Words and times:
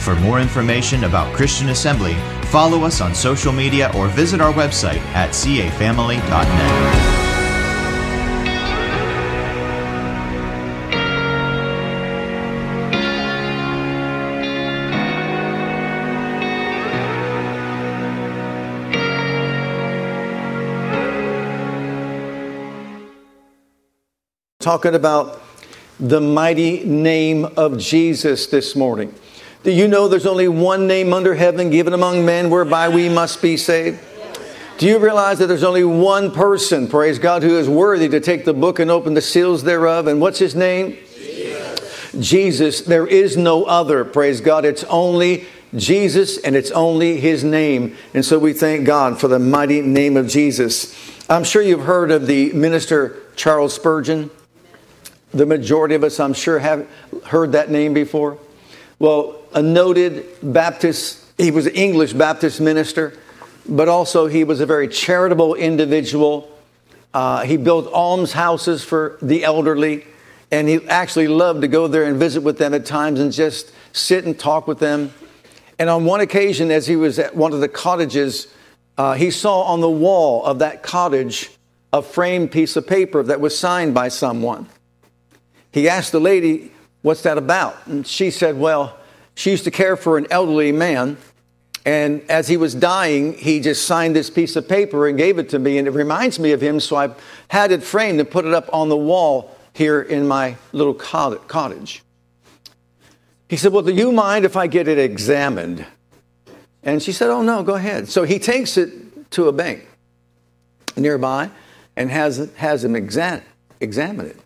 For 0.00 0.16
more 0.16 0.40
information 0.40 1.04
about 1.04 1.34
Christian 1.34 1.68
Assembly, 1.68 2.14
follow 2.46 2.84
us 2.84 3.00
on 3.00 3.14
social 3.14 3.52
media 3.52 3.92
or 3.94 4.08
visit 4.08 4.40
our 4.40 4.52
website 4.52 5.00
at 5.14 5.30
cafamily.net. 5.30 7.20
talking 24.60 24.94
about 24.94 25.40
the 25.98 26.20
mighty 26.20 26.84
name 26.84 27.44
of 27.56 27.76
Jesus 27.76 28.46
this 28.46 28.76
morning. 28.76 29.12
Do 29.62 29.70
you 29.70 29.88
know 29.88 30.08
there's 30.08 30.24
only 30.24 30.48
one 30.48 30.86
name 30.86 31.12
under 31.12 31.34
heaven 31.34 31.68
given 31.68 31.92
among 31.92 32.24
men 32.24 32.48
whereby 32.48 32.88
we 32.88 33.10
must 33.10 33.42
be 33.42 33.58
saved? 33.58 34.00
Do 34.78 34.86
you 34.86 34.98
realize 34.98 35.38
that 35.40 35.48
there's 35.48 35.64
only 35.64 35.84
one 35.84 36.30
person, 36.30 36.88
praise 36.88 37.18
God, 37.18 37.42
who 37.42 37.58
is 37.58 37.68
worthy 37.68 38.08
to 38.08 38.20
take 38.20 38.46
the 38.46 38.54
book 38.54 38.78
and 38.78 38.90
open 38.90 39.12
the 39.12 39.20
seals 39.20 39.62
thereof? 39.62 40.06
And 40.06 40.18
what's 40.18 40.38
his 40.38 40.54
name? 40.54 40.96
Jesus. 41.14 42.16
Jesus. 42.18 42.80
There 42.80 43.06
is 43.06 43.36
no 43.36 43.64
other, 43.64 44.02
praise 44.06 44.40
God. 44.40 44.64
It's 44.64 44.84
only 44.84 45.44
Jesus 45.76 46.38
and 46.38 46.56
it's 46.56 46.70
only 46.70 47.20
his 47.20 47.44
name. 47.44 47.94
And 48.14 48.24
so 48.24 48.38
we 48.38 48.54
thank 48.54 48.86
God 48.86 49.20
for 49.20 49.28
the 49.28 49.38
mighty 49.38 49.82
name 49.82 50.16
of 50.16 50.26
Jesus. 50.26 50.96
I'm 51.28 51.44
sure 51.44 51.60
you've 51.60 51.84
heard 51.84 52.10
of 52.10 52.26
the 52.26 52.50
minister 52.54 53.16
Charles 53.36 53.74
Spurgeon. 53.74 54.30
The 55.32 55.44
majority 55.44 55.94
of 55.94 56.02
us, 56.02 56.18
I'm 56.18 56.32
sure, 56.32 56.58
have 56.58 56.88
heard 57.26 57.52
that 57.52 57.70
name 57.70 57.92
before. 57.92 58.38
Well, 58.98 59.39
a 59.52 59.62
noted 59.62 60.26
Baptist, 60.42 61.24
he 61.38 61.50
was 61.50 61.66
an 61.66 61.74
English 61.74 62.12
Baptist 62.12 62.60
minister, 62.60 63.14
but 63.68 63.88
also 63.88 64.26
he 64.26 64.44
was 64.44 64.60
a 64.60 64.66
very 64.66 64.88
charitable 64.88 65.54
individual. 65.54 66.50
Uh, 67.12 67.42
he 67.42 67.56
built 67.56 67.92
almshouses 67.92 68.84
for 68.84 69.18
the 69.22 69.44
elderly, 69.44 70.06
and 70.50 70.68
he 70.68 70.86
actually 70.88 71.28
loved 71.28 71.62
to 71.62 71.68
go 71.68 71.88
there 71.88 72.04
and 72.04 72.18
visit 72.18 72.42
with 72.42 72.58
them 72.58 72.74
at 72.74 72.86
times 72.86 73.20
and 73.20 73.32
just 73.32 73.72
sit 73.92 74.24
and 74.24 74.38
talk 74.38 74.66
with 74.66 74.78
them. 74.78 75.12
And 75.78 75.88
on 75.88 76.04
one 76.04 76.20
occasion, 76.20 76.70
as 76.70 76.86
he 76.86 76.96
was 76.96 77.18
at 77.18 77.34
one 77.34 77.52
of 77.52 77.60
the 77.60 77.68
cottages, 77.68 78.48
uh, 78.98 79.14
he 79.14 79.30
saw 79.30 79.62
on 79.62 79.80
the 79.80 79.90
wall 79.90 80.44
of 80.44 80.58
that 80.58 80.82
cottage 80.82 81.50
a 81.92 82.02
framed 82.02 82.52
piece 82.52 82.76
of 82.76 82.86
paper 82.86 83.22
that 83.22 83.40
was 83.40 83.58
signed 83.58 83.94
by 83.94 84.08
someone 84.08 84.68
he 85.72 85.88
asked 85.88 86.12
the 86.12 86.20
lady, 86.20 86.72
What's 87.02 87.22
that 87.22 87.38
about? 87.38 87.86
And 87.86 88.06
she 88.06 88.30
said, 88.30 88.58
Well, 88.58 88.98
she 89.40 89.50
used 89.50 89.64
to 89.64 89.70
care 89.70 89.96
for 89.96 90.18
an 90.18 90.26
elderly 90.30 90.70
man. 90.70 91.16
And 91.86 92.22
as 92.30 92.48
he 92.48 92.58
was 92.58 92.74
dying, 92.74 93.32
he 93.32 93.60
just 93.60 93.86
signed 93.86 94.14
this 94.14 94.28
piece 94.28 94.54
of 94.54 94.68
paper 94.68 95.08
and 95.08 95.16
gave 95.16 95.38
it 95.38 95.48
to 95.48 95.58
me. 95.58 95.78
And 95.78 95.88
it 95.88 95.92
reminds 95.92 96.38
me 96.38 96.52
of 96.52 96.60
him. 96.60 96.78
So 96.78 96.96
I 96.96 97.14
had 97.48 97.72
it 97.72 97.82
framed 97.82 98.20
and 98.20 98.30
put 98.30 98.44
it 98.44 98.52
up 98.52 98.68
on 98.70 98.90
the 98.90 98.96
wall 98.96 99.56
here 99.72 100.02
in 100.02 100.28
my 100.28 100.56
little 100.72 100.92
cottage. 100.92 102.02
He 103.48 103.56
said, 103.56 103.72
Well, 103.72 103.82
do 103.82 103.94
you 103.94 104.12
mind 104.12 104.44
if 104.44 104.56
I 104.56 104.66
get 104.66 104.88
it 104.88 104.98
examined? 104.98 105.86
And 106.82 107.02
she 107.02 107.12
said, 107.12 107.30
Oh, 107.30 107.40
no, 107.40 107.62
go 107.62 107.76
ahead. 107.76 108.10
So 108.10 108.24
he 108.24 108.38
takes 108.38 108.76
it 108.76 109.30
to 109.30 109.48
a 109.48 109.52
bank 109.52 109.88
nearby 110.98 111.50
and 111.96 112.10
has, 112.10 112.50
has 112.56 112.84
him 112.84 112.94
exam, 112.94 113.40
examine 113.80 114.26
it 114.26 114.36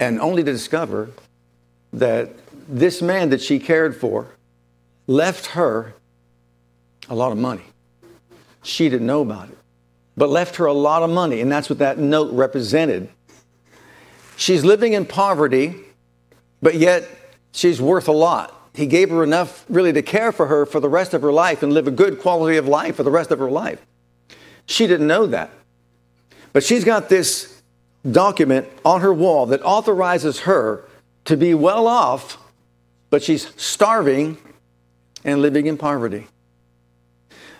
and 0.00 0.20
only 0.20 0.42
to 0.44 0.52
discover 0.52 1.10
that 1.92 2.30
this 2.68 3.00
man 3.02 3.30
that 3.30 3.40
she 3.40 3.58
cared 3.58 3.96
for 3.96 4.28
left 5.06 5.46
her 5.46 5.94
a 7.08 7.14
lot 7.14 7.32
of 7.32 7.38
money. 7.38 7.64
She 8.62 8.88
didn't 8.88 9.06
know 9.06 9.22
about 9.22 9.48
it, 9.48 9.58
but 10.16 10.28
left 10.28 10.56
her 10.56 10.66
a 10.66 10.72
lot 10.72 11.02
of 11.02 11.10
money, 11.10 11.40
and 11.40 11.50
that's 11.50 11.70
what 11.70 11.78
that 11.78 11.98
note 11.98 12.32
represented. 12.32 13.08
She's 14.36 14.64
living 14.64 14.92
in 14.92 15.06
poverty, 15.06 15.74
but 16.60 16.74
yet 16.74 17.08
she's 17.52 17.80
worth 17.80 18.08
a 18.08 18.12
lot. 18.12 18.54
He 18.74 18.86
gave 18.86 19.10
her 19.10 19.24
enough 19.24 19.64
really 19.68 19.92
to 19.94 20.02
care 20.02 20.30
for 20.30 20.46
her 20.46 20.66
for 20.66 20.78
the 20.78 20.88
rest 20.88 21.14
of 21.14 21.22
her 21.22 21.32
life 21.32 21.62
and 21.62 21.72
live 21.72 21.88
a 21.88 21.90
good 21.90 22.20
quality 22.20 22.58
of 22.58 22.68
life 22.68 22.96
for 22.96 23.02
the 23.02 23.10
rest 23.10 23.30
of 23.30 23.38
her 23.38 23.50
life. 23.50 23.84
She 24.66 24.86
didn't 24.86 25.06
know 25.06 25.26
that. 25.26 25.50
But 26.52 26.62
she's 26.62 26.84
got 26.84 27.08
this 27.08 27.62
document 28.08 28.68
on 28.84 29.00
her 29.00 29.12
wall 29.12 29.46
that 29.46 29.62
authorizes 29.62 30.40
her 30.40 30.84
to 31.24 31.36
be 31.36 31.54
well 31.54 31.86
off, 31.86 32.38
but 33.10 33.22
she's 33.22 33.52
starving 33.56 34.38
and 35.24 35.42
living 35.42 35.66
in 35.66 35.76
poverty. 35.76 36.26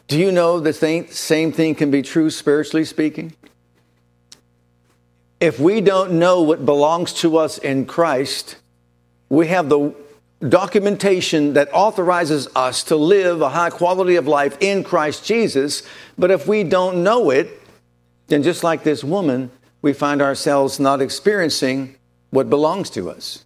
Do 0.06 0.18
you 0.18 0.32
know 0.32 0.58
the 0.58 0.72
same 0.72 1.52
thing 1.52 1.74
can 1.74 1.90
be 1.90 2.02
true 2.02 2.30
spiritually 2.30 2.84
speaking? 2.84 3.34
If 5.40 5.60
we 5.60 5.80
don't 5.80 6.12
know 6.12 6.42
what 6.42 6.64
belongs 6.64 7.12
to 7.14 7.36
us 7.36 7.58
in 7.58 7.86
Christ, 7.86 8.56
we 9.28 9.48
have 9.48 9.68
the 9.68 9.94
documentation 10.48 11.52
that 11.54 11.68
authorizes 11.72 12.48
us 12.54 12.84
to 12.84 12.96
live 12.96 13.42
a 13.42 13.48
high 13.48 13.70
quality 13.70 14.16
of 14.16 14.26
life 14.26 14.56
in 14.60 14.82
Christ 14.84 15.24
Jesus. 15.24 15.82
But 16.16 16.30
if 16.30 16.46
we 16.46 16.64
don't 16.64 17.02
know 17.02 17.30
it, 17.30 17.60
then 18.28 18.42
just 18.42 18.64
like 18.64 18.84
this 18.84 19.04
woman, 19.04 19.50
we 19.82 19.92
find 19.92 20.22
ourselves 20.22 20.80
not 20.80 21.02
experiencing 21.02 21.96
what 22.30 22.48
belongs 22.50 22.90
to 22.90 23.10
us. 23.10 23.44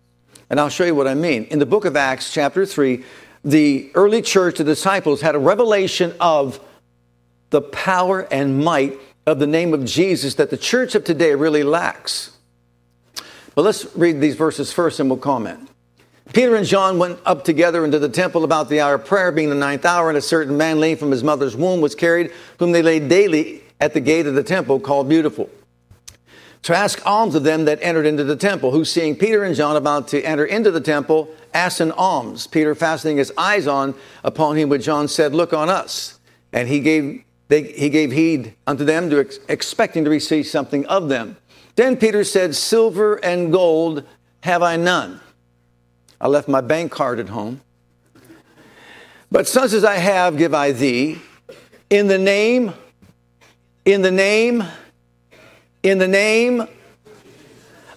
And 0.52 0.60
I'll 0.60 0.68
show 0.68 0.84
you 0.84 0.94
what 0.94 1.08
I 1.08 1.14
mean. 1.14 1.44
In 1.44 1.58
the 1.58 1.66
book 1.66 1.86
of 1.86 1.96
Acts, 1.96 2.30
chapter 2.30 2.66
3, 2.66 3.02
the 3.42 3.90
early 3.94 4.20
church, 4.20 4.58
the 4.58 4.64
disciples, 4.64 5.22
had 5.22 5.34
a 5.34 5.38
revelation 5.38 6.14
of 6.20 6.60
the 7.48 7.62
power 7.62 8.28
and 8.30 8.62
might 8.62 9.00
of 9.26 9.38
the 9.38 9.46
name 9.46 9.72
of 9.72 9.86
Jesus 9.86 10.34
that 10.34 10.50
the 10.50 10.58
church 10.58 10.94
of 10.94 11.04
today 11.04 11.34
really 11.34 11.62
lacks. 11.62 12.36
But 13.54 13.62
let's 13.62 13.96
read 13.96 14.20
these 14.20 14.36
verses 14.36 14.70
first 14.70 15.00
and 15.00 15.08
we'll 15.08 15.18
comment. 15.18 15.70
Peter 16.34 16.54
and 16.54 16.66
John 16.66 16.98
went 16.98 17.18
up 17.24 17.44
together 17.44 17.82
into 17.82 17.98
the 17.98 18.10
temple 18.10 18.44
about 18.44 18.68
the 18.68 18.80
hour 18.80 18.96
of 18.96 19.06
prayer, 19.06 19.32
being 19.32 19.48
the 19.48 19.54
ninth 19.54 19.86
hour, 19.86 20.10
and 20.10 20.18
a 20.18 20.22
certain 20.22 20.58
man 20.58 20.80
lame 20.80 20.98
from 20.98 21.10
his 21.10 21.24
mother's 21.24 21.56
womb 21.56 21.80
was 21.80 21.94
carried, 21.94 22.30
whom 22.58 22.72
they 22.72 22.82
laid 22.82 23.08
daily 23.08 23.62
at 23.80 23.94
the 23.94 24.00
gate 24.00 24.26
of 24.26 24.34
the 24.34 24.42
temple 24.42 24.78
called 24.78 25.08
Beautiful 25.08 25.48
to 26.62 26.76
ask 26.76 27.04
alms 27.04 27.34
of 27.34 27.42
them 27.42 27.64
that 27.64 27.78
entered 27.82 28.06
into 28.06 28.24
the 28.24 28.36
temple, 28.36 28.70
who 28.70 28.84
seeing 28.84 29.16
Peter 29.16 29.42
and 29.42 29.54
John 29.54 29.76
about 29.76 30.08
to 30.08 30.22
enter 30.22 30.44
into 30.44 30.70
the 30.70 30.80
temple, 30.80 31.28
asked 31.52 31.80
an 31.80 31.90
alms. 31.92 32.46
Peter 32.46 32.74
fastening 32.74 33.16
his 33.16 33.32
eyes 33.36 33.66
on 33.66 33.94
upon 34.22 34.56
him, 34.56 34.68
but 34.68 34.80
John 34.80 35.08
said, 35.08 35.34
Look 35.34 35.52
on 35.52 35.68
us. 35.68 36.20
And 36.52 36.68
he 36.68 36.80
gave, 36.80 37.24
they, 37.48 37.64
he 37.64 37.88
gave 37.90 38.12
heed 38.12 38.54
unto 38.66 38.84
them, 38.84 39.10
to 39.10 39.20
ex- 39.20 39.38
expecting 39.48 40.04
to 40.04 40.10
receive 40.10 40.46
something 40.46 40.86
of 40.86 41.08
them. 41.08 41.36
Then 41.74 41.96
Peter 41.96 42.22
said, 42.22 42.54
Silver 42.54 43.16
and 43.16 43.50
gold 43.50 44.04
have 44.42 44.62
I 44.62 44.76
none. 44.76 45.20
I 46.20 46.28
left 46.28 46.46
my 46.46 46.60
bank 46.60 46.92
card 46.92 47.18
at 47.18 47.30
home. 47.30 47.60
But 49.32 49.48
such 49.48 49.72
as 49.72 49.82
I 49.82 49.96
have, 49.96 50.36
give 50.36 50.54
I 50.54 50.72
thee. 50.72 51.20
In 51.90 52.06
the 52.06 52.18
name, 52.18 52.74
in 53.84 54.02
the 54.02 54.10
name 54.10 54.62
in 55.82 55.98
the 55.98 56.08
name 56.08 56.66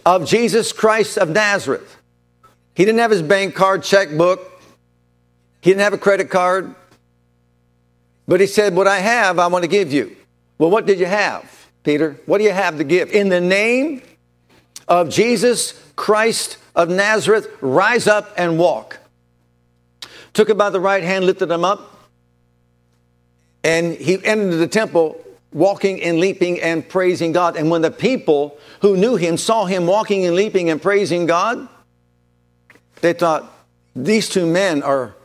of 0.05 0.25
Jesus 0.25 0.71
Christ 0.71 1.17
of 1.17 1.29
Nazareth. 1.29 1.97
He 2.73 2.83
didn't 2.85 2.99
have 2.99 3.11
his 3.11 3.21
bank 3.21 3.55
card, 3.55 3.83
checkbook, 3.83 4.51
he 5.61 5.71
didn't 5.71 5.81
have 5.81 5.93
a 5.93 5.97
credit 5.97 6.29
card. 6.29 6.75
But 8.27 8.39
he 8.39 8.47
said, 8.47 8.75
What 8.75 8.87
I 8.87 8.99
have, 8.99 9.39
I 9.39 9.47
want 9.47 9.63
to 9.63 9.67
give 9.67 9.91
you. 9.91 10.15
Well, 10.57 10.69
what 10.69 10.85
did 10.85 10.99
you 10.99 11.05
have, 11.05 11.69
Peter? 11.83 12.19
What 12.25 12.37
do 12.37 12.43
you 12.43 12.51
have 12.51 12.77
to 12.77 12.83
give? 12.83 13.11
In 13.11 13.29
the 13.29 13.41
name 13.41 14.01
of 14.87 15.09
Jesus 15.09 15.73
Christ 15.95 16.57
of 16.75 16.89
Nazareth, 16.89 17.47
rise 17.61 18.07
up 18.07 18.31
and 18.37 18.57
walk. 18.57 18.99
Took 20.33 20.49
him 20.49 20.57
by 20.57 20.69
the 20.69 20.79
right 20.79 21.03
hand, 21.03 21.25
lifted 21.25 21.49
him 21.49 21.63
up, 21.63 22.09
and 23.63 23.95
he 23.95 24.23
entered 24.23 24.57
the 24.57 24.67
temple 24.67 25.19
walking 25.56 26.04
and 26.04 26.19
leaping 26.19 26.60
and 26.60 26.88
praising 26.88 27.31
God. 27.31 27.56
And 27.56 27.72
when 27.72 27.81
the 27.81 27.90
people 27.90 28.57
who 28.81 28.98
knew 28.98 29.16
him 29.16 29.38
saw 29.38 29.63
him 29.66 29.88
walking 29.88 30.25
and 30.25 30.36
leaping 30.36 30.69
and 30.69 30.81
praising 30.81 31.25
God, 31.25 31.69
they 33.00 33.13
thought, 33.13 33.50
these 33.96 34.28
two 34.28 34.46
men 34.46 34.84
are 34.84 35.16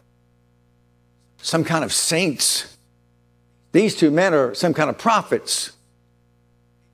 some 1.42 1.64
kind 1.64 1.82
of 1.82 1.92
saints. 1.92 2.76
These 3.72 3.96
two 3.96 4.12
men 4.12 4.32
are 4.32 4.54
some 4.54 4.72
kind 4.72 4.88
of 4.88 4.96
prophets. 4.98 5.72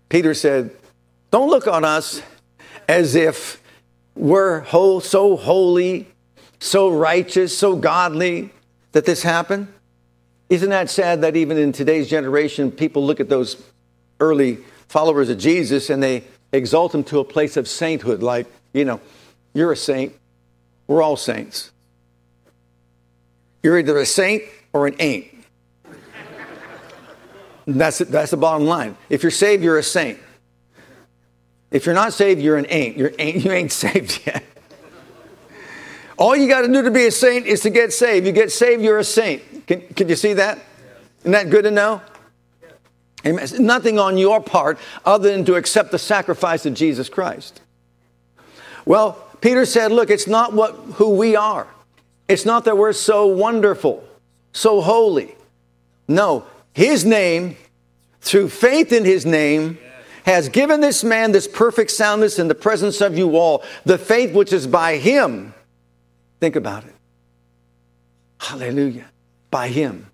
Peter 0.08 0.32
said, 0.32 0.70
Don't 1.30 1.50
look 1.50 1.66
on 1.66 1.84
us 1.84 2.22
as 2.88 3.14
if 3.14 3.62
we're 4.14 4.60
whole, 4.60 5.00
so 5.00 5.36
holy, 5.36 6.08
so 6.58 6.88
righteous, 6.88 7.56
so 7.56 7.76
godly 7.76 8.50
that 8.92 9.04
this 9.04 9.22
happened. 9.22 9.68
Isn't 10.48 10.70
that 10.70 10.90
sad 10.90 11.22
that 11.22 11.36
even 11.36 11.58
in 11.58 11.72
today's 11.72 12.08
generation, 12.08 12.70
people 12.70 13.04
look 13.04 13.20
at 13.20 13.28
those 13.28 13.62
early 14.20 14.58
followers 14.88 15.28
of 15.28 15.38
Jesus 15.38 15.90
and 15.90 16.02
they 16.02 16.24
exalt 16.52 16.92
them 16.92 17.04
to 17.04 17.18
a 17.18 17.24
place 17.24 17.56
of 17.56 17.68
sainthood, 17.68 18.22
like, 18.22 18.46
you 18.72 18.84
know, 18.84 19.00
you're 19.54 19.72
a 19.72 19.76
saint. 19.76 20.14
We're 20.86 21.02
all 21.02 21.16
saints. 21.16 21.72
You're 23.62 23.78
either 23.78 23.98
a 23.98 24.06
saint 24.06 24.44
or 24.72 24.86
an 24.86 24.94
ain't. 25.00 25.26
That's, 27.66 27.98
that's 27.98 28.30
the 28.30 28.36
bottom 28.36 28.66
line. 28.66 28.96
If 29.10 29.24
you're 29.24 29.32
saved, 29.32 29.64
you're 29.64 29.78
a 29.78 29.82
saint. 29.82 30.20
If 31.72 31.84
you're 31.84 31.94
not 31.96 32.12
saved, 32.12 32.40
you're 32.40 32.56
an 32.56 32.66
ain't. 32.68 32.96
You're 32.96 33.12
ain't 33.18 33.44
you 33.44 33.50
ain't 33.50 33.72
saved 33.84 34.20
yet. 34.24 34.44
All 36.18 36.34
you 36.34 36.48
got 36.48 36.62
to 36.62 36.68
do 36.68 36.82
to 36.82 36.90
be 36.90 37.06
a 37.06 37.10
saint 37.10 37.46
is 37.46 37.60
to 37.60 37.70
get 37.70 37.92
saved. 37.92 38.26
You 38.26 38.32
get 38.32 38.50
saved, 38.50 38.82
you're 38.82 38.98
a 38.98 39.04
saint. 39.04 39.66
Can, 39.66 39.82
can 39.94 40.08
you 40.08 40.16
see 40.16 40.32
that? 40.34 40.58
Isn't 41.20 41.32
that 41.32 41.50
good 41.50 41.62
to 41.64 41.70
know? 41.70 42.00
Amen. 43.26 43.48
Nothing 43.58 43.98
on 43.98 44.16
your 44.16 44.40
part 44.40 44.78
other 45.04 45.32
than 45.32 45.44
to 45.46 45.56
accept 45.56 45.90
the 45.90 45.98
sacrifice 45.98 46.64
of 46.64 46.74
Jesus 46.74 47.08
Christ. 47.08 47.60
Well, 48.84 49.22
Peter 49.40 49.66
said, 49.66 49.90
look, 49.90 50.10
it's 50.10 50.28
not 50.28 50.52
what 50.52 50.74
who 50.94 51.10
we 51.16 51.34
are. 51.34 51.66
It's 52.28 52.46
not 52.46 52.64
that 52.64 52.78
we're 52.78 52.92
so 52.92 53.26
wonderful, 53.26 54.04
so 54.52 54.80
holy. 54.80 55.34
No, 56.08 56.44
his 56.72 57.04
name, 57.04 57.56
through 58.20 58.48
faith 58.48 58.92
in 58.92 59.04
his 59.04 59.26
name, 59.26 59.78
has 60.24 60.48
given 60.48 60.80
this 60.80 61.04
man 61.04 61.32
this 61.32 61.46
perfect 61.46 61.90
soundness 61.90 62.38
in 62.38 62.48
the 62.48 62.54
presence 62.54 63.00
of 63.00 63.16
you 63.16 63.36
all. 63.36 63.64
The 63.84 63.98
faith 63.98 64.34
which 64.34 64.52
is 64.52 64.66
by 64.66 64.96
him. 64.96 65.52
Think 66.40 66.56
about 66.56 66.84
it. 66.84 66.94
Hallelujah. 68.38 69.06
By 69.50 69.68
him 69.68 70.06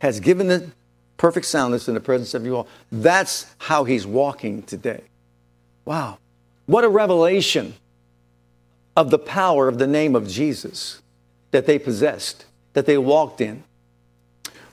has 0.00 0.20
given 0.20 0.48
the 0.48 0.70
perfect 1.16 1.46
soundness 1.46 1.88
in 1.88 1.94
the 1.94 2.00
presence 2.00 2.34
of 2.34 2.44
you 2.44 2.56
all. 2.56 2.68
That's 2.90 3.46
how 3.58 3.84
he's 3.84 4.06
walking 4.06 4.62
today. 4.62 5.02
Wow. 5.84 6.18
What 6.66 6.84
a 6.84 6.88
revelation 6.88 7.74
of 8.96 9.10
the 9.10 9.18
power 9.18 9.68
of 9.68 9.78
the 9.78 9.86
name 9.86 10.14
of 10.14 10.28
Jesus 10.28 11.00
that 11.50 11.66
they 11.66 11.78
possessed, 11.78 12.44
that 12.72 12.86
they 12.86 12.98
walked 12.98 13.40
in. 13.40 13.64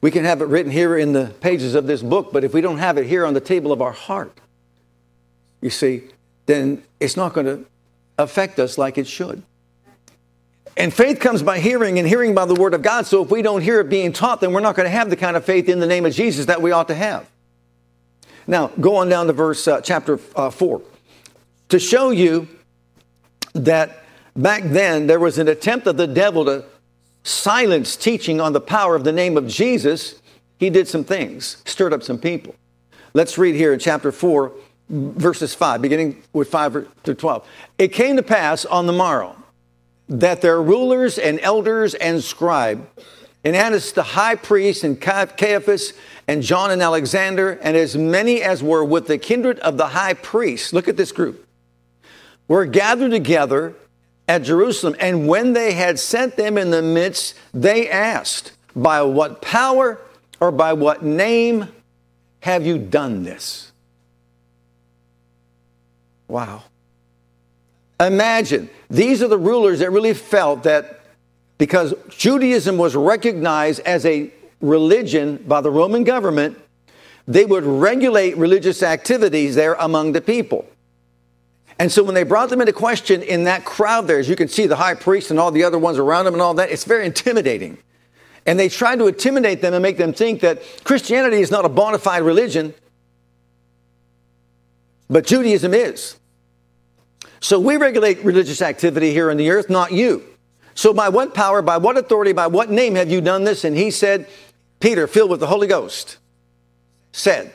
We 0.02 0.12
can 0.12 0.24
have 0.24 0.42
it 0.42 0.46
written 0.46 0.72
here 0.72 0.98
in 0.98 1.14
the 1.14 1.34
pages 1.42 1.76
of 1.76 1.88
this 1.88 2.02
book, 2.02 2.32
but 2.32 2.44
if 2.44 2.54
we 2.54 2.62
don't 2.62 2.78
have 2.78 2.98
it 2.98 3.06
here 3.06 3.26
on 3.26 3.34
the 3.34 3.42
table 3.42 3.72
of 3.72 3.82
our 3.82 3.92
heart, 3.92 4.40
you 5.62 5.70
see, 5.70 6.04
then 6.46 6.84
it's 7.00 7.18
not 7.18 7.34
going 7.34 7.46
to 7.46 7.66
affect 8.18 8.60
us 8.60 8.78
like 8.78 8.98
it 8.98 9.08
should. 9.08 9.44
And 10.80 10.94
faith 10.94 11.20
comes 11.20 11.44
by 11.44 11.60
hearing, 11.60 12.00
and 12.00 12.08
hearing 12.08 12.34
by 12.34 12.46
the 12.46 12.56
Word 12.56 12.74
of 12.74 12.82
God. 12.82 13.06
So 13.06 13.22
if 13.22 13.30
we 13.30 13.42
don't 13.42 13.62
hear 13.62 13.82
it 13.82 13.90
being 13.90 14.14
taught, 14.14 14.40
then 14.40 14.54
we're 14.54 14.62
not 14.62 14.78
going 14.78 14.86
to 14.86 14.90
have 14.90 15.10
the 15.10 15.18
kind 15.18 15.36
of 15.36 15.44
faith 15.44 15.68
in 15.68 15.82
the 15.82 15.86
name 15.86 16.06
of 16.06 16.14
Jesus 16.14 16.46
that 16.46 16.62
we 16.62 16.72
ought 16.72 16.88
to 16.88 16.96
have. 16.96 17.30
Now, 18.48 18.68
go 18.80 18.96
on 18.96 19.10
down 19.10 19.28
to 19.28 19.34
verse 19.34 19.68
uh, 19.68 19.82
chapter 19.82 20.22
uh, 20.38 20.50
4. 20.50 20.82
To 21.70 21.80
show 21.80 22.12
you 22.12 22.48
that 23.54 24.04
back 24.38 24.64
then 24.64 25.06
there 25.06 25.20
was 25.20 25.38
an 25.38 25.50
attempt 25.50 25.86
of 25.86 25.98
the 25.98 26.08
devil 26.08 26.46
to 26.46 26.64
silence 27.24 27.98
teaching 27.98 28.40
on 28.40 28.54
the 28.54 28.62
power 28.62 28.96
of 28.96 29.04
the 29.04 29.12
name 29.12 29.36
of 29.36 29.48
Jesus, 29.48 30.22
he 30.58 30.70
did 30.70 30.88
some 30.88 31.04
things, 31.04 31.62
stirred 31.66 31.92
up 31.92 32.04
some 32.04 32.18
people. 32.18 32.56
Let's 33.14 33.38
read 33.38 33.56
here 33.56 33.74
in 33.74 33.80
chapter 33.80 34.14
4, 34.14 34.52
verses 34.90 35.54
5, 35.54 35.82
beginning 35.82 36.24
with 36.32 36.50
5 36.50 36.88
to 37.04 37.14
12. 37.14 37.48
It 37.78 37.90
came 37.90 38.16
to 38.16 38.24
pass 38.24 38.64
on 38.66 38.88
the 38.88 38.94
morrow 38.94 39.36
that 40.10 40.42
their 40.42 40.62
rulers 40.62 41.18
and 41.18 41.40
elders 41.40 41.94
and 41.94 42.24
scribe, 42.24 42.90
and 43.44 43.56
Annas 43.56 43.94
the 43.94 44.04
high 44.04 44.36
priest, 44.36 44.84
and 44.84 45.00
Caiaphas, 45.00 45.94
and 46.28 46.44
John 46.44 46.72
and 46.72 46.82
Alexander, 46.82 47.52
and 47.62 47.78
as 47.78 47.96
many 47.96 48.42
as 48.42 48.62
were 48.62 48.84
with 48.84 49.08
the 49.08 49.18
kindred 49.18 49.60
of 49.60 49.78
the 49.78 49.88
high 49.88 50.16
priest, 50.16 50.74
look 50.74 50.88
at 50.88 50.98
this 50.98 51.12
group, 51.12 51.48
were 52.48 52.66
gathered 52.66 53.12
together 53.12 53.76
at 54.28 54.44
Jerusalem. 54.44 54.96
And 55.00 55.28
when 55.28 55.54
they 55.54 55.74
had 55.74 56.00
sent 56.00 56.36
them 56.36 56.58
in 56.58 56.72
the 56.72 56.82
midst, 56.82 57.36
they 57.54 57.90
asked, 57.90 58.54
By 58.76 59.02
what 59.04 59.42
power 59.42 60.00
or 60.40 60.52
by 60.52 60.74
what 60.74 61.04
name 61.04 61.68
have 62.42 62.66
you 62.66 62.78
done 62.78 63.24
this? 63.24 63.72
Wow. 66.28 66.64
Imagine, 68.00 68.70
these 68.90 69.22
are 69.22 69.28
the 69.28 69.38
rulers 69.38 69.80
that 69.80 69.92
really 69.92 70.14
felt 70.14 70.64
that 70.64 71.02
because 71.58 71.94
Judaism 72.10 72.78
was 72.78 72.96
recognized 72.96 73.82
as 73.82 74.06
a 74.06 74.32
religion 74.62 75.38
by 75.48 75.62
the 75.62 75.70
Roman 75.70 76.04
government, 76.04 76.58
they 77.28 77.46
would 77.46 77.66
regulate 77.66 78.38
religious 78.38 78.82
activities 78.82 79.56
there 79.56 79.74
among 79.76 80.14
the 80.14 80.22
people. 80.22 80.66
And 81.78 81.92
so 81.92 82.04
when 82.04 82.16
they 82.16 82.24
brought 82.24 82.50
them 82.50 82.60
into 82.60 82.74
question 82.74 83.22
in 83.22 83.46
that 83.46 83.64
crowd 83.64 84.08
there, 84.08 84.20
as 84.20 84.28
you 84.28 84.36
can 84.36 84.50
see, 84.50 84.68
the 84.68 84.76
high 84.76 84.96
priest 84.96 85.32
and 85.32 85.40
all 85.40 85.52
the 85.52 85.64
other 85.64 85.80
ones 85.80 85.98
around 85.98 86.26
them 86.26 86.34
and 86.34 86.42
all 86.42 86.54
that, 86.56 86.70
it's 86.72 86.84
very 86.84 87.06
intimidating. 87.06 87.78
And 88.46 88.60
they 88.60 88.68
tried 88.68 89.00
to 89.00 89.08
intimidate 89.08 89.62
them 89.62 89.74
and 89.74 89.82
make 89.82 89.98
them 89.98 90.12
think 90.12 90.42
that 90.42 90.62
Christianity 90.84 91.38
is 91.38 91.52
not 91.52 91.66
a 91.66 91.70
bona 91.70 92.00
fide 92.00 92.24
religion, 92.24 92.74
but 95.10 95.26
Judaism 95.26 95.74
is. 95.74 96.19
So 97.40 97.60
we 97.60 97.78
regulate 97.78 98.24
religious 98.24 98.62
activity 98.62 99.12
here 99.12 99.32
on 99.32 99.38
the 99.38 99.50
earth, 99.50 99.70
not 99.70 99.92
you. 99.92 100.24
So 100.76 100.94
by 100.94 101.10
what 101.10 101.34
power, 101.34 101.62
by 101.62 101.78
what 101.78 101.98
authority, 101.98 102.34
by 102.34 102.48
what 102.48 102.70
name 102.70 102.96
have 102.96 103.10
you 103.10 103.22
done 103.22 103.44
this? 103.44 103.64
And 103.64 103.76
he 103.76 103.92
said, 103.92 104.28
Peter, 104.80 105.08
filled 105.08 105.30
with 105.30 105.40
the 105.40 105.48
Holy 105.48 105.68
Ghost, 105.68 106.18
said 107.12 107.54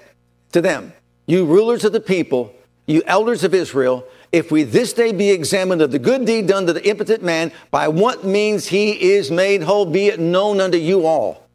to 0.53 0.61
them, 0.61 0.93
You 1.27 1.47
rulers 1.47 1.85
of 1.85 1.93
the 1.93 2.01
people, 2.01 2.55
you 2.87 3.03
elders 3.07 3.45
of 3.45 3.55
Israel, 3.55 4.07
if 4.33 4.51
we 4.51 4.63
this 4.63 4.93
day 4.93 5.13
be 5.13 5.31
examined 5.31 5.81
of 5.81 5.91
the 5.91 5.99
good 5.99 6.27
deed 6.27 6.49
done 6.49 6.67
to 6.67 6.73
the 6.73 6.87
impotent 6.87 7.23
man, 7.23 7.53
by 7.71 7.89
what 7.89 8.25
means 8.25 8.67
he 8.67 9.13
is 9.13 9.31
made 9.31 9.63
whole, 9.63 9.87
be 9.87 10.09
it 10.09 10.19
known 10.19 10.61
unto 10.61 10.77
you 10.77 11.07
all. 11.07 11.47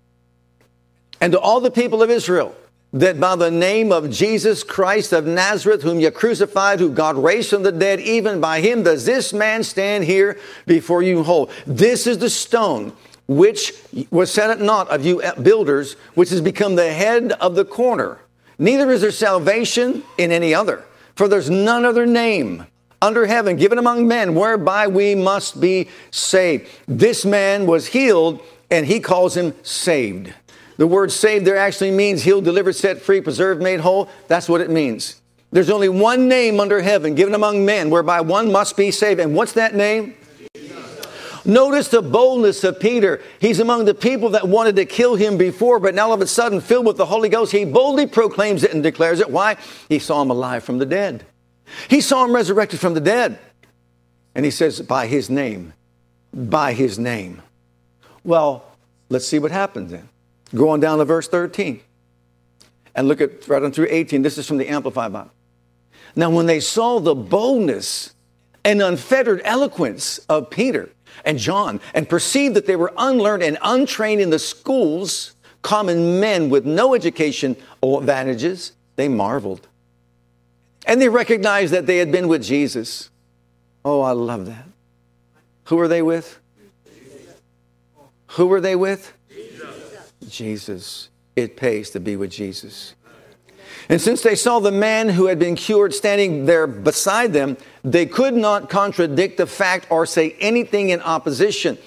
And 1.22 1.34
to 1.34 1.40
all 1.40 1.60
the 1.60 1.72
people 1.72 2.02
of 2.02 2.10
Israel, 2.10 2.56
that 2.92 3.20
by 3.20 3.36
the 3.36 3.52
name 3.52 3.92
of 3.92 4.10
Jesus 4.10 4.64
Christ 4.64 5.14
of 5.14 5.26
Nazareth, 5.26 5.84
whom 5.84 6.00
you 6.00 6.10
crucified, 6.12 6.80
who 6.80 6.92
God 6.92 7.18
raised 7.18 7.50
from 7.50 7.64
the 7.64 7.72
dead, 7.72 8.00
even 8.00 8.42
by 8.42 8.62
him 8.62 8.84
does 8.84 9.06
this 9.06 9.32
man 9.32 9.64
stand 9.64 10.06
here 10.06 10.40
before 10.66 11.04
you 11.04 11.24
whole. 11.24 11.52
This 11.68 12.08
is 12.08 12.18
the 12.18 12.30
stone 12.30 12.94
which 13.28 13.74
was 14.10 14.32
set 14.32 14.50
at 14.50 14.60
naught 14.60 14.90
of 14.90 15.06
you 15.06 15.22
builders, 15.44 15.94
which 16.16 16.32
has 16.32 16.42
become 16.42 16.76
the 16.76 16.92
head 16.92 17.32
of 17.34 17.54
the 17.54 17.66
corner. 17.66 18.18
Neither 18.58 18.90
is 18.92 19.02
there 19.02 19.12
salvation 19.12 20.04
in 20.18 20.32
any 20.32 20.54
other. 20.54 20.84
For 21.16 21.28
there's 21.28 21.50
none 21.50 21.86
other 21.86 22.08
name 22.08 22.66
under 23.02 23.26
heaven 23.28 23.56
given 23.56 23.78
among 23.78 24.08
men 24.08 24.34
whereby 24.34 24.88
we 24.88 25.16
must 25.16 25.62
be 25.62 25.90
saved. 26.12 26.68
This 26.88 27.24
man 27.24 27.68
was 27.68 27.88
healed, 27.88 28.42
and 28.72 28.86
he 28.86 29.00
calls 29.00 29.38
him 29.38 29.54
saved. 29.64 30.34
The 30.80 30.88
word 30.88 31.12
saved 31.12 31.44
there 31.44 31.58
actually 31.58 31.92
means 31.92 32.24
healed, 32.24 32.46
delivered, 32.46 32.72
set 32.72 33.02
free, 33.02 33.20
preserved, 33.20 33.62
made 33.62 33.82
whole. 33.82 34.08
That's 34.30 34.48
what 34.48 34.62
it 34.62 34.70
means. 34.70 35.20
There's 35.52 35.70
only 35.70 35.90
one 35.90 36.30
name 36.30 36.62
under 36.62 36.82
heaven 36.82 37.16
given 37.16 37.36
among 37.36 37.66
men 37.66 37.90
whereby 37.90 38.22
one 38.22 38.50
must 38.50 38.78
be 38.78 38.90
saved. 38.90 39.20
And 39.20 39.36
what's 39.36 39.52
that 39.54 39.76
name? 39.76 40.16
Notice 41.44 41.90
the 41.90 42.02
boldness 42.02 42.64
of 42.64 42.80
Peter. 42.80 43.22
He's 43.42 43.60
among 43.60 43.84
the 43.84 43.94
people 43.94 44.30
that 44.30 44.48
wanted 44.48 44.78
to 44.78 44.86
kill 44.86 45.16
him 45.16 45.38
before, 45.38 45.82
but 45.82 45.96
now 45.96 46.08
all 46.08 46.14
of 46.14 46.22
a 46.22 46.28
sudden, 46.28 46.62
filled 46.62 46.86
with 46.86 46.96
the 46.96 47.08
Holy 47.08 47.28
Ghost, 47.28 47.52
he 47.52 47.66
boldly 47.66 48.08
proclaims 48.08 48.64
it 48.64 48.74
and 48.74 48.82
declares 48.82 49.20
it. 49.20 49.30
Why? 49.30 49.58
He 49.90 50.00
saw 50.00 50.22
him 50.22 50.32
alive 50.32 50.64
from 50.64 50.78
the 50.78 50.86
dead. 50.86 51.26
He 51.90 52.00
saw 52.00 52.24
him 52.24 52.34
resurrected 52.34 52.80
from 52.80 52.94
the 52.94 53.02
dead. 53.02 53.38
And 54.34 54.46
he 54.46 54.52
says, 54.52 54.80
by 54.80 55.08
his 55.08 55.30
name, 55.30 55.74
by 56.34 56.72
his 56.72 56.98
name. 56.98 57.42
Well, 58.24 58.64
let's 59.10 59.28
see 59.28 59.40
what 59.40 59.52
happens 59.52 59.92
then. 59.92 60.08
Go 60.56 60.70
on 60.70 60.80
down 60.80 60.98
to 60.98 61.06
verse 61.06 61.28
13 61.28 61.82
and 62.96 63.08
look 63.08 63.22
at 63.22 63.48
right 63.48 63.62
on 63.62 63.72
through 63.72 63.88
18. 63.90 64.22
This 64.22 64.38
is 64.38 64.48
from 64.48 64.58
the 64.58 64.68
Amplified 64.68 65.14
Bible. 65.14 65.32
Now, 66.16 66.30
when 66.30 66.48
they 66.48 66.60
saw 66.60 67.00
the 67.00 67.16
boldness 67.16 68.14
and 68.66 68.82
unfettered 68.82 69.42
eloquence 69.46 70.18
of 70.28 70.50
Peter, 70.50 70.90
and 71.26 71.38
John 71.38 71.80
and 71.94 72.08
perceived 72.08 72.56
that 72.56 72.66
they 72.66 72.76
were 72.76 72.94
unlearned 72.98 73.44
and 73.44 73.58
untrained 73.62 74.22
in 74.22 74.30
the 74.30 74.40
schools, 74.40 75.36
common 75.62 76.20
men 76.20 76.50
with 76.50 76.66
no 76.66 76.94
education 76.94 77.56
or 77.82 78.00
advantages, 78.00 78.74
they 78.96 79.08
marveled. 79.08 79.68
And 80.86 81.02
they 81.02 81.10
recognized 81.10 81.74
that 81.74 81.86
they 81.86 81.98
had 81.98 82.12
been 82.12 82.28
with 82.28 82.44
Jesus. 82.44 83.10
Oh, 83.84 84.02
I 84.02 84.12
love 84.12 84.46
that. 84.48 84.66
Who 85.66 85.76
were 85.76 85.88
they 85.88 86.02
with? 86.02 86.40
Who 88.34 88.48
were 88.48 88.62
they 88.62 88.76
with? 88.76 89.14
Jesus. 90.30 91.10
It 91.36 91.58
pays 91.58 91.90
to 91.92 92.00
be 92.00 92.16
with 92.16 92.32
Jesus. 92.32 92.96
And 93.88 94.00
since 94.00 94.22
they 94.22 94.36
saw 94.36 94.60
the 94.60 94.72
man 94.72 95.10
who 95.10 95.28
had 95.28 95.40
been 95.40 95.56
cured 95.56 95.94
standing 95.94 96.46
there 96.46 96.68
beside 96.68 97.34
them, 97.34 97.58
they 97.84 98.06
could 98.06 98.36
not 98.36 98.70
contradict 98.70 99.38
the 99.38 99.48
fact 99.48 99.88
or 99.90 100.06
say 100.06 100.36
anything 100.40 100.90
in 100.90 101.02
opposition. 101.02 101.78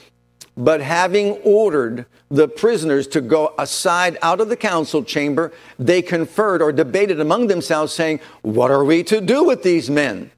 But 0.57 0.81
having 0.81 1.33
ordered 1.39 2.07
the 2.31 2.49
prisoners 2.49 3.07
to 3.09 3.21
go 3.21 3.55
aside 3.59 4.19
out 4.23 4.41
of 4.41 4.49
the 4.49 4.57
council 4.57 5.05
chamber, 5.05 5.53
they 5.79 6.03
conferred 6.03 6.61
or 6.61 6.73
debated 6.73 7.21
among 7.21 7.47
themselves, 7.47 7.93
saying, 7.93 8.21
What 8.43 8.71
are 8.71 8.85
we 8.85 9.03
to 9.05 9.21
do 9.21 9.45
with 9.45 9.63
these 9.63 9.89
men? 9.89 10.31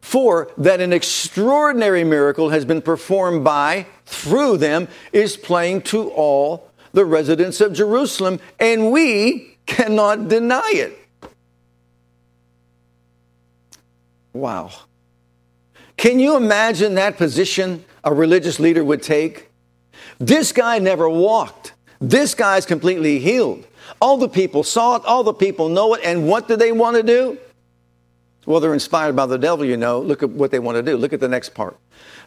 For 0.00 0.50
that 0.56 0.80
an 0.80 0.92
extraordinary 0.92 2.04
miracle 2.04 2.50
has 2.50 2.64
been 2.64 2.80
performed 2.80 3.44
by, 3.44 3.86
through 4.06 4.56
them, 4.56 4.88
is 5.12 5.36
plain 5.36 5.82
to 5.82 6.08
all 6.10 6.69
the 6.92 7.04
residents 7.04 7.60
of 7.60 7.72
Jerusalem, 7.72 8.40
and 8.58 8.90
we 8.90 9.58
cannot 9.66 10.28
deny 10.28 10.70
it. 10.74 10.98
Wow. 14.32 14.70
Can 15.96 16.18
you 16.18 16.36
imagine 16.36 16.94
that 16.94 17.16
position 17.16 17.84
a 18.04 18.14
religious 18.14 18.58
leader 18.58 18.82
would 18.82 19.02
take? 19.02 19.50
This 20.18 20.52
guy 20.52 20.78
never 20.78 21.08
walked. 21.08 21.74
This 22.00 22.34
guy's 22.34 22.64
completely 22.64 23.18
healed. 23.18 23.66
All 24.00 24.16
the 24.16 24.28
people 24.28 24.62
saw 24.62 24.96
it, 24.96 25.04
all 25.04 25.22
the 25.22 25.34
people 25.34 25.68
know 25.68 25.94
it, 25.94 26.00
and 26.04 26.26
what 26.26 26.48
do 26.48 26.56
they 26.56 26.72
want 26.72 26.96
to 26.96 27.02
do? 27.02 27.38
Well, 28.46 28.60
they're 28.60 28.72
inspired 28.72 29.14
by 29.14 29.26
the 29.26 29.38
devil, 29.38 29.64
you 29.64 29.76
know. 29.76 30.00
Look 30.00 30.22
at 30.22 30.30
what 30.30 30.50
they 30.50 30.58
want 30.58 30.76
to 30.76 30.82
do. 30.82 30.96
Look 30.96 31.12
at 31.12 31.20
the 31.20 31.28
next 31.28 31.50
part. 31.50 31.76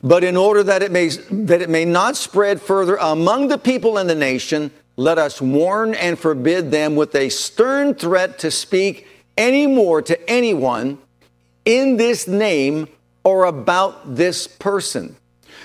But 0.03 0.25
in 0.25 0.35
order 0.35 0.63
that 0.63 0.83
it 0.83 0.91
may 0.91 1.07
that 1.07 1.61
it 1.61 1.69
may 1.69 1.85
not 1.85 2.17
spread 2.17 2.61
further 2.61 2.97
among 2.97 3.47
the 3.47 3.57
people 3.57 3.97
in 3.97 4.07
the 4.07 4.15
nation, 4.15 4.69
let 4.97 5.17
us 5.17 5.41
warn 5.41 5.95
and 5.95 6.19
forbid 6.19 6.71
them 6.71 6.97
with 6.97 7.15
a 7.15 7.29
stern 7.29 7.95
threat 7.95 8.37
to 8.39 8.51
speak 8.51 9.07
any 9.37 9.65
more 9.65 10.01
to 10.01 10.29
anyone 10.29 10.99
in 11.63 11.95
this 11.97 12.27
name 12.27 12.89
or 13.23 13.45
about 13.45 14.15
this 14.15 14.45
person. 14.45 15.15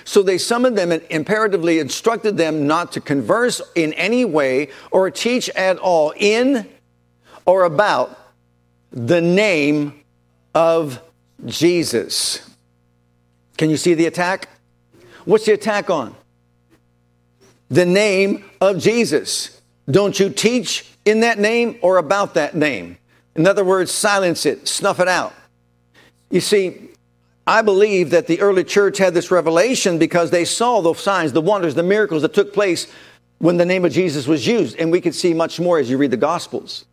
So 0.05 0.23
they 0.23 0.39
summoned 0.39 0.79
them 0.79 0.93
and 0.93 1.03
imperatively 1.11 1.81
instructed 1.81 2.37
them 2.37 2.67
not 2.67 2.93
to 2.93 3.01
converse 3.01 3.61
in 3.75 3.93
any 3.95 4.25
way 4.25 4.71
or 4.91 5.11
teach 5.11 5.51
at 5.51 5.77
all 5.79 6.15
in 6.17 6.67
or 7.45 7.65
about 7.65 8.19
the 8.91 9.21
name 9.21 10.05
of 10.55 11.03
Jesus. 11.45 12.48
Can 13.59 13.69
you 13.69 13.77
see 13.77 13.93
the 13.93 14.07
attack? 14.07 14.49
What's 15.27 15.45
the 15.45 15.53
attack 15.53 15.91
on? 15.91 16.15
The 17.69 17.85
name 17.85 18.45
of 18.61 18.79
Jesus. 18.79 19.61
Don't 19.91 20.19
you 20.19 20.31
teach 20.31 20.91
in 21.05 21.21
that 21.21 21.39
name 21.39 21.79
or 21.83 21.99
about 21.99 22.35
that 22.35 22.55
name? 22.55 22.97
In 23.35 23.47
other 23.47 23.65
words, 23.65 23.93
silence 23.93 24.47
it, 24.47 24.67
snuff 24.67 25.01
it 25.01 25.09
out. 25.09 25.35
You 26.31 26.41
see, 26.41 26.91
I 27.47 27.63
believe 27.63 28.11
that 28.11 28.27
the 28.27 28.41
early 28.41 28.65
church 28.65 28.99
had 28.99 29.15
this 29.15 29.31
revelation 29.31 29.99
because 29.99 30.31
they 30.31 30.45
saw 30.45 30.81
the 30.81 30.95
signs, 30.95 31.33
the 31.33 31.41
wonders, 31.41 31.75
the 31.75 31.83
miracles 31.83 32.23
that 32.23 32.35
took 32.35 32.55
place 32.55 32.87
when 33.39 33.57
the 33.57 33.65
name 33.65 33.85
of 33.85 33.93
Jesus 33.93 34.27
was 34.27 34.47
used. 34.47 34.77
And 34.79 34.93
we 34.93 35.01
could 35.01 35.15
see 35.15 35.35
much 35.35 35.59
more 35.59 35.79
as 35.79 35.91
you 35.91 35.99
read 35.99 36.11
the 36.11 36.17
Gospels. 36.17 36.85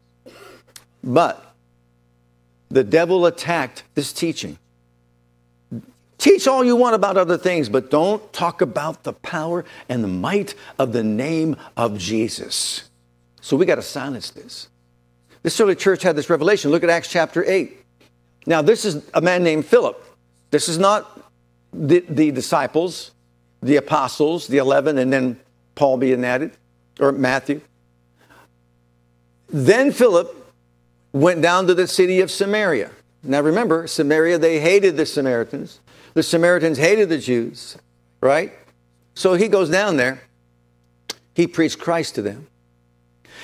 But 1.03 1.55
the 2.69 2.83
devil 2.83 3.25
attacked 3.25 3.83
this 3.93 4.11
teaching. 4.11 4.57
Teach 6.17 6.47
all 6.47 6.63
you 6.63 6.75
want 6.75 6.95
about 6.95 7.17
other 7.17 7.37
things, 7.37 7.69
but 7.69 7.91
don't 7.91 8.31
talk 8.31 8.61
about 8.61 9.03
the 9.03 9.13
power 9.13 9.65
and 9.89 10.03
the 10.03 10.07
might 10.07 10.55
of 10.79 10.93
the 10.93 11.03
name 11.03 11.57
of 11.75 11.97
Jesus. 11.97 12.89
So 13.41 13.57
we 13.57 13.65
got 13.65 13.75
to 13.75 13.81
silence 13.81 14.31
this. 14.31 14.69
This 15.43 15.59
early 15.59 15.75
church 15.75 16.01
had 16.01 16.15
this 16.15 16.29
revelation. 16.29 16.71
Look 16.71 16.83
at 16.83 16.89
Acts 16.89 17.09
chapter 17.09 17.43
8. 17.45 17.77
Now, 18.47 18.61
this 18.61 18.85
is 18.85 19.07
a 19.13 19.21
man 19.21 19.43
named 19.43 19.65
Philip. 19.65 20.03
This 20.51 20.69
is 20.69 20.77
not 20.77 21.21
the, 21.73 21.99
the 22.07 22.31
disciples, 22.31 23.11
the 23.61 23.75
apostles, 23.75 24.47
the 24.47 24.57
11, 24.57 24.97
and 24.97 25.11
then 25.11 25.39
Paul 25.75 25.97
being 25.97 26.23
added, 26.23 26.51
or 26.99 27.11
Matthew. 27.11 27.61
Then 29.49 29.91
Philip 29.91 30.33
went 31.11 31.41
down 31.41 31.67
to 31.67 31.73
the 31.73 31.87
city 31.87 32.21
of 32.21 32.31
Samaria. 32.31 32.91
Now 33.23 33.41
remember, 33.41 33.87
Samaria, 33.87 34.37
they 34.37 34.59
hated 34.59 34.97
the 34.97 35.05
Samaritans. 35.05 35.79
The 36.15 36.23
Samaritans 36.23 36.77
hated 36.77 37.09
the 37.09 37.17
Jews, 37.17 37.77
right? 38.21 38.53
So 39.13 39.35
he 39.35 39.47
goes 39.47 39.69
down 39.69 39.97
there. 39.97 40.21
He 41.33 41.45
preached 41.45 41.77
Christ 41.77 42.15
to 42.15 42.21
them. 42.21 42.47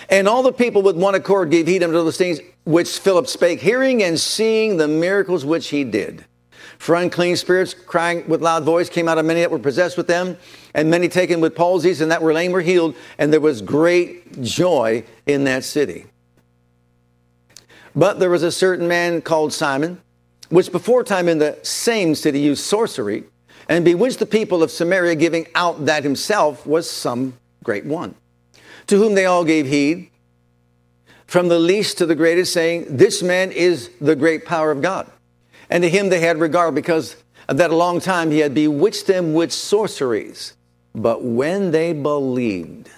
And 0.09 0.27
all 0.27 0.41
the 0.41 0.53
people 0.53 0.81
with 0.81 0.95
one 0.95 1.13
accord 1.13 1.51
gave 1.51 1.67
heed 1.67 1.83
unto 1.83 1.93
those 1.93 2.17
things 2.17 2.39
which 2.63 2.97
Philip 2.97 3.27
spake, 3.27 3.59
hearing 3.59 4.01
and 4.03 4.19
seeing 4.19 4.77
the 4.77 4.87
miracles 4.87 5.45
which 5.45 5.67
he 5.67 5.83
did. 5.83 6.25
For 6.77 6.95
unclean 6.95 7.35
spirits, 7.35 7.73
crying 7.73 8.27
with 8.27 8.41
loud 8.41 8.63
voice, 8.63 8.89
came 8.89 9.07
out 9.07 9.17
of 9.17 9.25
many 9.25 9.41
that 9.41 9.51
were 9.51 9.59
possessed 9.59 9.97
with 9.97 10.07
them, 10.07 10.37
and 10.73 10.89
many 10.89 11.09
taken 11.09 11.41
with 11.41 11.55
palsies, 11.55 12.01
and 12.01 12.09
that 12.11 12.21
were 12.21 12.33
lame 12.33 12.53
were 12.53 12.61
healed, 12.61 12.95
and 13.17 13.31
there 13.31 13.41
was 13.41 13.61
great 13.61 14.41
joy 14.41 15.03
in 15.25 15.43
that 15.43 15.63
city. 15.63 16.05
But 17.95 18.19
there 18.19 18.29
was 18.29 18.43
a 18.43 18.51
certain 18.51 18.87
man 18.87 19.21
called 19.21 19.51
Simon, 19.51 20.01
which 20.51 20.71
before 20.71 21.03
time 21.03 21.27
in 21.27 21.39
the 21.39 21.57
same 21.63 22.13
city 22.13 22.39
used 22.39 22.63
sorcery, 22.63 23.23
and 23.69 23.85
bewitched 23.85 24.19
the 24.19 24.25
people 24.25 24.61
of 24.61 24.69
Samaria, 24.69 25.15
giving 25.15 25.47
out 25.55 25.85
that 25.85 26.03
himself 26.03 26.67
was 26.67 26.89
some 26.89 27.37
great 27.63 27.85
one, 27.85 28.15
to 28.87 28.97
whom 28.97 29.15
they 29.15 29.25
all 29.25 29.45
gave 29.45 29.65
heed, 29.65 30.09
from 31.25 31.47
the 31.47 31.57
least 31.57 31.97
to 31.99 32.05
the 32.05 32.15
greatest, 32.15 32.51
saying, 32.51 32.85
This 32.89 33.23
man 33.23 33.53
is 33.53 33.89
the 34.01 34.15
great 34.15 34.45
power 34.45 34.71
of 34.71 34.81
God. 34.81 35.09
And 35.69 35.83
to 35.83 35.89
him 35.89 36.09
they 36.09 36.19
had 36.19 36.37
regard, 36.37 36.75
because 36.75 37.15
of 37.47 37.57
that 37.57 37.71
a 37.71 37.75
long 37.75 38.01
time 38.01 38.29
he 38.29 38.39
had 38.39 38.53
bewitched 38.53 39.07
them 39.07 39.33
with 39.33 39.53
sorceries. 39.53 40.57
But 40.93 41.23
when 41.23 41.71
they 41.71 41.93
believed, 41.93 42.89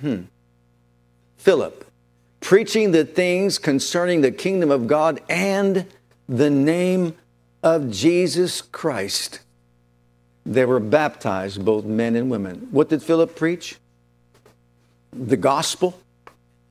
hmm, 0.00 0.22
Philip, 1.36 1.84
preaching 2.40 2.92
the 2.92 3.04
things 3.04 3.58
concerning 3.58 4.22
the 4.22 4.32
kingdom 4.32 4.70
of 4.70 4.86
God 4.86 5.20
and 5.28 5.86
the 6.28 6.50
name 6.50 7.16
of 7.62 7.90
Jesus 7.90 8.60
Christ. 8.60 9.40
They 10.44 10.64
were 10.64 10.80
baptized, 10.80 11.64
both 11.64 11.84
men 11.84 12.16
and 12.16 12.30
women. 12.30 12.68
What 12.70 12.88
did 12.88 13.02
Philip 13.02 13.34
preach? 13.34 13.76
The 15.12 15.36
gospel 15.36 15.98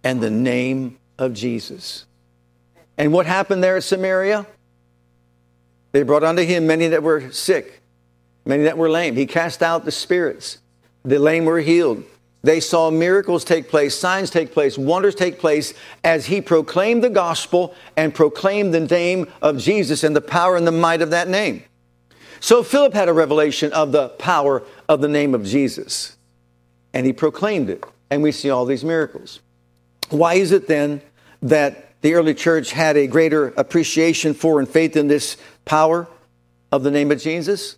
and 0.04 0.22
the 0.22 0.30
name 0.30 1.00
of 1.18 1.34
Jesus. 1.34 2.06
And 2.98 3.12
what 3.12 3.26
happened 3.26 3.64
there 3.64 3.78
at 3.78 3.84
Samaria? 3.84 4.46
They 5.92 6.04
brought 6.04 6.24
unto 6.24 6.44
him 6.44 6.68
many 6.68 6.88
that 6.88 7.04
were 7.04 7.32
sick, 7.32 7.82
many 8.46 8.64
that 8.64 8.78
were 8.78 8.90
lame. 8.90 9.16
He 9.16 9.26
cast 9.26 9.64
out 9.64 9.86
the 9.86 9.92
spirits. 9.92 10.60
The 11.04 11.20
lame 11.20 11.46
were 11.46 11.60
healed. 11.60 12.04
They 12.48 12.62
saw 12.62 12.90
miracles 12.90 13.44
take 13.44 13.68
place, 13.68 13.94
signs 13.94 14.30
take 14.30 14.54
place, 14.54 14.78
wonders 14.78 15.16
take 15.16 15.38
place 15.38 15.74
as 16.06 16.28
he 16.28 16.40
proclaimed 16.40 17.04
the 17.04 17.10
gospel 17.10 17.76
and 17.98 18.16
proclaimed 18.16 18.74
the 18.74 18.80
name 18.80 19.30
of 19.42 19.58
Jesus 19.58 20.02
and 20.02 20.16
the 20.16 20.22
power 20.22 20.56
and 20.56 20.66
the 20.66 20.72
might 20.72 21.02
of 21.02 21.10
that 21.10 21.28
name. 21.28 21.66
So 22.40 22.64
Philip 22.64 22.94
had 22.94 23.10
a 23.10 23.14
revelation 23.14 23.74
of 23.74 23.92
the 23.92 24.08
power 24.08 24.64
of 24.88 25.02
the 25.02 25.10
name 25.10 25.36
of 25.36 25.44
Jesus, 25.44 26.16
and 26.94 27.06
he 27.06 27.12
proclaimed 27.12 27.70
it, 27.70 27.84
and 28.10 28.24
we 28.24 28.32
see 28.32 28.50
all 28.50 28.64
these 28.64 28.86
miracles. 28.86 29.42
Why 30.10 30.36
is 30.36 30.54
it 30.54 30.70
then 30.70 31.02
that 31.42 31.96
the 32.00 32.14
early 32.14 32.34
church 32.34 32.72
had 32.72 32.96
a 32.96 33.08
greater 33.08 33.50
appreciation 33.58 34.34
for 34.34 34.60
and 34.60 34.70
faith 34.70 34.96
in 34.96 35.10
this 35.10 35.36
power 35.66 36.08
of 36.72 36.84
the 36.84 36.92
name 36.92 37.12
of 37.12 37.20
Jesus? 37.20 37.76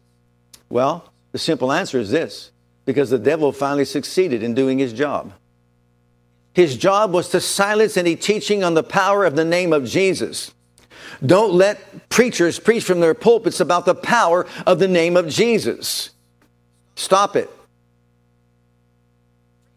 Well, 0.70 1.12
the 1.32 1.40
simple 1.40 1.72
answer 1.72 1.98
is 1.98 2.12
this 2.12 2.52
because 2.90 3.12
the 3.12 3.20
devil 3.20 3.52
finally 3.52 3.86
succeeded 3.86 4.42
in 4.42 4.56
doing 4.56 4.80
his 4.80 4.94
job. 4.94 5.32
His 6.54 6.76
job 6.76 7.12
was 7.12 7.30
to 7.30 7.40
silence 7.40 7.98
any 7.98 8.16
teaching 8.16 8.64
on 8.64 8.74
the 8.74 8.82
power 8.82 9.26
of 9.26 9.36
the 9.36 9.46
name 9.46 9.74
of 9.74 9.86
Jesus. 9.86 10.56
Don't 11.24 11.54
let 11.54 12.10
preachers 12.10 12.60
preach 12.60 12.84
from 12.84 13.00
their 13.00 13.14
pulpits 13.14 13.60
about 13.60 13.86
the 13.86 13.94
power 13.94 14.48
of 14.66 14.80
the 14.80 14.88
name 14.88 15.16
of 15.16 15.28
Jesus. 15.28 16.10
Stop 16.96 17.36
it. 17.36 17.48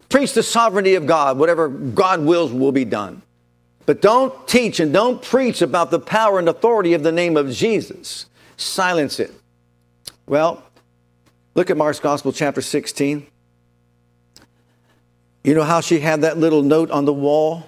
Preach 0.09 0.33
the 0.33 0.43
sovereignty 0.43 0.95
of 0.95 1.05
God. 1.05 1.37
Whatever 1.37 1.69
God 1.69 2.23
wills 2.23 2.51
will 2.51 2.73
be 2.73 2.87
done. 2.87 3.21
But 3.85 4.01
don't 4.01 4.49
teach 4.49 4.81
and 4.81 4.91
don't 4.91 5.21
preach 5.21 5.61
about 5.61 5.91
the 5.91 6.01
power 6.01 6.39
and 6.39 6.49
authority 6.49 6.95
of 6.95 7.03
the 7.03 7.13
name 7.13 7.37
of 7.37 7.51
Jesus. 7.51 8.25
Silence 8.57 9.21
it. 9.21 9.35
Well, 10.27 10.65
Look 11.55 11.69
at 11.69 11.77
Mark's 11.77 12.01
Gospel, 12.01 12.33
chapter 12.33 12.63
16. 12.63 13.27
You 15.45 15.55
know 15.55 15.65
how 15.65 15.81
she 15.81 16.01
had 16.01 16.23
that 16.23 16.39
little 16.39 16.63
note 16.63 16.91
on 16.91 17.05
the 17.05 17.13
wall? 17.13 17.65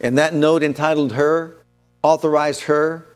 And 0.00 0.16
that 0.16 0.32
note 0.34 0.62
entitled 0.62 1.12
her, 1.12 1.56
authorized 2.02 2.62
her 2.62 3.06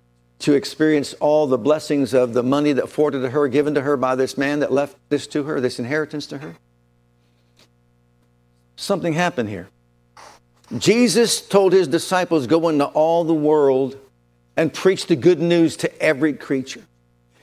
to 0.40 0.52
experience 0.52 1.14
all 1.14 1.46
the 1.46 1.56
blessings 1.56 2.12
of 2.12 2.34
the 2.34 2.42
money 2.42 2.74
that 2.74 2.84
afforded 2.84 3.22
to 3.22 3.30
her, 3.30 3.48
given 3.48 3.74
to 3.74 3.80
her 3.80 3.96
by 3.96 4.14
this 4.14 4.36
man 4.36 4.60
that 4.60 4.70
left 4.70 4.96
this 5.08 5.26
to 5.28 5.44
her, 5.44 5.60
this 5.60 5.78
inheritance 5.78 6.26
to 6.26 6.38
her. 6.38 6.56
Something 8.76 9.14
happened 9.14 9.48
here. 9.48 9.68
Jesus 10.76 11.40
told 11.40 11.72
his 11.72 11.88
disciples, 11.88 12.46
Go 12.46 12.68
into 12.68 12.84
all 12.84 13.24
the 13.24 13.32
world 13.32 13.96
and 14.56 14.74
preach 14.74 15.06
the 15.06 15.16
good 15.16 15.40
news 15.40 15.76
to 15.78 16.02
every 16.02 16.34
creature. 16.34 16.82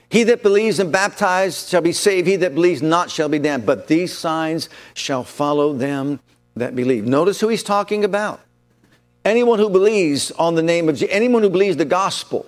He 0.08 0.22
that 0.24 0.42
believes 0.42 0.78
and 0.78 0.92
baptized 0.92 1.68
shall 1.68 1.80
be 1.80 1.92
saved, 1.92 2.26
he 2.26 2.36
that 2.36 2.54
believes 2.54 2.82
not 2.82 3.10
shall 3.10 3.28
be 3.28 3.38
damned. 3.38 3.66
But 3.66 3.88
these 3.88 4.16
signs 4.16 4.68
shall 4.94 5.24
follow 5.24 5.72
them 5.72 6.20
that 6.56 6.76
believe. 6.76 7.04
Notice 7.04 7.40
who 7.40 7.48
he's 7.48 7.62
talking 7.62 8.04
about. 8.04 8.40
Anyone 9.24 9.58
who 9.58 9.70
believes 9.70 10.30
on 10.32 10.54
the 10.54 10.62
name 10.62 10.88
of 10.88 10.96
Jesus, 10.96 11.14
anyone 11.14 11.42
who 11.42 11.50
believes 11.50 11.76
the 11.76 11.84
gospel, 11.84 12.46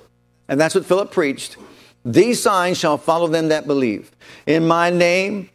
and 0.48 0.60
that's 0.60 0.75
what 0.75 0.84
Philip 0.84 1.10
preached, 1.10 1.56
these 2.04 2.40
signs 2.40 2.78
shall 2.78 2.98
follow 2.98 3.26
them 3.26 3.48
that 3.48 3.66
believe. 3.66 4.12
In 4.46 4.66
my 4.66 4.90
name 4.90 5.50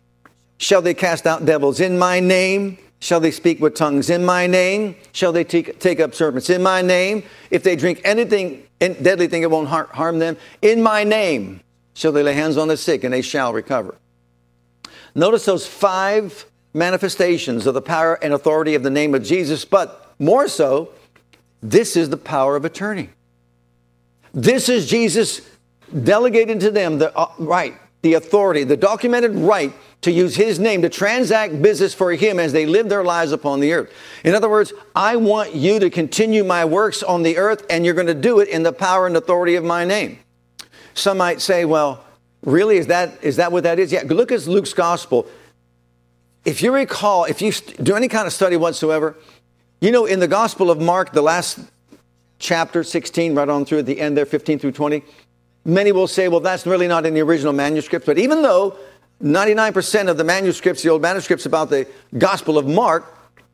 shall 0.58 0.82
they 0.82 0.94
cast 0.94 1.26
out 1.26 1.46
devils. 1.46 1.80
In 1.80 1.98
my 1.98 2.20
name 2.20 2.78
shall 3.00 3.20
they 3.20 3.32
speak 3.32 3.62
with 3.62 3.76
tongues. 3.76 4.10
In 4.10 4.26
my 4.26 4.48
name 4.48 4.96
shall 5.14 5.32
they 5.32 5.44
take, 5.44 5.80
take 5.80 6.00
up 6.00 6.14
serpents. 6.14 6.50
In 6.50 6.62
my 6.62 6.82
name, 6.82 7.24
if 7.52 7.64
they 7.64 7.76
drink 7.76 8.02
anything, 8.04 8.64
deadly 8.80 9.28
thing, 9.28 9.44
it 9.44 9.52
won't 9.52 9.70
harm 9.70 10.20
them. 10.20 10.36
In 10.62 10.84
my 10.84 11.04
name 11.04 11.62
shall 11.94 12.12
they 12.12 12.24
lay 12.24 12.34
hands 12.34 12.58
on 12.58 12.68
the 12.68 12.78
sick 12.78 13.04
and 13.04 13.14
they 13.14 13.22
shall 13.22 13.54
recover. 13.54 13.96
Notice 15.14 15.46
those 15.46 15.68
five 15.68 16.46
manifestations 16.74 17.68
of 17.68 17.74
the 17.74 17.82
power 17.82 18.18
and 18.22 18.34
authority 18.34 18.76
of 18.76 18.84
the 18.84 18.90
name 18.90 19.14
of 19.14 19.24
Jesus, 19.24 19.66
but 19.66 20.14
more 20.20 20.48
so, 20.48 20.90
this 21.62 21.96
is 21.96 22.10
the 22.10 22.18
power 22.18 22.56
of 22.56 22.66
attorney. 22.66 23.10
This 24.34 24.70
is 24.70 24.90
Jesus 24.90 25.42
delegating 26.04 26.60
to 26.60 26.72
them 26.72 26.98
the 26.98 27.16
uh, 27.18 27.32
right, 27.38 27.76
the 28.02 28.14
authority, 28.14 28.64
the 28.64 28.78
documented 28.78 29.36
right 29.36 29.74
to 30.02 30.12
use 30.12 30.36
his 30.36 30.58
name 30.58 30.82
to 30.82 30.90
transact 30.90 31.62
business 31.62 31.94
for 31.94 32.12
him 32.14 32.40
as 32.40 32.54
they 32.54 32.66
live 32.66 32.90
their 32.90 33.04
lives 33.04 33.32
upon 33.32 33.60
the 33.60 33.74
earth. 33.74 33.94
In 34.24 34.34
other 34.34 34.50
words, 34.50 34.74
I 34.96 35.18
want 35.18 35.54
you 35.54 35.80
to 35.80 35.90
continue 35.90 36.44
my 36.44 36.66
works 36.66 37.04
on 37.04 37.24
the 37.24 37.38
earth, 37.38 37.66
and 37.70 37.86
you're 37.86 37.94
going 37.94 38.08
to 38.08 38.14
do 38.14 38.40
it 38.40 38.48
in 38.48 38.64
the 38.64 38.74
power 38.74 39.06
and 39.06 39.16
authority 39.16 39.56
of 39.56 39.64
my 39.64 39.86
name. 39.86 40.20
Some 40.94 41.18
might 41.18 41.42
say, 41.42 41.66
well, 41.66 42.04
really, 42.44 42.78
is 42.78 42.88
that, 42.88 43.24
is 43.24 43.38
that 43.38 43.52
what 43.52 43.64
that 43.64 43.80
is? 43.80 43.92
Yeah, 43.92 44.04
look 44.06 44.32
at 44.32 44.46
Luke's 44.48 44.74
gospel. 44.74 45.28
If 46.44 46.62
you 46.62 46.74
recall, 46.74 47.26
if 47.26 47.42
you 47.42 47.52
do 47.82 47.96
any 47.96 48.08
kind 48.08 48.26
of 48.26 48.34
study 48.34 48.58
whatsoever, 48.58 49.16
you 49.80 49.92
know, 49.92 50.06
in 50.06 50.20
the 50.20 50.28
Gospel 50.28 50.70
of 50.70 50.80
Mark, 50.80 51.12
the 51.12 51.22
last 51.22 51.60
chapter, 52.40 52.84
16, 52.84 53.36
right 53.36 53.50
on 53.50 53.66
through 53.66 53.80
at 53.80 53.86
the 53.86 54.00
end 54.00 54.18
there, 54.18 54.26
15 54.26 54.60
through 54.60 54.72
20, 54.72 55.04
many 55.66 55.92
will 55.92 56.08
say, 56.08 56.28
well, 56.28 56.40
that's 56.40 56.66
really 56.66 56.88
not 56.88 57.06
in 57.06 57.14
the 57.14 57.22
original 57.22 57.54
manuscript. 57.54 58.06
But 58.06 58.18
even 58.18 58.42
though 58.42 58.76
99% 59.24 60.10
of 60.10 60.18
the 60.18 60.24
manuscripts, 60.24 60.84
the 60.84 60.90
old 60.90 61.02
manuscripts 61.02 61.46
about 61.46 61.70
the 61.70 61.88
Gospel 62.18 62.58
of 62.58 62.68
Mark 62.68 63.06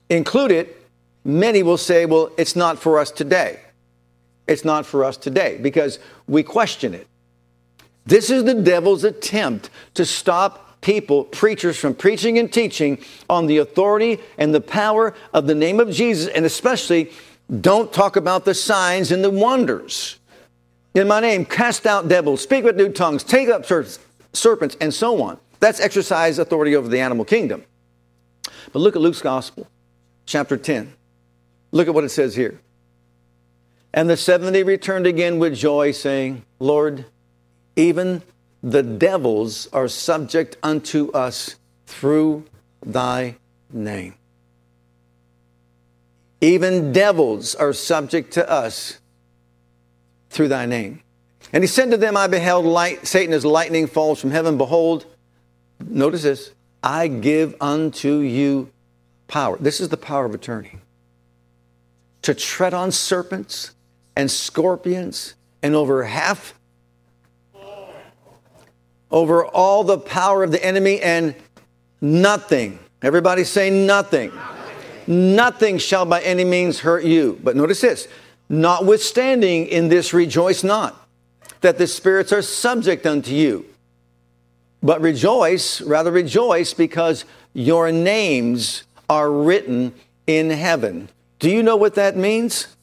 include 0.09 0.51
it, 0.51 0.89
many 1.23 1.63
will 1.63 1.77
say, 1.77 2.05
well, 2.05 2.31
it's 2.37 2.55
not 2.55 2.79
for 2.79 2.99
us 2.99 3.11
today. 3.11 3.59
It's 4.47 4.63
not 4.63 4.85
for 4.85 5.03
us 5.03 5.17
today 5.17 5.59
because 5.61 5.99
we 6.27 6.41
question 6.43 6.93
it. 6.93 7.07
This 8.07 8.29
is 8.29 8.45
the 8.45 8.53
devil's 8.53 9.03
attempt 9.03 9.69
to 9.95 10.05
stop 10.05 10.79
people, 10.79 11.25
preachers, 11.25 11.77
from 11.77 11.93
preaching 11.93 12.39
and 12.39 12.51
teaching 12.51 12.99
on 13.29 13.47
the 13.47 13.57
authority 13.57 14.19
and 14.37 14.55
the 14.55 14.61
power 14.61 15.13
of 15.33 15.45
the 15.45 15.55
name 15.55 15.81
of 15.81 15.91
Jesus, 15.91 16.27
and 16.33 16.45
especially 16.45 17.11
don't 17.59 17.91
talk 17.91 18.15
about 18.15 18.45
the 18.45 18.53
signs 18.53 19.11
and 19.11 19.23
the 19.23 19.29
wonders. 19.29 20.19
In 20.95 21.09
my 21.09 21.19
name, 21.19 21.43
cast 21.43 21.85
out 21.85 22.07
devils, 22.07 22.41
speak 22.41 22.63
with 22.63 22.77
new 22.77 22.89
tongues, 22.89 23.25
take 23.25 23.49
up 23.49 23.65
serpents, 24.33 24.77
and 24.79 24.93
so 24.93 25.21
on. 25.21 25.37
That's 25.59 25.81
exercise 25.81 26.39
authority 26.39 26.77
over 26.77 26.87
the 26.87 27.01
animal 27.01 27.25
kingdom. 27.25 27.65
But 28.71 28.79
look 28.79 28.95
at 28.95 29.01
Luke's 29.01 29.21
gospel, 29.21 29.67
chapter 30.25 30.55
10. 30.55 30.93
Look 31.71 31.89
at 31.89 31.93
what 31.93 32.05
it 32.05 32.09
says 32.09 32.35
here. 32.35 32.61
And 33.93 34.09
the 34.09 34.15
70 34.15 34.63
returned 34.63 35.07
again 35.07 35.39
with 35.39 35.55
joy, 35.55 35.91
saying, 35.91 36.43
Lord, 36.59 37.05
even 37.77 38.23
the 38.61 38.83
devils 38.83 39.69
are 39.71 39.87
subject 39.87 40.57
unto 40.61 41.11
us 41.11 41.55
through 41.85 42.43
thy 42.85 43.37
name. 43.71 44.15
Even 46.41 46.91
devils 46.91 47.55
are 47.55 47.71
subject 47.73 48.33
to 48.33 48.49
us 48.49 48.99
through 50.29 50.49
thy 50.49 50.65
name. 50.65 51.01
And 51.53 51.63
he 51.63 51.67
said 51.67 51.91
to 51.91 51.97
them, 51.97 52.17
I 52.17 52.27
beheld 52.27 52.65
light, 52.65 53.07
Satan 53.07 53.33
as 53.33 53.45
lightning 53.45 53.87
falls 53.87 54.19
from 54.19 54.31
heaven. 54.31 54.57
Behold, 54.57 55.05
notice 55.79 56.23
this, 56.23 56.51
I 56.83 57.07
give 57.07 57.55
unto 57.61 58.17
you 58.19 58.71
power. 59.27 59.57
This 59.59 59.79
is 59.79 59.89
the 59.89 59.97
power 59.97 60.25
of 60.25 60.33
attorney. 60.33 60.79
To 62.23 62.33
tread 62.33 62.73
on 62.73 62.91
serpents 62.91 63.75
and 64.15 64.29
scorpions 64.29 65.35
and 65.63 65.73
over 65.73 66.03
half 66.03 66.56
over 69.11 69.45
all 69.45 69.83
the 69.83 69.97
power 69.97 70.43
of 70.43 70.51
the 70.51 70.63
enemy, 70.63 71.01
and 71.01 71.35
nothing, 72.01 72.79
everybody 73.01 73.43
say 73.43 73.69
nothing, 73.69 74.33
nothing, 74.33 75.35
nothing 75.35 75.77
shall 75.77 76.05
by 76.05 76.21
any 76.21 76.43
means 76.43 76.79
hurt 76.79 77.03
you. 77.03 77.39
But 77.43 77.55
notice 77.55 77.81
this 77.81 78.07
notwithstanding 78.49 79.67
in 79.67 79.89
this 79.89 80.13
rejoice 80.13 80.63
not, 80.63 81.07
that 81.61 81.77
the 81.77 81.87
spirits 81.87 82.31
are 82.31 82.41
subject 82.41 83.05
unto 83.05 83.33
you. 83.33 83.65
But 84.81 85.01
rejoice, 85.01 85.81
rather 85.81 86.11
rejoice, 86.11 86.73
because 86.73 87.25
your 87.53 87.91
names 87.91 88.83
are 89.09 89.31
written 89.31 89.93
in 90.27 90.49
heaven. 90.49 91.09
Do 91.39 91.49
you 91.49 91.63
know 91.63 91.75
what 91.75 91.95
that 91.95 92.15
means? 92.15 92.76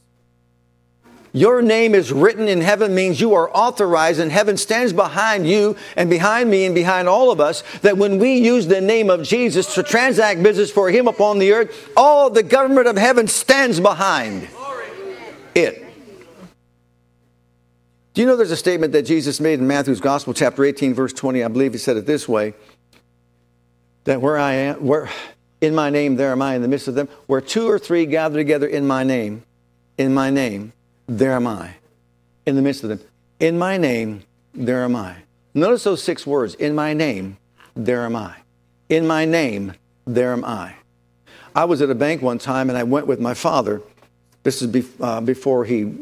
Your 1.37 1.63
name 1.63 1.97
is 1.97 2.13
written 2.13 2.47
in 2.47 2.61
heaven 2.61 2.95
means 2.95 3.21
you 3.21 3.35
are 3.35 3.51
authorized, 3.53 4.21
and 4.21 4.31
heaven 4.31 4.57
stands 4.57 4.93
behind 4.93 5.49
you 5.49 5.77
and 5.97 6.09
behind 6.09 6.49
me 6.49 6.65
and 6.65 6.77
behind 6.77 7.09
all 7.09 7.33
of 7.33 7.41
us. 7.41 7.65
That 7.81 7.99
when 7.99 8.21
we 8.21 8.37
use 8.37 8.69
the 8.69 8.81
name 8.81 9.11
of 9.11 9.25
Jesus 9.25 9.75
to 9.75 9.83
transact 9.83 10.45
business 10.45 10.71
for 10.71 10.91
Him 10.91 11.09
upon 11.09 11.41
the 11.41 11.53
earth, 11.53 11.91
all 11.97 12.31
the 12.31 12.45
government 12.45 12.87
of 12.87 12.97
heaven 12.97 13.27
stands 13.27 13.81
behind 13.81 14.49
it. 15.57 15.85
Do 18.15 18.21
you 18.21 18.29
know 18.29 18.37
there's 18.37 18.53
a 18.53 18.57
statement 18.57 18.93
that 18.93 19.03
Jesus 19.03 19.41
made 19.41 19.59
in 19.59 19.67
Matthew's 19.67 20.01
Gospel, 20.01 20.35
chapter 20.35 20.65
18, 20.65 20.95
verse 20.95 21.13
20? 21.13 21.43
I 21.43 21.49
believe 21.49 21.73
he 21.73 21.79
said 21.79 21.97
it 21.97 22.07
this 22.07 22.29
way 22.29 22.55
that 24.05 24.21
where 24.21 24.39
I 24.39 24.53
am, 24.53 24.87
where 24.87 25.11
in 25.61 25.75
my 25.75 25.91
name, 25.91 26.15
there 26.15 26.31
am 26.31 26.43
I 26.43 26.55
in 26.55 26.63
the 26.63 26.69
midst 26.69 26.87
of 26.87 26.95
them. 26.95 27.09
Where 27.27 27.41
two 27.41 27.69
or 27.69 27.81
three 27.81 28.07
gather 28.07 28.39
together 28.39 28.69
in 28.69 28.87
my 28.87 29.03
name, 29.03 29.43
in 29.99 30.15
my 30.15 30.31
name, 30.31 30.73
there 31.07 31.33
am 31.33 31.47
I. 31.47 31.77
In 32.47 32.57
the 32.57 32.63
midst 32.63 32.83
of 32.83 32.91
them. 32.91 33.01
In 33.41 33.59
my 33.59 33.77
name, 33.77 34.23
there 34.55 34.85
am 34.85 34.97
I. 34.97 35.17
Notice 35.55 35.85
those 35.85 36.03
six 36.03 36.27
words. 36.27 36.55
In 36.55 36.75
my 36.75 36.93
name, 36.93 37.39
there 37.75 38.05
am 38.05 38.17
I. 38.17 38.37
In 38.89 39.07
my 39.07 39.25
name, 39.25 39.75
there 40.07 40.33
am 40.33 40.45
I. 40.45 40.75
I 41.55 41.65
was 41.65 41.81
at 41.83 41.91
a 41.91 41.95
bank 41.95 42.21
one 42.21 42.39
time 42.39 42.69
and 42.69 42.79
I 42.79 42.83
went 42.83 43.07
with 43.07 43.21
my 43.21 43.35
father. 43.35 43.81
This 44.43 44.61
is 44.61 44.69
be, 44.69 44.85
uh, 45.01 45.21
before 45.21 45.65
he 45.65 45.95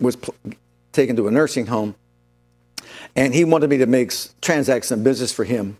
was 0.00 0.16
pl- 0.16 0.34
taken 0.92 1.16
to 1.16 1.28
a 1.28 1.30
nursing 1.30 1.66
home. 1.66 1.94
And 3.14 3.34
he 3.34 3.44
wanted 3.44 3.70
me 3.70 3.78
to 3.78 3.86
make 3.86 4.12
transact 4.40 4.86
some 4.86 5.02
business 5.02 5.32
for 5.32 5.44
him. 5.44 5.76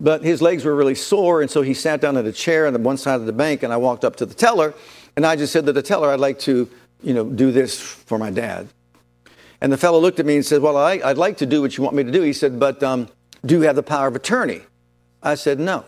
But 0.00 0.24
his 0.24 0.40
legs 0.40 0.64
were 0.64 0.74
really 0.74 0.94
sore, 0.94 1.42
and 1.42 1.50
so 1.50 1.60
he 1.60 1.74
sat 1.74 2.00
down 2.00 2.16
at 2.16 2.24
a 2.24 2.32
chair 2.32 2.66
on 2.66 2.72
the 2.72 2.78
one 2.78 2.96
side 2.96 3.20
of 3.20 3.26
the 3.26 3.34
bank, 3.34 3.62
and 3.62 3.70
I 3.70 3.76
walked 3.76 4.02
up 4.02 4.16
to 4.16 4.26
the 4.26 4.32
teller, 4.32 4.72
and 5.14 5.26
I 5.26 5.36
just 5.36 5.52
said 5.52 5.66
to 5.66 5.74
the 5.74 5.82
teller, 5.82 6.10
I'd 6.10 6.20
like 6.20 6.38
to 6.40 6.70
you 7.02 7.14
know, 7.14 7.24
do 7.24 7.52
this 7.52 7.78
for 7.80 8.18
my 8.18 8.30
dad. 8.30 8.68
And 9.60 9.72
the 9.72 9.76
fellow 9.76 9.98
looked 9.98 10.20
at 10.20 10.26
me 10.26 10.36
and 10.36 10.46
said, 10.46 10.62
Well, 10.62 10.76
I, 10.76 10.96
would 10.96 11.18
like 11.18 11.38
to 11.38 11.46
do 11.46 11.60
what 11.60 11.76
you 11.76 11.84
want 11.84 11.94
me 11.94 12.04
to 12.04 12.10
do. 12.10 12.22
He 12.22 12.32
said, 12.32 12.58
But 12.58 12.82
um, 12.82 13.08
do 13.44 13.56
you 13.56 13.62
have 13.62 13.76
the 13.76 13.82
power 13.82 14.08
of 14.08 14.16
attorney? 14.16 14.62
I 15.22 15.34
said, 15.34 15.60
No, 15.60 15.84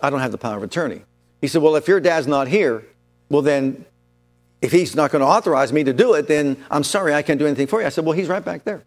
I 0.00 0.10
don't 0.10 0.20
have 0.20 0.32
the 0.32 0.38
power 0.38 0.56
of 0.56 0.62
attorney. 0.62 1.02
He 1.40 1.48
said, 1.48 1.62
Well, 1.62 1.76
if 1.76 1.88
your 1.88 2.00
dad's 2.00 2.26
not 2.26 2.48
here, 2.48 2.84
well, 3.28 3.42
then 3.42 3.84
if 4.62 4.72
he's 4.72 4.94
not 4.94 5.10
going 5.10 5.20
to 5.20 5.26
authorize 5.26 5.72
me 5.72 5.82
to 5.84 5.92
do 5.92 6.14
it, 6.14 6.28
then 6.28 6.56
I'm 6.70 6.84
sorry, 6.84 7.14
I 7.14 7.22
can't 7.22 7.38
do 7.38 7.46
anything 7.46 7.66
for 7.66 7.80
you. 7.80 7.86
I 7.86 7.90
said, 7.90 8.04
Well, 8.04 8.16
he's 8.16 8.28
right 8.28 8.44
back 8.44 8.64
there. 8.64 8.84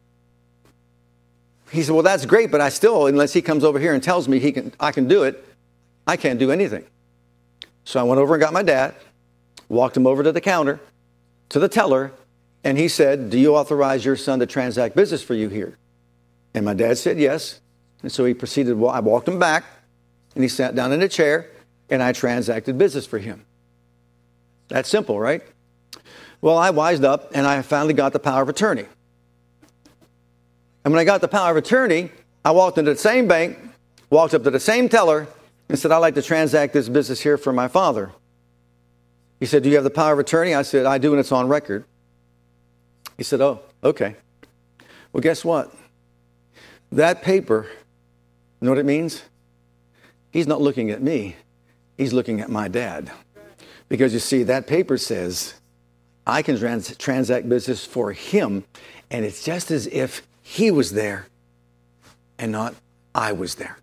He 1.72 1.84
said, 1.84 1.94
Well, 1.94 2.04
that's 2.04 2.26
great, 2.26 2.50
but 2.50 2.62
I 2.62 2.70
still, 2.70 3.08
unless 3.08 3.34
he 3.34 3.42
comes 3.42 3.66
over 3.66 3.80
here 3.80 3.94
and 3.94 4.02
tells 4.02 4.28
me 4.30 4.40
he 4.40 4.54
can, 4.54 4.74
I 4.80 4.92
can 4.92 5.08
do 5.08 5.24
it, 5.24 5.44
I 6.08 6.16
can't 6.16 6.40
do 6.40 6.52
anything. 6.52 6.86
So 7.84 8.00
I 8.00 8.04
went 8.04 8.22
over 8.22 8.36
and 8.36 8.42
got 8.42 8.54
my 8.54 8.64
dad, 8.64 8.96
walked 9.68 9.98
him 9.98 10.08
over 10.08 10.24
to 10.24 10.32
the 10.32 10.40
counter, 10.40 10.80
to 11.50 11.60
the 11.60 11.68
teller, 11.68 12.12
and 12.64 12.78
he 12.78 12.88
said, 12.88 13.30
Do 13.30 13.38
you 13.38 13.56
authorize 13.56 14.06
your 14.06 14.16
son 14.16 14.40
to 14.40 14.46
transact 14.46 14.96
business 14.96 15.22
for 15.22 15.34
you 15.34 15.50
here? 15.50 15.78
And 16.54 16.66
my 16.66 16.74
dad 16.74 16.98
said 16.98 17.20
yes. 17.20 17.60
And 18.02 18.12
so 18.12 18.26
he 18.26 18.34
proceeded, 18.34 18.78
well, 18.78 18.92
I 18.92 19.00
walked 19.00 19.28
him 19.28 19.40
back, 19.40 19.64
and 20.36 20.44
he 20.44 20.50
sat 20.50 20.76
down 20.76 20.92
in 20.92 21.02
a 21.02 21.08
chair, 21.08 21.50
and 21.90 22.04
I 22.04 22.12
transacted 22.12 22.78
business 22.78 23.06
for 23.06 23.18
him. 23.18 23.46
That's 24.68 24.90
simple, 24.90 25.20
right? 25.20 25.42
Well, 26.42 26.58
I 26.58 26.70
wised 26.70 27.06
up, 27.06 27.32
and 27.34 27.48
I 27.48 27.62
finally 27.62 27.94
got 27.94 28.12
the 28.12 28.20
power 28.20 28.42
of 28.42 28.50
attorney. 28.50 28.86
And 30.84 30.94
when 30.94 31.00
I 31.00 31.06
got 31.06 31.22
the 31.22 31.30
power 31.30 31.52
of 31.52 31.58
attorney, 31.58 32.12
I 32.44 32.52
walked 32.52 32.78
into 32.78 32.92
the 32.92 33.00
same 33.00 33.28
bank, 33.28 33.58
walked 34.10 34.34
up 34.34 34.44
to 34.44 34.52
the 34.52 34.60
same 34.60 34.90
teller, 34.90 35.28
and 35.70 35.80
said, 35.80 35.92
I'd 35.92 36.00
like 36.00 36.16
to 36.16 36.22
transact 36.22 36.74
this 36.74 36.90
business 36.90 37.22
here 37.22 37.38
for 37.38 37.54
my 37.54 37.70
father. 37.70 38.12
He 39.44 39.48
said, 39.48 39.62
Do 39.64 39.68
you 39.68 39.76
have 39.76 39.84
the 39.84 39.90
power 39.90 40.14
of 40.14 40.20
attorney? 40.20 40.56
I 40.56 40.62
said, 40.62 40.86
I 40.86 40.98
do, 40.98 41.12
and 41.12 41.20
it's 41.20 41.34
on 41.34 41.50
record. 41.50 41.84
He 43.18 43.24
said, 43.24 43.42
Oh, 43.42 43.60
okay. 43.84 44.16
Well, 45.12 45.20
guess 45.20 45.44
what? 45.44 45.76
That 46.94 47.22
paper, 47.24 47.68
you 47.68 48.66
know 48.66 48.72
what 48.72 48.78
it 48.78 48.86
means? 48.86 49.22
He's 50.32 50.48
not 50.48 50.62
looking 50.62 50.92
at 50.92 51.02
me, 51.02 51.36
he's 51.98 52.14
looking 52.14 52.40
at 52.40 52.50
my 52.50 52.70
dad. 52.70 53.12
Because 53.90 54.14
you 54.14 54.20
see, 54.20 54.44
that 54.44 54.66
paper 54.66 54.98
says, 54.98 55.56
I 56.26 56.42
can 56.42 56.58
trans- 56.58 56.96
transact 56.96 57.50
business 57.50 57.86
for 57.86 58.14
him, 58.14 58.64
and 59.12 59.26
it's 59.26 59.44
just 59.44 59.72
as 59.72 59.88
if 59.88 60.26
he 60.42 60.72
was 60.72 60.94
there 60.94 61.28
and 62.40 62.50
not 62.54 62.76
I 63.14 63.34
was 63.34 63.56
there. 63.56 63.78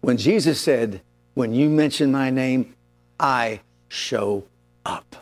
When 0.00 0.16
Jesus 0.16 0.58
said, 0.58 1.02
When 1.34 1.52
you 1.52 1.68
mention 1.68 2.10
my 2.10 2.30
name, 2.30 2.74
I 3.20 3.60
show 3.94 4.44
up. 4.84 5.16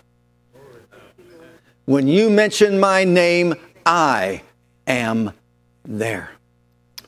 When 1.85 2.08
you 2.08 2.30
mention 2.30 2.80
my 2.80 3.04
name, 3.04 3.54
I 3.85 4.42
am 4.87 5.32
there. 5.85 6.30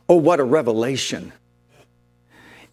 Oh, 0.08 0.16
what 0.16 0.40
a 0.40 0.44
revelation! 0.44 1.32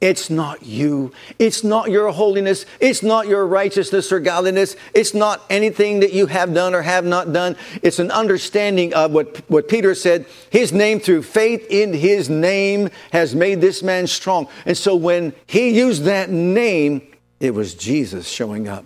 It's 0.02 0.32
not 0.32 0.64
you. 0.64 1.12
It's 1.38 1.64
not 1.64 1.92
your 1.92 2.12
holiness. 2.12 2.66
It's 2.80 3.04
not 3.04 3.28
your 3.28 3.46
righteousness 3.46 4.12
or 4.12 4.20
godliness. 4.20 4.76
It's 4.96 5.14
not 5.14 5.44
anything 5.48 6.00
that 6.00 6.12
you 6.12 6.26
have 6.26 6.56
done 6.56 6.74
or 6.74 6.82
have 6.82 7.06
not 7.06 7.32
done. 7.32 7.56
It's 7.84 8.00
an 8.00 8.10
understanding 8.10 8.96
of 8.96 9.12
what, 9.12 9.38
what 9.48 9.68
Peter 9.68 9.94
said. 9.94 10.26
His 10.50 10.74
name, 10.74 11.00
through 11.00 11.22
faith 11.22 11.68
in 11.70 11.94
his 11.94 12.32
name, 12.32 12.90
has 13.12 13.36
made 13.36 13.62
this 13.62 13.84
man 13.84 14.08
strong. 14.08 14.48
And 14.66 14.76
so 14.76 14.96
when 14.96 15.34
he 15.46 15.70
used 15.70 16.04
that 16.06 16.32
name, 16.32 17.11
it 17.42 17.56
was 17.56 17.74
Jesus 17.74 18.30
showing 18.30 18.68
up 18.70 18.86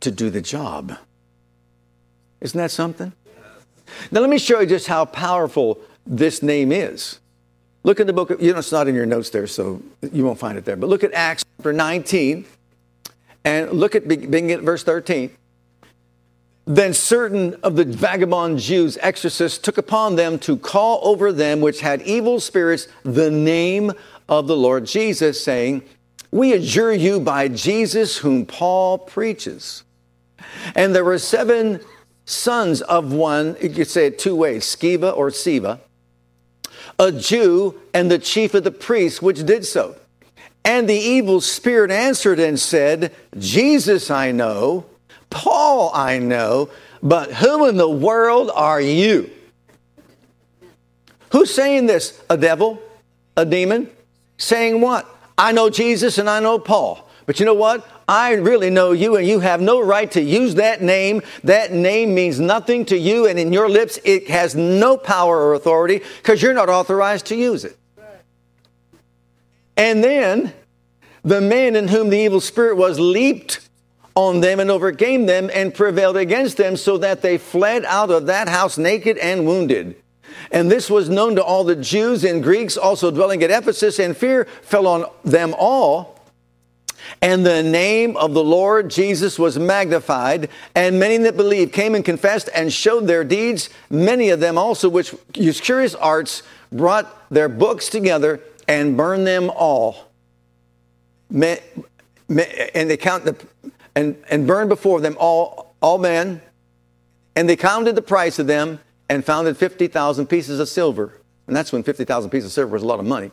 to 0.00 0.10
do 0.10 0.30
the 0.30 0.40
job. 0.40 0.96
Isn't 2.40 2.56
that 2.56 2.70
something? 2.70 3.12
Now, 4.10 4.20
let 4.20 4.30
me 4.30 4.38
show 4.38 4.60
you 4.60 4.66
just 4.66 4.86
how 4.86 5.04
powerful 5.04 5.78
this 6.06 6.42
name 6.42 6.70
is. 6.70 7.18
Look 7.82 8.00
in 8.00 8.06
the 8.06 8.12
book 8.12 8.30
of, 8.30 8.40
you 8.40 8.52
know, 8.52 8.60
it's 8.60 8.72
not 8.72 8.88
in 8.88 8.94
your 8.94 9.06
notes 9.06 9.30
there, 9.30 9.46
so 9.46 9.82
you 10.12 10.24
won't 10.24 10.38
find 10.38 10.56
it 10.56 10.64
there. 10.64 10.76
But 10.76 10.88
look 10.88 11.04
at 11.04 11.12
Acts 11.12 11.44
chapter 11.56 11.72
19 11.72 12.44
and 13.44 13.72
look 13.72 13.94
at 13.94 14.06
beginning 14.08 14.52
at 14.52 14.60
verse 14.60 14.84
13. 14.84 15.30
Then 16.64 16.94
certain 16.94 17.54
of 17.62 17.76
the 17.76 17.84
vagabond 17.84 18.58
Jews, 18.58 18.98
exorcists, 19.00 19.58
took 19.58 19.78
upon 19.78 20.16
them 20.16 20.38
to 20.40 20.56
call 20.56 21.00
over 21.02 21.32
them 21.32 21.60
which 21.60 21.80
had 21.80 22.02
evil 22.02 22.40
spirits 22.40 22.88
the 23.04 23.30
name 23.30 23.92
of 24.28 24.48
the 24.48 24.56
Lord 24.56 24.86
Jesus, 24.86 25.42
saying, 25.42 25.82
We 26.30 26.52
adjure 26.52 26.92
you 26.92 27.20
by 27.20 27.48
Jesus 27.48 28.18
whom 28.18 28.46
Paul 28.46 28.98
preaches. 28.98 29.84
And 30.74 30.94
there 30.94 31.04
were 31.04 31.18
seven 31.18 31.80
sons 32.24 32.82
of 32.82 33.12
one, 33.12 33.56
you 33.60 33.70
could 33.70 33.88
say 33.88 34.06
it 34.06 34.18
two 34.18 34.34
ways, 34.34 34.64
Sceva 34.64 35.16
or 35.16 35.30
Siva 35.30 35.80
a 36.98 37.12
Jew 37.12 37.80
and 37.92 38.10
the 38.10 38.18
chief 38.18 38.54
of 38.54 38.64
the 38.64 38.70
priests, 38.70 39.20
which 39.20 39.44
did 39.44 39.64
so. 39.64 39.96
And 40.64 40.88
the 40.88 40.94
evil 40.94 41.40
spirit 41.40 41.90
answered 41.90 42.40
and 42.40 42.58
said, 42.58 43.14
Jesus 43.38 44.10
I 44.10 44.32
know, 44.32 44.86
Paul 45.30 45.92
I 45.94 46.18
know, 46.18 46.70
but 47.02 47.32
who 47.32 47.68
in 47.68 47.76
the 47.76 47.88
world 47.88 48.50
are 48.52 48.80
you? 48.80 49.30
Who's 51.30 51.52
saying 51.52 51.86
this? 51.86 52.20
A 52.30 52.36
devil? 52.36 52.80
A 53.36 53.44
demon? 53.44 53.90
Saying 54.38 54.80
what? 54.80 55.06
I 55.38 55.52
know 55.52 55.70
Jesus 55.70 56.18
and 56.18 56.28
I 56.28 56.40
know 56.40 56.58
Paul. 56.58 57.06
But 57.26 57.40
you 57.40 57.46
know 57.46 57.54
what? 57.54 57.86
I 58.08 58.34
really 58.34 58.70
know 58.70 58.92
you, 58.92 59.16
and 59.16 59.26
you 59.26 59.40
have 59.40 59.60
no 59.60 59.80
right 59.80 60.08
to 60.12 60.22
use 60.22 60.54
that 60.54 60.80
name. 60.80 61.22
That 61.42 61.72
name 61.72 62.14
means 62.14 62.38
nothing 62.38 62.84
to 62.86 62.96
you, 62.96 63.26
and 63.26 63.36
in 63.36 63.52
your 63.52 63.68
lips, 63.68 63.98
it 64.04 64.28
has 64.30 64.54
no 64.54 64.96
power 64.96 65.36
or 65.36 65.54
authority 65.54 66.02
because 66.18 66.40
you're 66.40 66.54
not 66.54 66.68
authorized 66.68 67.26
to 67.26 67.36
use 67.36 67.64
it. 67.64 67.76
And 69.76 70.04
then 70.04 70.54
the 71.24 71.40
man 71.40 71.74
in 71.74 71.88
whom 71.88 72.10
the 72.10 72.18
evil 72.18 72.40
spirit 72.40 72.76
was 72.76 73.00
leaped 73.00 73.68
on 74.14 74.40
them 74.40 74.60
and 74.60 74.70
overcame 74.70 75.26
them 75.26 75.50
and 75.52 75.74
prevailed 75.74 76.16
against 76.16 76.56
them 76.56 76.76
so 76.76 76.96
that 76.98 77.22
they 77.22 77.36
fled 77.36 77.84
out 77.84 78.10
of 78.10 78.26
that 78.26 78.48
house 78.48 78.78
naked 78.78 79.18
and 79.18 79.44
wounded. 79.44 79.96
And 80.50 80.70
this 80.70 80.88
was 80.88 81.08
known 81.08 81.36
to 81.36 81.44
all 81.44 81.64
the 81.64 81.76
Jews 81.76 82.24
and 82.24 82.42
Greeks 82.42 82.76
also 82.76 83.10
dwelling 83.10 83.42
at 83.42 83.50
Ephesus, 83.50 83.98
and 83.98 84.16
fear 84.16 84.44
fell 84.62 84.86
on 84.86 85.06
them 85.24 85.54
all. 85.58 86.20
And 87.22 87.46
the 87.46 87.62
name 87.62 88.16
of 88.16 88.34
the 88.34 88.42
Lord 88.42 88.90
Jesus 88.90 89.38
was 89.38 89.58
magnified, 89.58 90.48
and 90.74 90.98
many 90.98 91.16
that 91.18 91.36
believed 91.36 91.72
came 91.72 91.94
and 91.94 92.04
confessed 92.04 92.48
and 92.54 92.72
showed 92.72 93.06
their 93.06 93.24
deeds. 93.24 93.70
Many 93.90 94.30
of 94.30 94.40
them 94.40 94.58
also, 94.58 94.88
which 94.88 95.14
used 95.34 95.62
curious 95.62 95.94
arts, 95.94 96.42
brought 96.72 97.30
their 97.30 97.48
books 97.48 97.88
together 97.88 98.40
and 98.66 98.96
burned 98.96 99.26
them 99.26 99.50
all. 99.54 100.10
And 101.30 101.60
they 102.28 102.96
count 102.96 103.24
the, 103.24 103.36
and, 103.94 104.16
and 104.28 104.46
burned 104.46 104.68
before 104.68 105.00
them 105.00 105.16
all, 105.18 105.74
all 105.80 105.98
men, 105.98 106.42
and 107.36 107.48
they 107.48 107.56
counted 107.56 107.94
the 107.94 108.02
price 108.02 108.38
of 108.38 108.46
them 108.46 108.80
and 109.08 109.24
found 109.24 109.56
50,000 109.56 110.26
pieces 110.26 110.60
of 110.60 110.68
silver. 110.68 111.20
And 111.46 111.54
that's 111.54 111.72
when 111.72 111.82
50,000 111.82 112.30
pieces 112.30 112.46
of 112.46 112.52
silver 112.52 112.72
was 112.72 112.82
a 112.82 112.86
lot 112.86 112.98
of 112.98 113.06
money. 113.06 113.30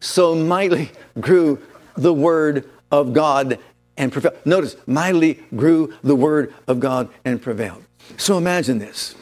So 0.00 0.34
mightily 0.34 0.90
grew 1.20 1.62
the 1.96 2.12
word 2.12 2.68
of 2.90 3.12
God 3.12 3.58
and 3.96 4.12
prevailed. 4.12 4.36
Notice, 4.44 4.76
mightily 4.86 5.42
grew 5.54 5.94
the 6.02 6.14
word 6.14 6.54
of 6.66 6.80
God 6.80 7.08
and 7.24 7.40
prevailed. 7.40 7.82
So 8.16 8.38
imagine 8.38 8.78
this. 8.78 9.14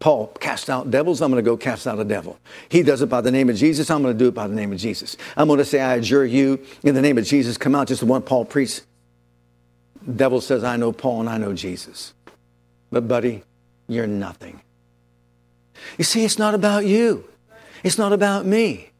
Paul 0.00 0.28
cast 0.40 0.68
out 0.68 0.90
devils. 0.90 1.22
I'm 1.22 1.30
going 1.30 1.42
to 1.42 1.50
go 1.50 1.56
cast 1.56 1.86
out 1.86 1.98
a 1.98 2.04
devil. 2.04 2.38
He 2.68 2.82
does 2.82 3.00
it 3.00 3.06
by 3.06 3.20
the 3.20 3.30
name 3.30 3.48
of 3.48 3.56
Jesus. 3.56 3.90
I'm 3.90 4.02
going 4.02 4.14
to 4.14 4.18
do 4.18 4.28
it 4.28 4.34
by 4.34 4.46
the 4.46 4.54
name 4.54 4.72
of 4.72 4.78
Jesus. 4.78 5.16
I'm 5.36 5.46
going 5.46 5.58
to 5.58 5.64
say, 5.64 5.80
I 5.80 5.94
adjure 5.94 6.24
you 6.24 6.64
in 6.82 6.94
the 6.94 7.00
name 7.00 7.16
of 7.16 7.24
Jesus. 7.24 7.56
Come 7.56 7.74
out, 7.74 7.88
just 7.88 8.00
the 8.00 8.06
one 8.06 8.22
Paul 8.22 8.44
preached. 8.44 8.82
devil 10.14 10.40
says, 10.40 10.64
I 10.64 10.76
know 10.76 10.92
Paul 10.92 11.20
and 11.20 11.28
I 11.28 11.38
know 11.38 11.54
Jesus. 11.54 12.12
But, 12.90 13.08
buddy, 13.08 13.44
you're 13.88 14.06
nothing. 14.06 14.60
You 15.98 16.04
see, 16.04 16.24
it's 16.24 16.38
not 16.38 16.54
about 16.54 16.86
you, 16.86 17.24
it's 17.82 17.98
not 17.98 18.12
about 18.12 18.46
me, 18.46 18.90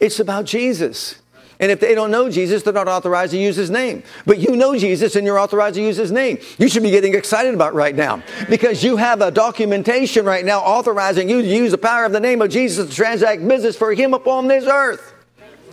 it's 0.00 0.20
about 0.20 0.44
Jesus. 0.44 1.16
And 1.60 1.70
if 1.70 1.78
they 1.78 1.94
don't 1.94 2.10
know 2.10 2.28
Jesus, 2.28 2.62
they're 2.62 2.72
not 2.72 2.88
authorized 2.88 3.30
to 3.30 3.38
use 3.38 3.54
his 3.54 3.70
name. 3.70 4.02
But 4.26 4.38
you 4.38 4.56
know 4.56 4.76
Jesus 4.76 5.14
and 5.14 5.24
you're 5.24 5.38
authorized 5.38 5.76
to 5.76 5.82
use 5.82 5.96
his 5.96 6.10
name. 6.10 6.38
You 6.58 6.68
should 6.68 6.82
be 6.82 6.90
getting 6.90 7.14
excited 7.14 7.54
about 7.54 7.74
right 7.74 7.94
now 7.94 8.22
because 8.50 8.82
you 8.82 8.96
have 8.96 9.20
a 9.20 9.30
documentation 9.30 10.24
right 10.24 10.44
now 10.44 10.60
authorizing 10.60 11.28
you 11.28 11.42
to 11.42 11.48
use 11.48 11.70
the 11.70 11.78
power 11.78 12.04
of 12.04 12.12
the 12.12 12.20
name 12.20 12.42
of 12.42 12.50
Jesus 12.50 12.88
to 12.88 12.94
transact 12.94 13.46
business 13.46 13.76
for 13.76 13.94
him 13.94 14.14
upon 14.14 14.48
this 14.48 14.64
earth. 14.64 15.14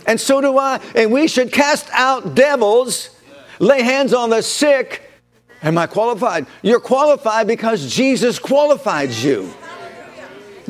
And 0.06 0.20
so 0.20 0.40
do 0.40 0.56
I. 0.56 0.80
And 0.94 1.12
we 1.12 1.26
should 1.26 1.52
cast 1.52 1.88
out 1.92 2.34
devils, 2.34 3.10
lay 3.58 3.82
hands 3.82 4.14
on 4.14 4.30
the 4.30 4.42
sick. 4.42 5.02
Am 5.62 5.78
I 5.78 5.86
qualified? 5.86 6.46
You're 6.62 6.80
qualified 6.80 7.46
because 7.46 7.92
Jesus 7.92 8.38
qualified 8.38 9.10
you. 9.10 9.52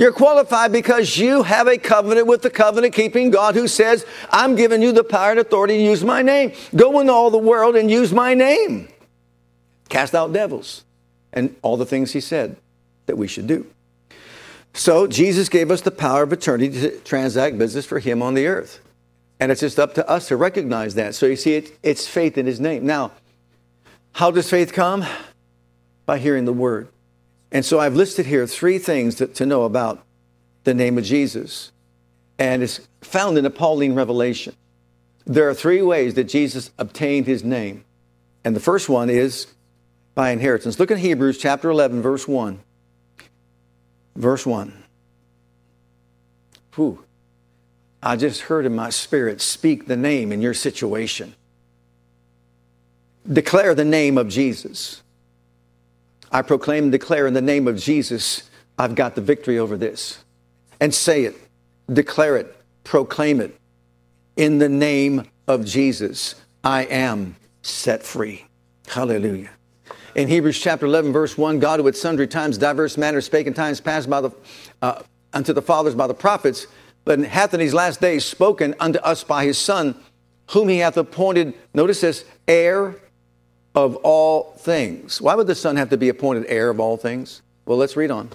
You're 0.03 0.11
qualified 0.11 0.73
because 0.73 1.17
you 1.17 1.45
have 1.45 1.69
a 1.69 1.79
covenant 1.79 2.27
with 2.27 2.43
the 2.43 2.51
covenant 2.51 2.93
keeping 2.93 3.31
God 3.31 3.55
who 3.55 3.69
says, 3.69 4.05
I'm 4.31 4.57
giving 4.57 4.83
you 4.83 4.91
the 4.91 5.05
power 5.05 5.31
and 5.31 5.38
authority 5.38 5.77
to 5.77 5.85
use 5.85 6.03
my 6.03 6.23
name. 6.23 6.55
Go 6.75 6.99
into 6.99 7.12
all 7.12 7.31
the 7.31 7.38
world 7.38 7.77
and 7.77 7.88
use 7.88 8.12
my 8.12 8.35
name. 8.35 8.88
Cast 9.88 10.12
out 10.12 10.33
devils 10.33 10.83
and 11.33 11.55
all 11.62 11.77
the 11.77 11.87
things 11.87 12.11
he 12.11 12.21
said 12.21 12.57
that 13.07 13.17
we 13.17 13.29
should 13.29 13.47
do. 13.47 13.65
So 14.75 15.07
Jesus 15.07 15.49
gave 15.49 15.71
us 15.71 15.83
the 15.83 15.93
power 15.93 16.25
of 16.25 16.33
attorney 16.33 16.69
to 16.71 16.99
transact 17.03 17.57
business 17.57 17.87
for 17.87 18.01
him 18.01 18.23
on 18.23 18.35
the 18.35 18.49
earth. 18.49 18.81
And 19.38 19.53
it's 19.53 19.61
just 19.61 19.79
up 19.79 19.95
to 19.95 20.11
us 20.11 20.27
to 20.27 20.37
recognize 20.37 20.97
that. 20.97 21.15
So 21.15 21.27
you 21.27 21.37
see, 21.37 21.55
it, 21.55 21.79
it's 21.85 22.09
faith 22.09 22.37
in 22.37 22.47
his 22.47 22.59
name. 22.59 22.85
Now, 22.85 23.12
how 24.15 24.33
does 24.33 24.51
faith 24.51 24.73
come? 24.73 25.05
By 26.07 26.19
hearing 26.19 26.45
the 26.45 26.53
word. 26.53 26.88
And 27.53 27.65
so 27.65 27.79
I've 27.79 27.95
listed 27.95 28.27
here 28.27 28.47
three 28.47 28.79
things 28.79 29.15
to, 29.17 29.27
to 29.27 29.45
know 29.45 29.65
about 29.65 30.03
the 30.65 30.73
name 30.73 30.97
of 30.97 31.05
Jesus. 31.05 31.71
And 32.38 32.62
it's 32.62 32.81
found 33.03 33.37
in 33.37 33.45
the 33.45 33.51
Pauline 33.51 33.95
revelation. 33.95 34.57
There 35.27 35.49
are 35.49 35.55
three 35.55 35.83
ways 35.83 36.15
that 36.15 36.25
Jesus 36.25 36.71
obtained 36.79 37.27
his 37.27 37.45
name. 37.45 37.85
And 38.43 38.57
the 38.57 38.61
first 38.61 38.88
one 38.88 39.11
is 39.11 39.47
by 40.15 40.31
inheritance. 40.31 40.81
Look 40.81 40.91
at 40.91 40.99
Hebrews 40.99 41.38
chapter 41.38 41.71
11, 41.71 42.01
verse 42.01 42.27
1. 42.27 42.59
Verse 44.17 44.47
1. 44.47 44.83
Whew. 46.75 47.05
I 48.03 48.17
just 48.17 48.43
heard 48.43 48.65
in 48.65 48.75
my 48.75 48.91
spirit 48.91 49.41
speak 49.41 49.87
the 49.87 49.97
name 49.97 50.33
in 50.33 50.41
your 50.41 50.55
situation. 50.55 51.35
Declare 53.31 53.75
the 53.75 53.85
name 53.85 54.17
of 54.19 54.29
Jesus. 54.29 55.03
I 56.33 56.40
proclaim 56.40 56.85
and 56.85 56.92
declare 56.92 57.27
in 57.27 57.35
the 57.35 57.42
name 57.42 57.68
of 57.68 57.77
Jesus, 57.77 58.51
I've 58.79 58.95
got 58.95 59.14
the 59.14 59.21
victory 59.21 59.59
over 59.59 59.77
this. 59.77 60.25
And 60.81 60.95
say 60.95 61.25
it, 61.25 61.37
declare 61.92 62.38
it, 62.38 62.57
proclaim 62.85 63.40
it. 63.40 63.55
In 64.37 64.59
the 64.59 64.68
name 64.68 65.29
of 65.47 65.66
Jesus, 65.66 66.35
I 66.64 66.85
am 66.85 67.37
set 67.61 68.03
free. 68.03 68.47
Hallelujah. 68.88 69.51
in 70.14 70.29
Hebrews 70.29 70.59
chapter 70.59 70.87
11, 70.87 71.12
verse 71.12 71.37
1, 71.37 71.59
God 71.59 71.81
who 71.81 71.88
at 71.88 71.97
sundry 71.97 72.27
times, 72.27 72.59
diverse 72.59 72.97
manners, 72.97 73.27
spake 73.27 73.47
in 73.47 73.55
times 73.55 73.81
past 73.81 74.09
by 74.09 74.23
the, 74.23 74.31
uh, 74.81 75.03
unto 75.33 75.53
the 75.53 75.62
fathers 75.62 75.95
by 75.95 76.07
the 76.07 76.14
prophets, 76.14 76.66
but 77.05 77.18
hath 77.21 77.53
in 77.53 77.61
these 77.61 77.75
last 77.75 78.01
days 78.01 78.25
spoken 78.25 78.75
unto 78.81 78.99
us 79.01 79.23
by 79.23 79.45
his 79.45 79.59
Son, 79.59 79.95
whom 80.51 80.68
he 80.68 80.79
hath 80.79 80.97
appointed, 80.97 81.55
notice 81.75 82.01
this, 82.01 82.25
heir 82.49 82.97
of 83.75 83.97
all 83.97 84.53
things. 84.59 85.21
Why 85.21 85.35
would 85.35 85.47
the 85.47 85.55
Son 85.55 85.77
have 85.77 85.91
to 85.91 85.97
be 85.97 86.09
appointed 86.09 86.47
heir 86.49 86.71
of 86.71 86.81
all 86.81 86.97
things? 86.97 87.43
Well, 87.65 87.79
let's 87.79 87.97
read 87.97 88.11
on. 88.11 88.31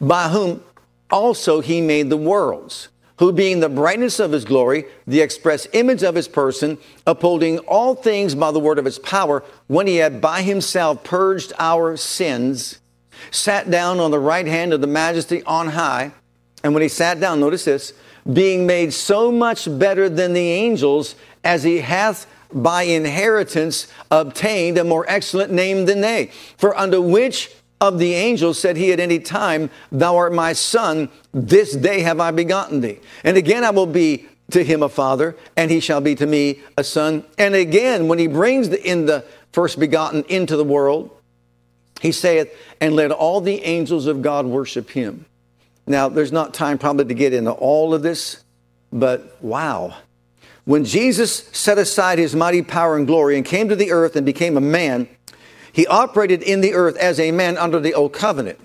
By 0.00 0.28
whom 0.28 0.62
also 1.10 1.60
he 1.60 1.80
made 1.80 2.10
the 2.10 2.16
worlds, 2.16 2.88
who 3.18 3.32
being 3.32 3.60
the 3.60 3.68
brightness 3.68 4.18
of 4.18 4.32
his 4.32 4.44
glory, 4.44 4.86
the 5.06 5.20
express 5.20 5.68
image 5.72 6.02
of 6.02 6.16
his 6.16 6.26
person, 6.26 6.78
upholding 7.06 7.58
all 7.60 7.94
things 7.94 8.34
by 8.34 8.50
the 8.50 8.58
word 8.58 8.78
of 8.78 8.84
his 8.84 8.98
power, 8.98 9.44
when 9.68 9.86
he 9.86 9.96
had 9.96 10.20
by 10.20 10.42
himself 10.42 11.04
purged 11.04 11.52
our 11.58 11.96
sins, 11.96 12.80
sat 13.30 13.70
down 13.70 14.00
on 14.00 14.10
the 14.10 14.18
right 14.18 14.46
hand 14.46 14.72
of 14.72 14.80
the 14.80 14.88
majesty 14.88 15.44
on 15.44 15.68
high. 15.68 16.10
And 16.64 16.74
when 16.74 16.82
he 16.82 16.88
sat 16.88 17.20
down, 17.20 17.38
notice 17.38 17.64
this, 17.64 17.92
being 18.32 18.66
made 18.66 18.92
so 18.92 19.30
much 19.30 19.68
better 19.78 20.08
than 20.08 20.32
the 20.32 20.50
angels, 20.50 21.14
as 21.44 21.62
he 21.62 21.78
hath 21.78 22.26
by 22.54 22.84
inheritance 22.84 23.88
obtained 24.10 24.78
a 24.78 24.84
more 24.84 25.04
excellent 25.08 25.52
name 25.52 25.86
than 25.86 26.00
they. 26.00 26.30
For 26.56 26.76
unto 26.76 27.00
which 27.00 27.50
of 27.80 27.98
the 27.98 28.14
angels 28.14 28.58
said 28.58 28.76
he 28.76 28.92
at 28.92 29.00
any 29.00 29.18
time, 29.18 29.70
Thou 29.90 30.16
art 30.16 30.32
my 30.32 30.52
son, 30.52 31.10
this 31.32 31.74
day 31.74 32.00
have 32.00 32.20
I 32.20 32.30
begotten 32.30 32.80
thee. 32.80 33.00
And 33.24 33.36
again 33.36 33.64
I 33.64 33.70
will 33.70 33.86
be 33.86 34.26
to 34.50 34.62
him 34.62 34.82
a 34.82 34.88
father, 34.88 35.36
and 35.56 35.70
he 35.70 35.80
shall 35.80 36.00
be 36.00 36.14
to 36.14 36.26
me 36.26 36.60
a 36.76 36.84
son. 36.84 37.24
And 37.38 37.54
again, 37.54 38.08
when 38.08 38.18
he 38.18 38.26
brings 38.26 38.68
in 38.68 39.06
the 39.06 39.24
first 39.52 39.78
begotten 39.78 40.24
into 40.28 40.56
the 40.56 40.64
world, 40.64 41.10
he 42.00 42.12
saith, 42.12 42.54
And 42.80 42.94
let 42.94 43.10
all 43.10 43.40
the 43.40 43.62
angels 43.62 44.06
of 44.06 44.22
God 44.22 44.46
worship 44.46 44.90
him. 44.90 45.26
Now, 45.86 46.08
there's 46.08 46.32
not 46.32 46.54
time 46.54 46.78
probably 46.78 47.06
to 47.06 47.14
get 47.14 47.32
into 47.32 47.52
all 47.52 47.94
of 47.94 48.02
this, 48.02 48.42
but 48.92 49.42
wow. 49.42 49.96
When 50.64 50.84
Jesus 50.84 51.48
set 51.52 51.76
aside 51.76 52.18
his 52.18 52.34
mighty 52.34 52.62
power 52.62 52.96
and 52.96 53.06
glory 53.06 53.36
and 53.36 53.44
came 53.44 53.68
to 53.68 53.76
the 53.76 53.92
earth 53.92 54.16
and 54.16 54.24
became 54.24 54.56
a 54.56 54.62
man, 54.62 55.08
he 55.72 55.86
operated 55.86 56.42
in 56.42 56.60
the 56.60 56.72
earth 56.72 56.96
as 56.96 57.20
a 57.20 57.32
man 57.32 57.58
under 57.58 57.80
the 57.80 57.92
old 57.92 58.12
covenant. 58.12 58.58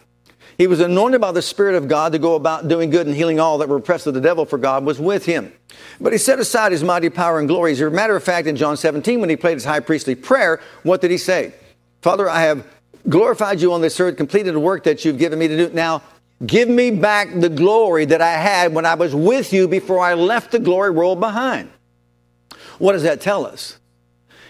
He 0.57 0.67
was 0.67 0.79
anointed 0.79 1.21
by 1.21 1.31
the 1.31 1.41
Spirit 1.41 1.75
of 1.75 1.88
God 1.88 2.12
to 2.12 2.19
go 2.19 2.35
about 2.35 2.67
doing 2.67 2.89
good 2.89 3.07
and 3.07 3.15
healing 3.15 3.39
all 3.39 3.57
that 3.59 3.69
were 3.69 3.77
oppressed 3.77 4.07
of 4.07 4.13
the 4.13 4.21
devil, 4.21 4.45
for 4.45 4.57
God 4.57 4.85
was 4.85 4.99
with 4.99 5.25
him. 5.25 5.53
But 6.01 6.12
he 6.12 6.19
set 6.19 6.39
aside 6.39 6.71
his 6.71 6.83
mighty 6.83 7.09
power 7.09 7.39
and 7.39 7.47
glory. 7.47 7.71
As 7.71 7.81
a 7.81 7.89
matter 7.89 8.15
of 8.15 8.23
fact, 8.23 8.47
in 8.47 8.55
John 8.55 8.75
17, 8.75 9.21
when 9.21 9.29
he 9.29 9.38
prayed 9.38 9.53
his 9.53 9.65
high 9.65 9.79
priestly 9.79 10.15
prayer, 10.15 10.62
what 10.83 11.01
did 11.01 11.12
he 11.12 11.17
say? 11.17 11.53
Father, 12.01 12.29
I 12.29 12.41
have 12.41 12.67
glorified 13.07 13.62
you 13.62 13.73
on 13.73 13.81
this 13.81 13.99
earth, 13.99 14.17
completed 14.17 14.53
the 14.53 14.59
work 14.59 14.83
that 14.83 15.03
you've 15.03 15.17
given 15.17 15.39
me 15.39 15.47
to 15.47 15.55
do. 15.55 15.73
Now, 15.73 16.01
give 16.45 16.69
me 16.69 16.91
back 16.91 17.29
the 17.33 17.49
glory 17.49 18.05
that 18.05 18.21
I 18.21 18.33
had 18.33 18.73
when 18.73 18.85
I 18.85 18.95
was 18.95 19.15
with 19.15 19.51
you 19.53 19.67
before 19.67 19.99
I 19.99 20.13
left 20.13 20.51
the 20.51 20.59
glory 20.59 20.91
world 20.91 21.19
behind. 21.19 21.69
What 22.80 22.94
does 22.94 23.04
that 23.04 23.22
tell 23.22 23.46
us? 23.46 23.78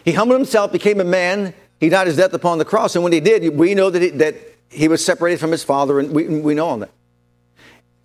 He 0.06 0.13
humbled 0.13 0.39
himself, 0.39 0.72
became 0.72 1.02
a 1.02 1.06
man, 1.06 1.54
he 1.80 1.89
died 1.89 2.08
his 2.08 2.18
death 2.18 2.34
upon 2.34 2.58
the 2.58 2.65
cross, 2.65 2.96
and 2.96 3.04
when 3.04 3.13
he 3.13 3.20
did, 3.20 3.58
we 3.58 3.76
know 3.76 3.89
that 3.89 4.02
he, 4.02 4.10
that 4.12 4.36
he 4.70 4.88
was 4.88 5.04
separated 5.04 5.39
from 5.39 5.52
his 5.52 5.63
father, 5.63 6.00
and 6.00 6.12
we, 6.12 6.28
we 6.39 6.54
know 6.54 6.78
that. 6.78 6.92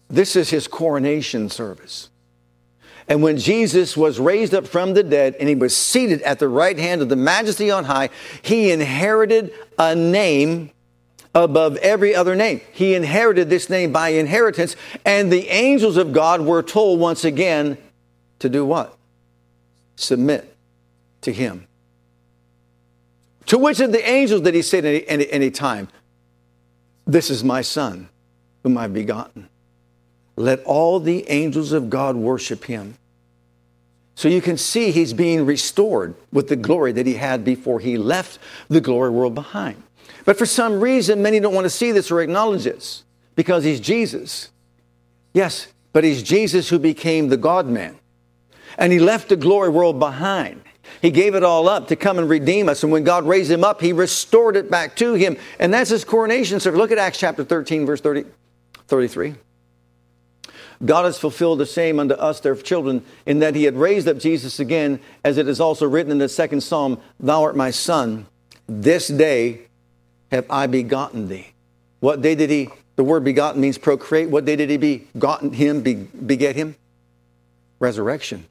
This 0.09 0.37
is 0.37 0.51
his 0.51 0.69
coronation 0.69 1.49
service. 1.49 2.11
And 3.07 3.23
when 3.23 3.37
Jesus 3.37 3.97
was 3.97 4.19
raised 4.19 4.55
up 4.55 4.67
from 4.67 4.95
the 4.95 5.03
dead 5.03 5.37
and 5.39 5.49
he 5.49 5.55
was 5.55 5.77
seated 5.77 6.23
at 6.23 6.39
the 6.39 6.49
right 6.49 6.79
hand 6.79 7.03
of 7.03 7.11
the 7.11 7.17
majesty 7.17 7.71
on 7.71 7.85
high, 7.85 8.09
he 8.41 8.71
inherited 8.71 9.53
a 9.79 9.95
name 9.95 10.71
above 11.35 11.77
every 11.79 12.15
other 12.15 12.35
name. 12.35 12.61
He 12.73 12.95
inherited 12.95 13.51
this 13.51 13.69
name 13.69 13.93
by 13.93 14.11
inheritance, 14.11 14.77
and 15.05 15.31
the 15.31 15.49
angels 15.49 15.97
of 15.97 16.13
God 16.13 16.43
were 16.43 16.63
told 16.63 17.01
once 17.01 17.25
again 17.25 17.77
to 18.39 18.49
do 18.49 18.65
what? 18.65 18.97
Submit 19.96 20.57
to 21.22 21.33
him. 21.33 21.66
To 23.46 23.59
which 23.59 23.80
of 23.80 23.92
the 23.92 24.09
angels 24.09 24.40
did 24.40 24.54
he 24.54 24.62
say 24.62 24.78
at 24.78 24.85
any, 24.85 25.09
any, 25.09 25.30
any 25.30 25.50
time, 25.50 25.88
This 27.07 27.30
is 27.30 27.44
my 27.44 27.62
son, 27.62 28.09
whom 28.62 28.78
I've 28.78 28.94
begotten? 28.94 29.48
Let 30.37 30.62
all 30.64 30.98
the 30.98 31.28
angels 31.30 31.72
of 31.72 31.90
God 31.90 32.16
worship 32.16 32.64
him. 32.64 32.96
So 34.16 34.28
you 34.28 34.40
can 34.40 34.57
see 34.57 34.90
he's 34.90 35.12
being 35.12 35.44
restored 35.44 36.14
with 36.33 36.48
the 36.48 36.57
glory 36.57 36.92
that 36.92 37.07
he 37.07 37.14
had 37.14 37.44
before 37.44 37.80
he 37.80 37.96
left 37.98 38.38
the 38.68 38.80
glory 38.80 39.11
world 39.11 39.35
behind. 39.35 39.83
But 40.24 40.38
for 40.38 40.46
some 40.46 40.80
reason, 40.80 41.22
many 41.22 41.40
don't 41.40 41.54
want 41.54 41.64
to 41.64 41.70
see 41.70 41.92
this 41.92 42.11
or 42.11 42.20
acknowledge 42.20 42.64
this 42.64 43.04
because 43.35 43.64
he's 43.64 43.80
Jesus. 43.80 44.50
Yes, 45.33 45.68
but 45.92 46.04
he's 46.04 46.22
Jesus 46.22 46.68
who 46.68 46.78
became 46.78 47.28
the 47.28 47.37
God 47.37 47.66
man. 47.66 47.98
And 48.79 48.93
he 48.93 48.99
left 48.99 49.29
the 49.29 49.37
glory 49.37 49.71
world 49.71 49.99
behind. 49.99 50.63
He 51.01 51.11
gave 51.11 51.35
it 51.35 51.43
all 51.43 51.69
up 51.69 51.89
to 51.89 51.97
come 51.97 52.19
and 52.19 52.29
redeem 52.29 52.69
us. 52.69 52.83
And 52.83 52.93
when 52.93 53.05
God 53.05 53.25
raised 53.25 53.51
him 53.51 53.65
up, 53.65 53.81
he 53.81 53.93
restored 53.93 54.57
it 54.57 54.71
back 54.71 54.97
to 54.97 55.15
him. 55.15 55.37
And 55.59 55.73
that's 55.73 55.91
his 55.91 56.05
coronation 56.05 56.61
service. 56.61 56.79
Look 56.79 56.93
at 56.93 56.99
Acts 56.99 57.19
chapter 57.19 57.45
13, 57.45 57.87
verse 57.87 58.01
30, 58.01 58.25
33. 58.87 59.35
God 60.85 61.05
has 61.05 61.19
fulfilled 61.19 61.61
the 61.61 61.67
same 61.67 61.99
unto 61.99 62.15
us, 62.15 62.41
their 62.41 62.57
children, 62.57 63.05
in 63.27 63.39
that 63.39 63.55
he 63.55 63.65
had 63.65 63.77
raised 63.77 64.09
up 64.09 64.19
Jesus 64.19 64.59
again, 64.59 65.01
as 65.25 65.39
it 65.39 65.49
is 65.49 65.61
also 65.61 65.89
written 65.89 66.13
in 66.13 66.19
the 66.19 66.29
second 66.29 66.63
psalm, 66.63 67.01
Thou 67.21 67.43
art 67.43 67.57
my 67.57 67.71
son, 67.71 68.27
this 68.67 69.09
day 69.09 69.63
have 70.31 70.47
I 70.51 70.67
begotten 70.67 71.29
thee. 71.29 71.53
What 72.01 72.23
day 72.23 72.35
did 72.35 72.51
he, 72.51 72.69
the 72.97 73.05
word 73.05 73.25
begotten 73.25 73.61
means 73.61 73.79
procreate. 73.79 74.29
What 74.29 74.45
day 74.45 74.57
did 74.57 74.69
he 74.69 74.77
begotten 74.77 75.53
him, 75.53 75.81
be, 75.81 75.95
beget 75.95 76.57
him? 76.57 76.77
Resurrection. 77.79 78.47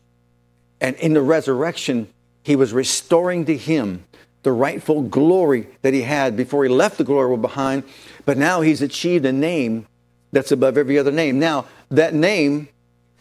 And 0.84 0.98
in 0.98 1.14
the 1.14 1.22
resurrection, 1.22 2.10
he 2.44 2.58
was 2.58 2.74
restoring 2.74 3.46
to 3.46 3.58
him 3.58 4.04
the 4.44 4.52
rightful 4.52 5.02
glory 5.02 5.68
that 5.82 5.94
he 5.94 6.02
had 6.02 6.36
before 6.36 6.66
he 6.66 6.70
left 6.70 6.98
the 6.98 7.06
glory 7.06 7.36
behind. 7.38 7.84
But 8.26 8.38
now 8.38 8.60
he's 8.60 8.82
achieved 8.82 9.26
a 9.26 9.32
name 9.32 9.88
that's 10.34 10.52
above 10.52 10.78
every 10.78 11.00
other 11.00 11.12
name. 11.12 11.40
Now, 11.40 11.66
that 11.90 12.14
name, 12.14 12.68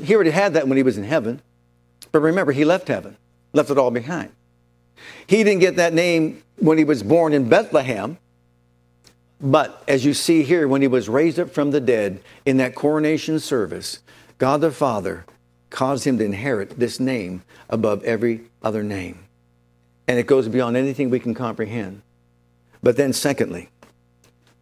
he 0.03 0.15
already 0.15 0.31
had 0.33 0.55
that 0.55 0.67
when 0.67 0.77
he 0.77 0.83
was 0.83 0.99
in 0.99 1.05
heaven. 1.05 1.41
But 2.11 2.21
remember, 2.21 2.51
he 2.51 2.65
left 2.65 2.89
heaven, 2.89 3.17
left 3.53 3.71
it 3.71 3.79
all 3.79 3.93
behind. 3.93 4.33
He 5.29 5.45
didn't 5.45 5.61
get 5.61 5.77
that 5.77 5.95
name 5.95 6.43
when 6.57 6.79
he 6.79 6.85
was 6.85 7.05
born 7.05 7.33
in 7.33 7.49
Bethlehem. 7.49 8.19
But 9.41 9.85
as 9.87 10.05
you 10.05 10.15
see 10.15 10.43
here, 10.43 10.67
when 10.67 10.83
he 10.83 10.89
was 10.89 11.09
raised 11.09 11.39
up 11.39 11.51
from 11.51 11.71
the 11.71 11.81
dead 11.81 12.21
in 12.45 12.57
that 12.57 12.75
coronation 12.75 13.39
service, 13.39 14.01
God 14.39 14.61
the 14.61 14.73
Father 14.73 15.25
caused 15.73 16.05
him 16.05 16.19
to 16.19 16.25
inherit 16.25 16.79
this 16.79 17.01
name 17.01 17.43
above 17.69 18.05
every 18.05 18.43
other 18.63 18.85
name. 18.85 19.19
And 20.07 20.19
it 20.19 20.27
goes 20.27 20.47
beyond 20.47 20.77
anything 20.77 21.11
we 21.11 21.19
can 21.19 21.35
comprehend. 21.35 22.03
But 22.83 22.97
then, 22.97 23.13
secondly, 23.13 23.71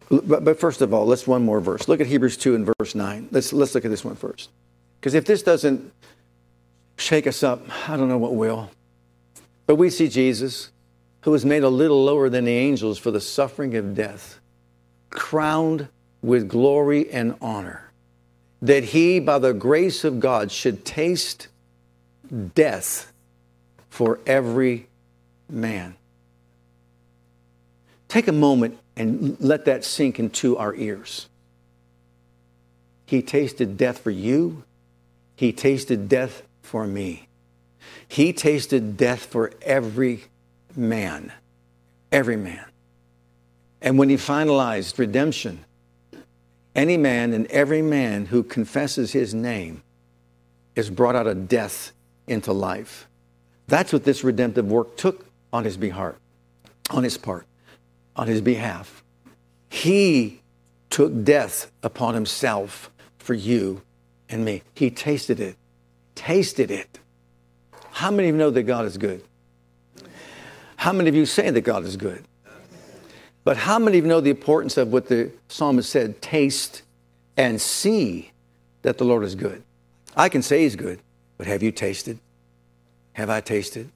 but, 0.09 0.43
but 0.43 0.59
first 0.59 0.81
of 0.81 0.93
all, 0.93 1.05
let's 1.05 1.27
one 1.27 1.43
more 1.43 1.61
verse. 1.61 1.87
Look 1.87 2.01
at 2.01 2.07
Hebrews 2.07 2.37
2 2.37 2.55
and 2.55 2.73
verse 2.77 2.95
9. 2.95 3.29
Let's, 3.31 3.53
let's 3.53 3.75
look 3.75 3.85
at 3.85 3.91
this 3.91 4.03
one 4.03 4.15
first. 4.15 4.49
Because 4.99 5.13
if 5.13 5.25
this 5.25 5.41
doesn't 5.41 5.91
shake 6.97 7.27
us 7.27 7.43
up, 7.43 7.61
I 7.89 7.97
don't 7.97 8.09
know 8.09 8.17
what 8.17 8.35
will. 8.35 8.69
But 9.67 9.75
we 9.75 9.89
see 9.89 10.09
Jesus, 10.09 10.71
who 11.21 11.31
was 11.31 11.45
made 11.45 11.63
a 11.63 11.69
little 11.69 12.03
lower 12.03 12.29
than 12.29 12.45
the 12.45 12.51
angels 12.51 12.97
for 12.97 13.09
the 13.09 13.21
suffering 13.21 13.75
of 13.75 13.95
death, 13.95 14.39
crowned 15.09 15.87
with 16.21 16.49
glory 16.49 17.09
and 17.09 17.35
honor 17.41 17.80
that 18.61 18.85
he, 18.85 19.19
by 19.19 19.39
the 19.39 19.53
grace 19.53 20.03
of 20.03 20.19
God, 20.19 20.51
should 20.51 20.85
taste 20.85 21.47
death 22.55 23.11
for 23.89 24.19
every 24.25 24.87
man. 25.49 25.95
Take 28.07 28.27
a 28.27 28.33
moment 28.33 28.77
and 28.95 29.39
let 29.39 29.65
that 29.65 29.83
sink 29.83 30.19
into 30.19 30.57
our 30.57 30.75
ears. 30.75 31.27
He 33.05 33.21
tasted 33.21 33.77
death 33.77 33.99
for 33.99 34.11
you, 34.11 34.63
he 35.35 35.51
tasted 35.51 36.07
death 36.07 36.43
for 36.61 36.85
me. 36.85 37.27
He 38.07 38.33
tasted 38.33 38.97
death 38.97 39.25
for 39.25 39.51
every 39.61 40.25
man. 40.75 41.31
Every 42.11 42.35
man. 42.35 42.65
And 43.81 43.97
when 43.97 44.09
he 44.09 44.17
finalized 44.17 44.99
redemption, 44.99 45.65
any 46.75 46.97
man 46.97 47.33
and 47.33 47.45
every 47.47 47.81
man 47.81 48.27
who 48.27 48.43
confesses 48.43 49.11
his 49.11 49.33
name 49.33 49.83
is 50.75 50.89
brought 50.89 51.15
out 51.15 51.27
of 51.27 51.47
death 51.47 51.91
into 52.27 52.53
life. 52.53 53.07
That's 53.67 53.93
what 53.93 54.03
this 54.03 54.23
redemptive 54.23 54.65
work 54.65 54.97
took 54.97 55.25
on 55.51 55.65
his 55.65 55.77
behalf, 55.77 56.15
on 56.89 57.03
his 57.03 57.17
part, 57.17 57.45
on 58.15 58.27
his 58.27 58.41
behalf. 58.41 59.03
He 59.69 60.41
took 60.89 61.23
death 61.23 61.71
upon 61.83 62.13
himself 62.13 62.91
for 63.17 63.33
you 63.33 63.81
and 64.29 64.43
me. 64.43 64.63
He 64.73 64.89
tasted 64.89 65.39
it, 65.39 65.55
tasted 66.15 66.71
it. 66.71 66.99
How 67.91 68.11
many 68.11 68.29
of 68.29 68.35
you 68.35 68.39
know 68.39 68.49
that 68.49 68.63
God 68.63 68.85
is 68.85 68.97
good? 68.97 69.23
How 70.77 70.91
many 70.91 71.09
of 71.09 71.15
you 71.15 71.25
say 71.25 71.49
that 71.49 71.61
God 71.61 71.83
is 71.83 71.95
good? 71.97 72.25
But 73.43 73.57
how 73.57 73.79
many 73.79 73.97
of 73.97 74.05
you 74.05 74.09
know 74.09 74.21
the 74.21 74.29
importance 74.29 74.77
of 74.77 74.91
what 74.93 75.07
the 75.07 75.31
psalmist 75.47 75.89
said? 75.89 76.21
Taste 76.21 76.83
and 77.37 77.59
see 77.59 78.31
that 78.83 78.97
the 78.97 79.03
Lord 79.03 79.23
is 79.23 79.35
good. 79.35 79.63
I 80.15 80.29
can 80.29 80.41
say 80.41 80.61
he's 80.63 80.75
good, 80.75 80.99
but 81.37 81.47
have 81.47 81.63
you 81.63 81.71
tasted? 81.71 82.19
Have 83.13 83.29
I 83.29 83.41
tasted? 83.41 83.89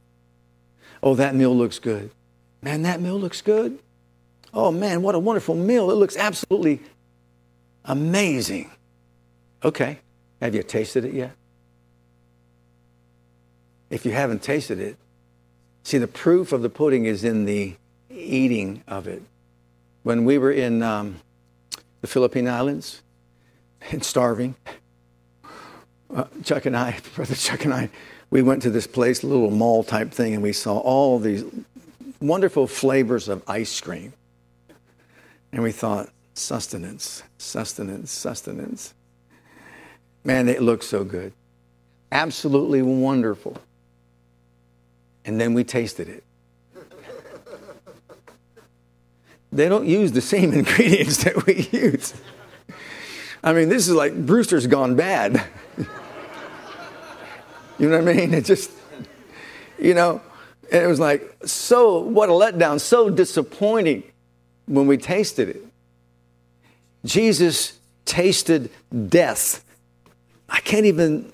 Oh, 1.04 1.16
that 1.16 1.36
meal 1.36 1.56
looks 1.56 1.80
good. 1.80 2.10
Man, 2.62 2.82
that 2.84 3.02
meal 3.02 3.20
looks 3.20 3.42
good. 3.42 3.80
Oh, 4.54 4.72
man, 4.72 5.02
what 5.02 5.16
a 5.16 5.20
wonderful 5.20 5.56
meal. 5.56 5.92
It 5.92 5.96
looks 5.96 6.18
absolutely 6.18 6.80
amazing. 7.84 8.72
Okay, 9.64 10.00
have 10.42 10.56
you 10.56 10.64
tasted 10.64 11.06
it 11.06 11.14
yet? 11.14 11.32
If 13.90 14.06
you 14.06 14.12
haven't 14.12 14.42
tasted 14.42 14.80
it, 14.80 14.98
see, 15.84 15.98
the 15.98 16.08
proof 16.08 16.52
of 16.52 16.62
the 16.62 16.70
pudding 16.70 17.06
is 17.06 17.24
in 17.24 17.46
the 17.46 17.76
eating 18.10 18.84
of 18.88 19.08
it. 19.08 19.22
When 20.06 20.24
we 20.24 20.38
were 20.38 20.52
in 20.52 20.84
um, 20.84 21.16
the 22.02 22.06
Philippine 22.06 22.48
Islands 22.48 23.02
and 23.90 24.04
starving, 24.04 24.54
uh, 26.14 26.26
Chuck 26.44 26.68
and 26.68 26.78
I, 26.78 27.00
Brother 27.16 27.34
Chuck 27.34 27.66
and 27.66 27.74
I, 27.74 27.90
we 28.30 28.44
went 28.44 28.62
to 28.62 28.70
this 28.70 28.86
place, 28.86 29.24
a 29.24 29.28
little 29.28 29.50
mall 29.50 29.84
type 29.84 30.12
thing, 30.12 30.36
and 30.36 30.44
we 30.44 30.54
saw 30.54 30.78
all 30.78 31.18
these 31.18 31.44
wonderful 32.22 32.68
flavors 32.68 33.28
of 33.28 33.42
ice 33.48 33.82
cream. 33.82 34.14
And 35.52 35.64
we 35.64 35.72
thought, 35.72 36.10
sustenance, 36.36 37.24
sustenance, 37.40 38.12
sustenance. 38.12 38.94
Man, 40.24 40.48
it 40.50 40.62
looks 40.62 40.86
so 40.86 41.04
good. 41.04 41.34
Absolutely 42.12 42.84
wonderful. 42.84 43.58
And 45.26 45.42
then 45.42 45.56
we 45.56 45.64
tasted 45.64 46.08
it. 46.08 46.24
They 49.56 49.70
don't 49.70 49.86
use 49.86 50.12
the 50.12 50.22
same 50.22 50.52
ingredients 50.62 51.24
that 51.24 51.46
we 51.46 51.70
use. 51.72 52.14
I 53.44 53.54
mean, 53.54 53.70
this 53.70 53.88
is 53.88 53.94
like 53.94 54.26
Bruster's 54.26 54.68
gone 54.68 54.96
bad. 54.96 55.42
you 57.80 57.90
know 57.90 58.00
what 58.00 58.10
I 58.10 58.14
mean? 58.14 58.34
It 58.34 58.44
just, 58.46 58.72
you 59.80 59.94
know, 59.94 60.22
and 60.72 60.84
it 60.84 60.88
was 60.88 61.00
like 61.00 61.38
so, 61.46 62.00
what 62.00 62.28
a 62.28 62.34
letdown, 62.34 62.82
so 62.82 63.10
disappointing 63.10 64.04
when 64.66 64.88
we 64.88 64.98
tasted 64.98 65.50
it. 65.50 65.64
Jesus 67.06 67.80
tasted 68.04 68.72
death. 69.08 69.64
I 70.50 70.60
can't 70.60 70.86
even 70.86 71.32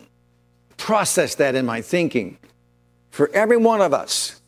process 0.77 1.35
that 1.35 1.55
in 1.55 1.65
my 1.65 1.81
thinking. 1.81 2.37
For 3.09 3.29
every 3.33 3.57
one 3.57 3.81
of 3.81 3.93
us. 3.93 4.41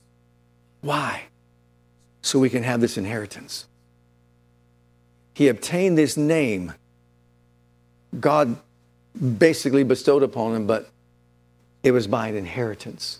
Why? 0.81 1.23
So 2.23 2.39
we 2.39 2.49
can 2.49 2.63
have 2.63 2.81
this 2.81 2.97
inheritance. 2.97 3.67
He 5.35 5.49
obtained 5.49 5.97
this 5.97 6.17
name. 6.17 6.73
God 8.19 8.57
basically 9.37 9.83
bestowed 9.83 10.23
upon 10.23 10.55
him, 10.55 10.65
but 10.65 10.89
it 11.83 11.91
was 11.91 12.07
by 12.07 12.29
an 12.29 12.35
inheritance. 12.35 13.19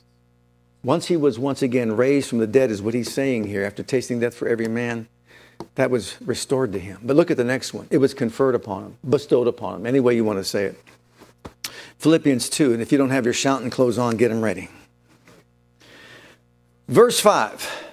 Once 0.84 1.08
he 1.08 1.18
was 1.18 1.38
once 1.38 1.62
again 1.62 1.96
raised 1.96 2.30
from 2.30 2.40
the 2.40 2.48
dead, 2.48 2.72
is 2.72 2.82
what 2.82 2.94
he's 2.94 3.14
saying 3.14 3.46
here, 3.46 3.64
after 3.64 3.84
tasting 3.84 4.20
death 4.20 4.34
for 4.34 4.48
every 4.48 4.68
man, 4.68 5.08
that 5.76 5.90
was 5.92 6.16
restored 6.22 6.72
to 6.72 6.80
him. 6.80 7.00
But 7.04 7.16
look 7.16 7.30
at 7.30 7.38
the 7.38 7.44
next 7.44 7.74
one. 7.74 7.88
It 7.90 7.98
was 7.98 8.14
conferred 8.14 8.56
upon 8.56 8.84
him, 8.84 8.98
bestowed 9.08 9.48
upon 9.48 9.82
him, 9.82 9.86
any 9.86 10.00
way 10.00 10.16
you 10.16 10.24
want 10.24 10.40
to 10.40 10.44
say 10.44 10.66
it. 10.66 10.82
Philippians 12.00 12.50
2, 12.50 12.74
and 12.74 12.82
if 12.82 12.92
you 12.92 12.98
don't 12.98 13.12
have 13.12 13.26
your 13.26 13.34
shouting 13.34 13.70
clothes 13.70 13.98
on, 13.98 14.18
get 14.18 14.30
them 14.30 14.42
ready. 14.42 14.70
Verse 16.88 17.20
5 17.20 17.93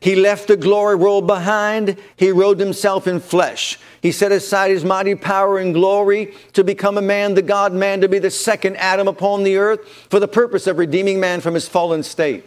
He 0.00 0.14
left 0.14 0.48
the 0.48 0.56
glory 0.56 0.96
world 0.96 1.26
behind. 1.26 1.96
He 2.16 2.30
robed 2.30 2.60
himself 2.60 3.06
in 3.06 3.20
flesh. 3.20 3.78
He 4.00 4.12
set 4.12 4.30
aside 4.30 4.70
his 4.70 4.84
mighty 4.84 5.14
power 5.14 5.58
and 5.58 5.74
glory 5.74 6.34
to 6.52 6.62
become 6.62 6.96
a 6.98 7.02
man, 7.02 7.34
the 7.34 7.42
God 7.42 7.72
man, 7.72 8.00
to 8.02 8.08
be 8.08 8.18
the 8.18 8.30
second 8.30 8.76
Adam 8.76 9.08
upon 9.08 9.42
the 9.42 9.56
earth 9.56 9.88
for 10.08 10.20
the 10.20 10.28
purpose 10.28 10.66
of 10.66 10.78
redeeming 10.78 11.18
man 11.18 11.40
from 11.40 11.54
his 11.54 11.68
fallen 11.68 12.02
state. 12.02 12.44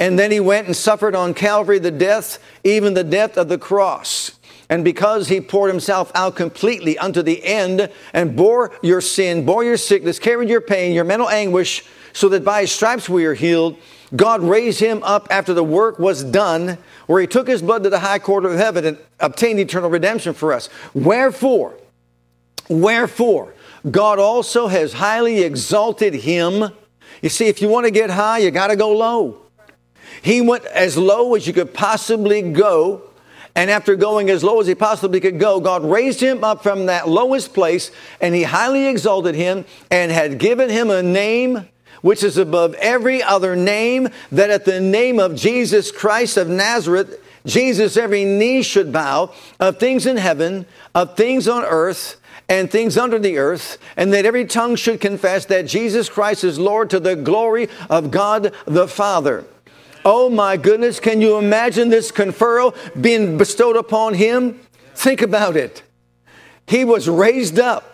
And 0.00 0.18
then 0.18 0.32
he 0.32 0.40
went 0.40 0.66
and 0.66 0.76
suffered 0.76 1.14
on 1.14 1.34
Calvary 1.34 1.78
the 1.78 1.92
death, 1.92 2.42
even 2.64 2.94
the 2.94 3.04
death 3.04 3.36
of 3.36 3.48
the 3.48 3.58
cross. 3.58 4.32
And 4.68 4.82
because 4.82 5.28
he 5.28 5.40
poured 5.40 5.70
himself 5.70 6.10
out 6.14 6.34
completely 6.34 6.98
unto 6.98 7.22
the 7.22 7.44
end 7.44 7.90
and 8.12 8.34
bore 8.34 8.72
your 8.82 9.00
sin, 9.00 9.44
bore 9.44 9.62
your 9.62 9.76
sickness, 9.76 10.18
carried 10.18 10.48
your 10.48 10.60
pain, 10.60 10.94
your 10.94 11.04
mental 11.04 11.28
anguish, 11.28 11.84
so 12.12 12.28
that 12.30 12.44
by 12.44 12.62
his 12.62 12.72
stripes 12.72 13.08
we 13.08 13.24
are 13.26 13.34
healed, 13.34 13.76
God 14.14 14.42
raised 14.42 14.80
him 14.80 15.02
up 15.02 15.28
after 15.30 15.54
the 15.54 15.64
work 15.64 15.98
was 15.98 16.24
done, 16.24 16.78
where 17.06 17.20
he 17.20 17.26
took 17.26 17.48
his 17.48 17.62
blood 17.62 17.82
to 17.84 17.90
the 17.90 18.00
high 18.00 18.18
court 18.18 18.44
of 18.44 18.54
heaven 18.54 18.84
and 18.84 18.98
obtained 19.20 19.60
eternal 19.60 19.90
redemption 19.90 20.34
for 20.34 20.52
us. 20.52 20.68
Wherefore, 20.92 21.74
wherefore, 22.68 23.54
God 23.90 24.18
also 24.18 24.68
has 24.68 24.94
highly 24.94 25.42
exalted 25.42 26.14
him. 26.14 26.70
You 27.22 27.28
see, 27.28 27.46
if 27.46 27.60
you 27.60 27.68
want 27.68 27.84
to 27.86 27.90
get 27.90 28.10
high, 28.10 28.38
you 28.38 28.50
got 28.50 28.68
to 28.68 28.76
go 28.76 28.92
low. 28.92 29.40
He 30.22 30.40
went 30.40 30.64
as 30.66 30.96
low 30.96 31.34
as 31.34 31.46
you 31.46 31.52
could 31.52 31.74
possibly 31.74 32.40
go. 32.42 33.02
And 33.56 33.70
after 33.70 33.94
going 33.94 34.30
as 34.30 34.42
low 34.42 34.60
as 34.60 34.66
he 34.66 34.74
possibly 34.74 35.20
could 35.20 35.38
go, 35.38 35.60
God 35.60 35.84
raised 35.84 36.20
him 36.20 36.42
up 36.42 36.62
from 36.62 36.86
that 36.86 37.08
lowest 37.08 37.54
place 37.54 37.92
and 38.20 38.34
he 38.34 38.42
highly 38.42 38.86
exalted 38.86 39.36
him 39.36 39.64
and 39.90 40.10
had 40.10 40.38
given 40.38 40.70
him 40.70 40.90
a 40.90 41.02
name 41.02 41.68
which 42.04 42.22
is 42.22 42.36
above 42.36 42.74
every 42.74 43.22
other 43.22 43.56
name, 43.56 44.06
that 44.30 44.50
at 44.50 44.66
the 44.66 44.78
name 44.78 45.18
of 45.18 45.34
Jesus 45.34 45.90
Christ 45.90 46.36
of 46.36 46.50
Nazareth, 46.50 47.18
Jesus, 47.46 47.96
every 47.96 48.26
knee 48.26 48.62
should 48.62 48.92
bow 48.92 49.32
of 49.58 49.78
things 49.78 50.04
in 50.04 50.18
heaven, 50.18 50.66
of 50.94 51.16
things 51.16 51.48
on 51.48 51.64
earth, 51.64 52.20
and 52.46 52.70
things 52.70 52.98
under 52.98 53.18
the 53.18 53.38
earth, 53.38 53.78
and 53.96 54.12
that 54.12 54.26
every 54.26 54.44
tongue 54.44 54.76
should 54.76 55.00
confess 55.00 55.46
that 55.46 55.66
Jesus 55.66 56.10
Christ 56.10 56.44
is 56.44 56.58
Lord 56.58 56.90
to 56.90 57.00
the 57.00 57.16
glory 57.16 57.70
of 57.88 58.10
God 58.10 58.52
the 58.66 58.86
Father. 58.86 59.46
Oh 60.04 60.28
my 60.28 60.58
goodness, 60.58 61.00
can 61.00 61.22
you 61.22 61.38
imagine 61.38 61.88
this 61.88 62.12
conferral 62.12 62.76
being 63.00 63.38
bestowed 63.38 63.76
upon 63.76 64.12
him? 64.12 64.60
Think 64.94 65.22
about 65.22 65.56
it. 65.56 65.82
He 66.66 66.84
was 66.84 67.08
raised 67.08 67.58
up 67.58 67.93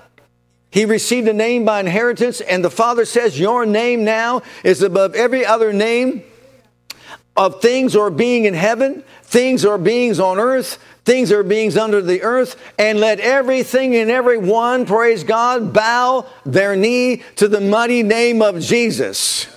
he 0.70 0.84
received 0.84 1.26
a 1.26 1.32
name 1.32 1.64
by 1.64 1.80
inheritance, 1.80 2.40
and 2.40 2.64
the 2.64 2.70
Father 2.70 3.04
says, 3.04 3.38
Your 3.38 3.66
name 3.66 4.04
now 4.04 4.42
is 4.62 4.82
above 4.82 5.14
every 5.14 5.44
other 5.44 5.72
name 5.72 6.22
of 7.36 7.60
things 7.60 7.96
or 7.96 8.10
being 8.10 8.44
in 8.44 8.54
heaven, 8.54 9.02
things 9.22 9.64
or 9.64 9.78
beings 9.78 10.20
on 10.20 10.38
earth, 10.38 10.78
things 11.04 11.32
or 11.32 11.42
beings 11.42 11.76
under 11.76 12.00
the 12.00 12.22
earth, 12.22 12.56
and 12.78 13.00
let 13.00 13.18
everything 13.18 13.96
and 13.96 14.10
everyone, 14.10 14.86
praise 14.86 15.24
God, 15.24 15.72
bow 15.72 16.26
their 16.46 16.76
knee 16.76 17.22
to 17.36 17.48
the 17.48 17.60
mighty 17.60 18.04
name 18.04 18.40
of 18.40 18.60
Jesus. 18.60 19.48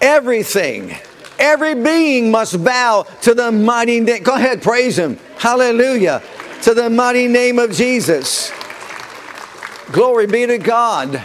Everything, 0.00 0.96
every 1.38 1.74
being 1.74 2.32
must 2.32 2.64
bow 2.64 3.04
to 3.22 3.34
the 3.34 3.52
mighty 3.52 4.00
name. 4.00 4.22
Go 4.24 4.34
ahead, 4.34 4.60
praise 4.60 4.98
Him. 4.98 5.18
Hallelujah. 5.36 6.22
To 6.62 6.74
the 6.74 6.90
mighty 6.90 7.28
name 7.28 7.60
of 7.60 7.70
Jesus. 7.72 8.50
Glory 9.92 10.26
be 10.26 10.46
to 10.46 10.58
God. 10.58 11.22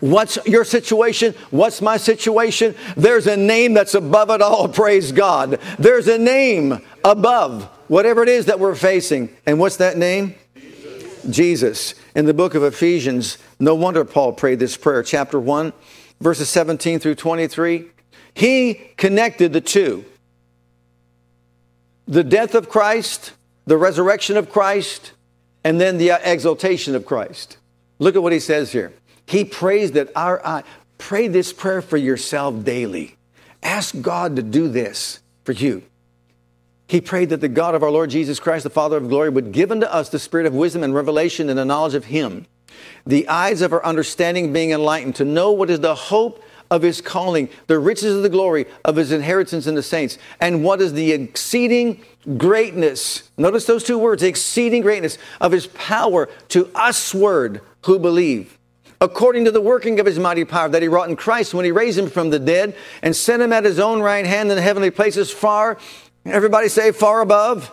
What's 0.00 0.38
your 0.44 0.64
situation? 0.64 1.34
What's 1.50 1.80
my 1.80 1.96
situation? 1.96 2.74
There's 2.94 3.26
a 3.26 3.38
name 3.38 3.72
that's 3.72 3.94
above 3.94 4.28
it 4.28 4.42
all. 4.42 4.68
Praise 4.84 5.12
God. 5.12 5.58
There's 5.78 6.08
a 6.08 6.18
name 6.18 6.84
above 7.02 7.64
whatever 7.88 8.22
it 8.22 8.28
is 8.28 8.46
that 8.46 8.60
we're 8.60 8.74
facing. 8.74 9.34
And 9.46 9.58
what's 9.58 9.78
that 9.78 9.96
name? 9.96 10.34
Jesus. 10.54 11.22
Jesus. 11.30 11.94
In 12.14 12.26
the 12.26 12.34
book 12.34 12.54
of 12.54 12.62
Ephesians, 12.62 13.38
no 13.58 13.74
wonder 13.74 14.04
Paul 14.04 14.34
prayed 14.34 14.58
this 14.58 14.76
prayer, 14.76 15.02
chapter 15.02 15.40
1, 15.40 15.72
verses 16.20 16.50
17 16.50 16.98
through 16.98 17.14
23. 17.14 17.86
He 18.34 18.74
connected 18.98 19.54
the 19.54 19.62
two 19.62 20.04
the 22.06 22.22
death 22.22 22.54
of 22.54 22.68
Christ, 22.68 23.32
the 23.64 23.78
resurrection 23.78 24.36
of 24.36 24.50
Christ, 24.50 25.13
and 25.64 25.80
then 25.80 25.98
the 25.98 26.10
exaltation 26.10 26.94
of 26.94 27.06
Christ. 27.06 27.56
Look 27.98 28.14
at 28.14 28.22
what 28.22 28.32
he 28.32 28.40
says 28.40 28.72
here. 28.72 28.92
He 29.26 29.44
prays 29.44 29.92
that 29.92 30.10
our 30.14 30.44
eye, 30.46 30.62
pray 30.98 31.28
this 31.28 31.52
prayer 31.52 31.80
for 31.80 31.96
yourself 31.96 32.62
daily. 32.64 33.16
Ask 33.62 33.98
God 34.00 34.36
to 34.36 34.42
do 34.42 34.68
this 34.68 35.20
for 35.44 35.52
you. 35.52 35.82
he 36.86 37.00
prayed 37.00 37.30
that 37.30 37.40
the 37.40 37.48
God 37.48 37.74
of 37.74 37.82
our 37.82 37.90
Lord 37.90 38.10
Jesus 38.10 38.38
Christ, 38.38 38.62
the 38.62 38.70
Father 38.70 38.98
of 38.98 39.08
glory, 39.08 39.30
would 39.30 39.52
give 39.52 39.72
unto 39.72 39.86
us 39.86 40.10
the 40.10 40.18
spirit 40.18 40.46
of 40.46 40.54
wisdom 40.54 40.82
and 40.82 40.94
revelation 40.94 41.48
and 41.48 41.58
the 41.58 41.64
knowledge 41.64 41.94
of 41.94 42.04
him, 42.04 42.46
the 43.06 43.26
eyes 43.26 43.62
of 43.62 43.72
our 43.72 43.84
understanding 43.84 44.52
being 44.52 44.70
enlightened, 44.70 45.16
to 45.16 45.24
know 45.24 45.50
what 45.50 45.70
is 45.70 45.80
the 45.80 45.94
hope 45.94 46.44
of 46.74 46.82
his 46.82 47.00
calling, 47.00 47.48
the 47.68 47.78
riches 47.78 48.16
of 48.16 48.22
the 48.22 48.28
glory 48.28 48.66
of 48.84 48.96
his 48.96 49.12
inheritance 49.12 49.68
in 49.68 49.76
the 49.76 49.82
saints, 49.82 50.18
and 50.40 50.64
what 50.64 50.80
is 50.80 50.92
the 50.92 51.12
exceeding 51.12 52.02
greatness. 52.36 53.30
Notice 53.36 53.64
those 53.66 53.84
two 53.84 53.96
words 53.96 54.24
exceeding 54.24 54.82
greatness 54.82 55.16
of 55.40 55.52
his 55.52 55.68
power 55.68 56.28
to 56.48 56.68
usward 56.74 57.60
who 57.84 57.98
believe. 58.00 58.58
According 59.00 59.44
to 59.44 59.52
the 59.52 59.60
working 59.60 60.00
of 60.00 60.06
his 60.06 60.18
mighty 60.18 60.44
power 60.44 60.68
that 60.68 60.82
he 60.82 60.88
wrought 60.88 61.08
in 61.10 61.16
Christ 61.16 61.54
when 61.54 61.64
he 61.64 61.70
raised 61.70 61.98
him 61.98 62.10
from 62.10 62.30
the 62.30 62.38
dead 62.40 62.74
and 63.02 63.14
sent 63.14 63.40
him 63.42 63.52
at 63.52 63.64
his 63.64 63.78
own 63.78 64.00
right 64.00 64.26
hand 64.26 64.50
in 64.50 64.56
the 64.56 64.62
heavenly 64.62 64.90
places, 64.90 65.30
far, 65.30 65.78
everybody 66.24 66.68
say, 66.68 66.90
far 66.90 67.20
above 67.20 67.70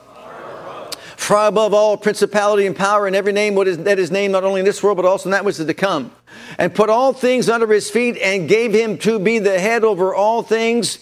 far 1.22 1.48
above 1.48 1.72
all 1.72 1.96
principality 1.98 2.66
and 2.66 2.76
power 2.76 3.06
and 3.06 3.16
every 3.16 3.32
name 3.32 3.54
that 3.54 4.00
is 4.00 4.10
named 4.10 4.32
not 4.32 4.44
only 4.44 4.60
in 4.60 4.66
this 4.66 4.82
world 4.82 4.98
but 4.98 5.06
also 5.06 5.30
in 5.30 5.32
that 5.32 5.46
which 5.46 5.60
is 5.60 5.66
to 5.68 5.74
come, 5.74 6.12
and 6.58 6.74
put 6.74 6.90
all 6.90 7.14
things 7.14 7.50
under 7.50 7.68
his 7.68 7.90
feet 7.90 8.18
and 8.18 8.50
gave 8.50 8.74
him 8.74 8.98
to 9.00 9.20
be 9.20 9.40
the 9.40 9.60
head 9.60 9.84
over 9.84 10.14
all 10.14 10.44
things 10.44 11.00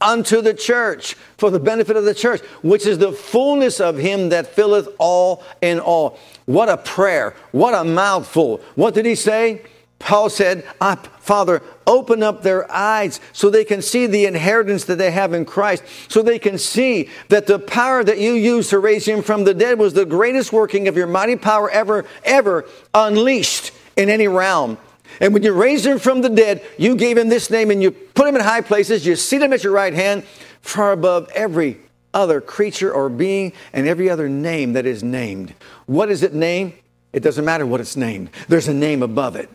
unto 0.00 0.40
the 0.40 0.54
church 0.54 1.14
for 1.36 1.50
the 1.50 1.60
benefit 1.60 1.96
of 1.96 2.04
the 2.04 2.14
church, 2.14 2.40
which 2.62 2.86
is 2.86 2.98
the 2.98 3.12
fullness 3.12 3.80
of 3.80 3.98
him 3.98 4.30
that 4.30 4.46
filleth 4.46 4.88
all 4.98 5.44
in 5.60 5.78
all. 5.78 6.18
What 6.46 6.68
a 6.68 6.76
prayer. 6.76 7.34
What 7.52 7.74
a 7.74 7.84
mouthful. 7.84 8.62
What 8.74 8.94
did 8.94 9.06
he 9.06 9.14
say? 9.14 9.62
Paul 9.98 10.30
said, 10.30 10.64
ah, 10.80 10.96
Father, 11.18 11.62
open 11.86 12.22
up 12.22 12.42
their 12.42 12.70
eyes 12.72 13.20
so 13.34 13.50
they 13.50 13.64
can 13.64 13.82
see 13.82 14.06
the 14.06 14.24
inheritance 14.24 14.84
that 14.86 14.96
they 14.96 15.10
have 15.10 15.34
in 15.34 15.44
Christ, 15.44 15.84
so 16.08 16.22
they 16.22 16.38
can 16.38 16.56
see 16.56 17.10
that 17.28 17.46
the 17.46 17.58
power 17.58 18.02
that 18.02 18.18
you 18.18 18.32
used 18.32 18.70
to 18.70 18.78
raise 18.78 19.06
him 19.06 19.22
from 19.22 19.44
the 19.44 19.52
dead 19.52 19.78
was 19.78 19.92
the 19.92 20.06
greatest 20.06 20.54
working 20.54 20.88
of 20.88 20.96
your 20.96 21.06
mighty 21.06 21.36
power 21.36 21.68
ever, 21.70 22.06
ever 22.24 22.64
unleashed 22.94 23.72
in 24.00 24.08
any 24.08 24.26
realm. 24.26 24.78
And 25.20 25.34
when 25.34 25.42
you 25.42 25.52
raised 25.52 25.86
him 25.86 25.98
from 25.98 26.22
the 26.22 26.28
dead, 26.28 26.64
you 26.78 26.96
gave 26.96 27.18
him 27.18 27.28
this 27.28 27.50
name 27.50 27.70
and 27.70 27.82
you 27.82 27.90
put 27.90 28.26
him 28.26 28.36
in 28.36 28.42
high 28.42 28.60
places, 28.62 29.06
you 29.06 29.16
seat 29.16 29.42
him 29.42 29.52
at 29.52 29.62
your 29.62 29.72
right 29.72 29.92
hand, 29.92 30.24
far 30.62 30.92
above 30.92 31.28
every 31.34 31.78
other 32.14 32.40
creature 32.40 32.92
or 32.92 33.08
being 33.08 33.52
and 33.72 33.86
every 33.86 34.08
other 34.08 34.28
name 34.28 34.72
that 34.72 34.86
is 34.86 35.02
named. 35.02 35.54
What 35.86 36.10
is 36.10 36.22
it 36.22 36.34
named? 36.34 36.72
It 37.12 37.22
doesn't 37.22 37.44
matter 37.44 37.66
what 37.66 37.80
it's 37.80 37.96
named, 37.96 38.30
there's 38.48 38.68
a 38.68 38.74
name 38.74 39.02
above 39.02 39.36
it. 39.36 39.50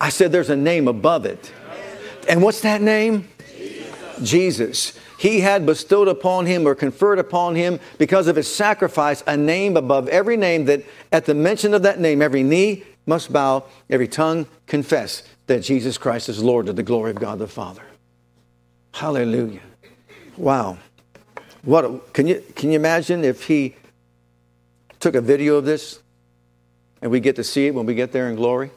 I 0.00 0.08
said 0.10 0.32
there's 0.32 0.50
a 0.50 0.56
name 0.56 0.88
above 0.88 1.24
it. 1.26 1.52
And 2.28 2.42
what's 2.42 2.60
that 2.60 2.82
name? 2.82 3.28
Jesus. 3.56 4.22
Jesus. 4.22 4.98
He 5.18 5.40
had 5.40 5.66
bestowed 5.66 6.06
upon 6.06 6.46
him 6.46 6.66
or 6.66 6.76
conferred 6.76 7.18
upon 7.18 7.56
him 7.56 7.80
because 7.98 8.28
of 8.28 8.36
his 8.36 8.52
sacrifice 8.52 9.24
a 9.26 9.36
name 9.36 9.76
above 9.76 10.08
every 10.08 10.36
name 10.36 10.66
that 10.66 10.84
at 11.10 11.24
the 11.26 11.34
mention 11.34 11.74
of 11.74 11.82
that 11.82 11.98
name 11.98 12.22
every 12.22 12.44
knee 12.44 12.84
must 13.08 13.32
bow, 13.32 13.64
every 13.88 14.06
tongue 14.06 14.46
confess 14.66 15.22
that 15.46 15.60
Jesus 15.60 15.98
Christ 15.98 16.28
is 16.28 16.42
Lord 16.42 16.66
to 16.66 16.72
the 16.72 16.82
glory 16.82 17.10
of 17.10 17.16
God 17.18 17.38
the 17.38 17.48
Father. 17.48 17.82
Hallelujah. 18.92 19.62
Wow. 20.36 20.78
What 21.62 21.84
a, 21.84 21.98
can 22.12 22.26
you 22.26 22.44
can 22.54 22.70
you 22.70 22.76
imagine 22.76 23.24
if 23.24 23.44
he 23.44 23.74
took 25.00 25.14
a 25.14 25.20
video 25.20 25.56
of 25.56 25.64
this 25.64 26.00
and 27.02 27.10
we 27.10 27.20
get 27.20 27.36
to 27.36 27.44
see 27.44 27.66
it 27.66 27.74
when 27.74 27.86
we 27.86 27.94
get 27.94 28.12
there 28.12 28.28
in 28.28 28.36
glory? 28.36 28.70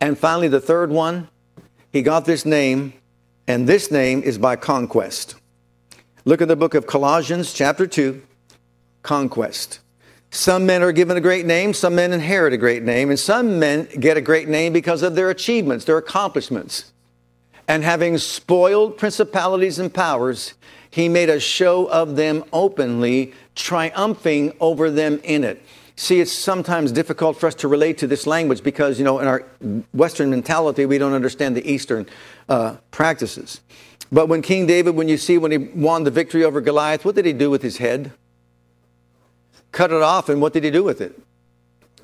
And 0.00 0.16
finally, 0.16 0.48
the 0.48 0.60
third 0.60 0.90
one, 0.90 1.28
he 1.92 2.02
got 2.02 2.24
this 2.24 2.44
name, 2.46 2.92
and 3.48 3.68
this 3.68 3.90
name 3.90 4.22
is 4.22 4.38
by 4.38 4.54
conquest. 4.54 5.34
Look 6.24 6.40
at 6.40 6.48
the 6.48 6.56
book 6.56 6.74
of 6.74 6.86
Colossians, 6.86 7.52
chapter 7.52 7.86
2, 7.86 8.22
conquest. 9.02 9.80
Some 10.30 10.66
men 10.66 10.82
are 10.82 10.92
given 10.92 11.16
a 11.16 11.20
great 11.20 11.46
name, 11.46 11.72
some 11.72 11.94
men 11.94 12.12
inherit 12.12 12.52
a 12.52 12.58
great 12.58 12.82
name, 12.82 13.08
and 13.10 13.18
some 13.18 13.58
men 13.58 13.88
get 13.98 14.16
a 14.16 14.20
great 14.20 14.48
name 14.48 14.72
because 14.72 15.02
of 15.02 15.14
their 15.14 15.30
achievements, 15.30 15.86
their 15.86 15.96
accomplishments. 15.96 16.92
And 17.66 17.82
having 17.82 18.18
spoiled 18.18 18.98
principalities 18.98 19.78
and 19.78 19.92
powers, 19.92 20.54
he 20.90 21.08
made 21.08 21.30
a 21.30 21.40
show 21.40 21.86
of 21.90 22.16
them 22.16 22.44
openly, 22.52 23.32
triumphing 23.54 24.54
over 24.60 24.90
them 24.90 25.20
in 25.24 25.44
it. 25.44 25.62
See, 25.96 26.20
it's 26.20 26.32
sometimes 26.32 26.92
difficult 26.92 27.38
for 27.38 27.46
us 27.46 27.54
to 27.56 27.68
relate 27.68 27.98
to 27.98 28.06
this 28.06 28.26
language 28.26 28.62
because, 28.62 28.98
you 28.98 29.04
know, 29.04 29.18
in 29.18 29.26
our 29.26 29.44
Western 29.92 30.30
mentality, 30.30 30.86
we 30.86 30.96
don't 30.96 31.12
understand 31.12 31.56
the 31.56 31.70
Eastern 31.70 32.06
uh, 32.48 32.76
practices. 32.90 33.60
But 34.12 34.28
when 34.28 34.40
King 34.40 34.66
David, 34.66 34.94
when 34.94 35.08
you 35.08 35.16
see 35.16 35.38
when 35.38 35.50
he 35.50 35.58
won 35.58 36.04
the 36.04 36.10
victory 36.10 36.44
over 36.44 36.60
Goliath, 36.60 37.04
what 37.04 37.14
did 37.14 37.26
he 37.26 37.32
do 37.32 37.50
with 37.50 37.62
his 37.62 37.78
head? 37.78 38.12
Cut 39.72 39.92
it 39.92 40.02
off, 40.02 40.28
and 40.28 40.40
what 40.40 40.52
did 40.52 40.64
he 40.64 40.70
do 40.70 40.82
with 40.82 41.00
it? 41.00 41.18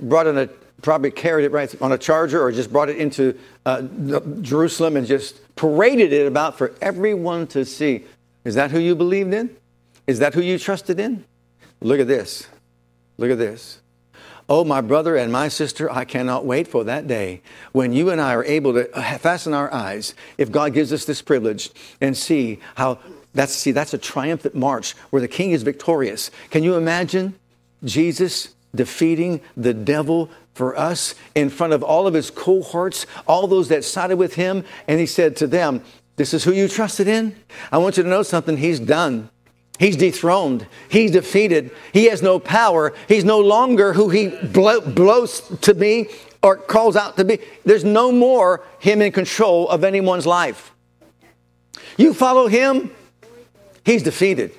Brought 0.01 0.27
in 0.27 0.39
a, 0.39 0.47
probably 0.83 1.11
carried 1.11 1.45
it 1.45 1.53
right 1.53 1.83
on 1.83 1.93
a 1.93 1.99
charger 1.99 2.43
or 2.43 2.53
just 2.53 2.73
brought 2.73 2.89
it 2.89 2.97
into 2.97 3.39
uh, 3.65 3.83
Jerusalem 4.41 4.97
and 4.97 5.07
just 5.07 5.41
paraded 5.57 6.13
it 6.13 6.27
about 6.27 6.59
for 6.59 6.75
everyone 6.81 7.47
to 7.49 7.65
see. 7.65 8.05
Is 8.45 8.55
that 8.57 8.71
who 8.71 8.79
you 8.79 8.95
believed 8.95 9.33
in? 9.33 9.57
Is 10.07 10.19
that 10.19 10.35
who 10.35 10.43
you 10.43 10.59
trusted 10.59 11.01
in? 11.01 11.25
Look 11.81 12.01
at 12.01 12.07
this. 12.07 12.47
Look 13.17 13.31
at 13.31 13.39
this. 13.39 13.81
Oh, 14.49 14.63
my 14.63 14.83
brother 14.83 15.17
and 15.17 15.33
my 15.33 15.49
sister, 15.49 15.91
I 15.91 16.05
cannot 16.05 16.45
wait 16.45 16.69
for 16.69 16.85
that 16.85 17.07
day 17.07 17.41
when 17.73 17.95
you 17.95 18.11
and 18.11 18.21
I 18.21 18.35
are 18.35 18.45
able 18.45 18.75
to 18.75 18.85
fasten 19.19 19.55
our 19.55 19.73
eyes, 19.73 20.15
if 20.37 20.53
God 20.53 20.75
gives 20.75 20.93
us 20.93 21.07
this 21.07 21.23
privilege, 21.23 21.71
and 22.01 22.15
see 22.15 22.59
how 22.75 22.99
that's 23.33 23.53
see 23.53 23.73
that's 23.73 23.95
a 23.95 23.99
triumphant 23.99 24.55
march 24.55 24.93
where 25.11 25.23
the 25.23 25.29
king 25.29 25.53
is 25.53 25.63
victorious. 25.63 26.31
Can 26.51 26.63
you 26.63 26.77
imagine 26.77 27.35
Jesus 27.85 28.55
defeating 28.75 29.41
the 29.57 29.75
devil 29.75 30.31
for 30.55 30.77
us 30.79 31.15
in 31.35 31.51
front 31.51 31.73
of 31.73 31.83
all 31.83 32.07
of 32.07 32.15
his 32.15 32.31
cohorts, 32.31 33.07
all 33.27 33.47
those 33.47 33.69
that 33.69 33.85
sided 33.85 34.17
with 34.17 34.35
him, 34.35 34.65
and 34.89 35.01
he 35.01 35.07
said 35.07 35.37
to 35.37 35.47
them, 35.47 35.83
"This 36.17 36.33
is 36.33 36.45
who 36.45 36.53
you 36.53 36.69
trusted 36.69 37.09
in. 37.09 37.35
I 37.71 37.79
want 37.79 37.97
you 37.97 38.03
to 38.03 38.09
know 38.09 38.23
something. 38.23 38.57
He's 38.57 38.81
done. 38.81 39.31
He's 39.79 39.97
dethroned. 39.97 40.67
He's 40.89 41.11
defeated. 41.11 41.73
He 41.93 42.05
has 42.05 42.23
no 42.23 42.39
power. 42.39 42.95
He's 43.09 43.25
no 43.25 43.41
longer 43.41 43.93
who 43.93 44.09
he 44.09 44.29
blows 44.29 45.43
to 45.63 45.75
be 45.75 46.09
or 46.43 46.57
calls 46.57 46.95
out 46.95 47.17
to 47.17 47.25
be. 47.25 47.41
There's 47.65 47.85
no 47.85 48.13
more 48.13 48.63
him 48.79 49.03
in 49.03 49.11
control 49.11 49.69
of 49.69 49.83
anyone's 49.83 50.27
life. 50.27 50.73
You 51.97 52.15
follow 52.15 52.47
him, 52.47 52.93
he's 53.85 54.03
defeated. 54.05 54.53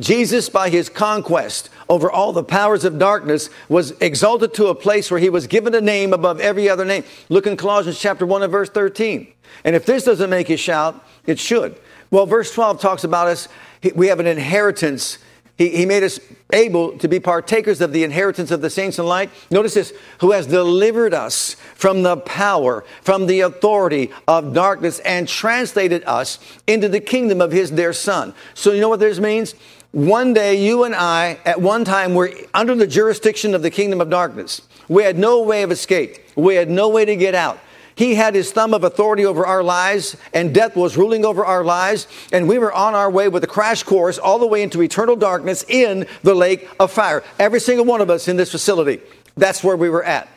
Jesus, 0.00 0.48
by 0.48 0.70
his 0.70 0.88
conquest 0.88 1.70
over 1.88 2.10
all 2.10 2.32
the 2.32 2.42
powers 2.42 2.84
of 2.84 2.98
darkness, 2.98 3.50
was 3.68 3.92
exalted 4.00 4.54
to 4.54 4.66
a 4.66 4.74
place 4.74 5.10
where 5.10 5.20
he 5.20 5.30
was 5.30 5.46
given 5.46 5.74
a 5.74 5.80
name 5.80 6.12
above 6.12 6.40
every 6.40 6.68
other 6.68 6.84
name. 6.84 7.04
Look 7.28 7.46
in 7.46 7.56
Colossians 7.56 7.98
chapter 7.98 8.26
1 8.26 8.42
and 8.42 8.52
verse 8.52 8.70
13. 8.70 9.28
And 9.64 9.76
if 9.76 9.86
this 9.86 10.04
doesn't 10.04 10.30
make 10.30 10.48
you 10.48 10.56
shout, 10.56 11.04
it 11.26 11.38
should. 11.38 11.76
Well, 12.10 12.26
verse 12.26 12.52
12 12.52 12.80
talks 12.80 13.04
about 13.04 13.28
us 13.28 13.48
we 13.94 14.08
have 14.08 14.20
an 14.20 14.26
inheritance. 14.26 15.18
He, 15.56 15.68
he 15.68 15.86
made 15.86 16.02
us 16.02 16.18
able 16.52 16.98
to 16.98 17.08
be 17.08 17.20
partakers 17.20 17.80
of 17.80 17.92
the 17.92 18.04
inheritance 18.04 18.50
of 18.50 18.60
the 18.60 18.70
saints 18.70 18.98
in 18.98 19.06
light. 19.06 19.30
Notice 19.50 19.74
this 19.74 19.92
who 20.18 20.32
has 20.32 20.46
delivered 20.46 21.14
us 21.14 21.54
from 21.74 22.02
the 22.02 22.16
power, 22.16 22.84
from 23.02 23.26
the 23.26 23.40
authority 23.40 24.10
of 24.26 24.52
darkness, 24.52 24.98
and 25.00 25.28
translated 25.28 26.02
us 26.04 26.38
into 26.66 26.88
the 26.88 27.00
kingdom 27.00 27.40
of 27.40 27.52
his 27.52 27.70
dear 27.70 27.92
Son. 27.92 28.34
So, 28.54 28.72
you 28.72 28.80
know 28.80 28.88
what 28.88 29.00
this 29.00 29.20
means? 29.20 29.54
One 29.92 30.32
day, 30.32 30.60
you 30.60 30.82
and 30.82 30.94
I, 30.94 31.38
at 31.44 31.60
one 31.60 31.84
time, 31.84 32.14
were 32.14 32.32
under 32.52 32.74
the 32.74 32.86
jurisdiction 32.86 33.54
of 33.54 33.62
the 33.62 33.70
kingdom 33.70 34.00
of 34.00 34.10
darkness. 34.10 34.60
We 34.88 35.04
had 35.04 35.16
no 35.16 35.42
way 35.42 35.62
of 35.62 35.70
escape, 35.70 36.18
we 36.34 36.56
had 36.56 36.68
no 36.68 36.88
way 36.88 37.04
to 37.04 37.14
get 37.14 37.34
out. 37.34 37.60
He 37.96 38.16
had 38.16 38.34
his 38.34 38.50
thumb 38.50 38.74
of 38.74 38.82
authority 38.82 39.24
over 39.24 39.46
our 39.46 39.62
lives, 39.62 40.16
and 40.32 40.54
death 40.54 40.76
was 40.76 40.96
ruling 40.96 41.24
over 41.24 41.44
our 41.44 41.64
lives, 41.64 42.08
and 42.32 42.48
we 42.48 42.58
were 42.58 42.72
on 42.72 42.94
our 42.94 43.10
way 43.10 43.28
with 43.28 43.44
a 43.44 43.48
crash 43.48 43.82
course 43.84 44.18
all 44.18 44.38
the 44.38 44.46
way 44.46 44.62
into 44.62 44.82
eternal 44.82 45.16
darkness 45.16 45.64
in 45.68 46.06
the 46.22 46.34
lake 46.34 46.68
of 46.80 46.90
fire. 46.90 47.22
Every 47.38 47.60
single 47.60 47.84
one 47.84 48.00
of 48.00 48.10
us 48.10 48.26
in 48.26 48.36
this 48.36 48.50
facility, 48.50 49.00
that's 49.36 49.62
where 49.62 49.76
we 49.76 49.88
were 49.88 50.04
at. 50.04 50.28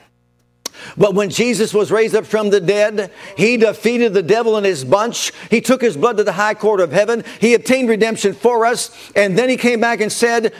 But 0.96 1.16
when 1.16 1.30
Jesus 1.30 1.74
was 1.74 1.92
raised 1.92 2.16
up 2.16 2.26
from 2.26 2.50
the 2.50 2.62
dead, 2.62 3.12
he 3.36 3.58
defeated 3.58 4.14
the 4.14 4.22
devil 4.22 4.58
and 4.58 4.66
his 4.66 4.84
bunch. 4.84 5.32
He 5.50 5.62
took 5.62 5.82
his 5.82 5.98
blood 5.98 6.18
to 6.18 6.24
the 6.24 6.34
high 6.34 6.54
court 6.54 6.80
of 6.80 6.92
heaven. 6.92 7.24
He 7.42 7.56
obtained 7.56 7.90
redemption 7.90 8.34
for 8.34 8.66
us. 8.66 8.96
And 9.16 9.38
then 9.38 9.50
he 9.50 9.58
came 9.58 9.80
back 9.80 10.02
and 10.02 10.12
said, 10.12 10.54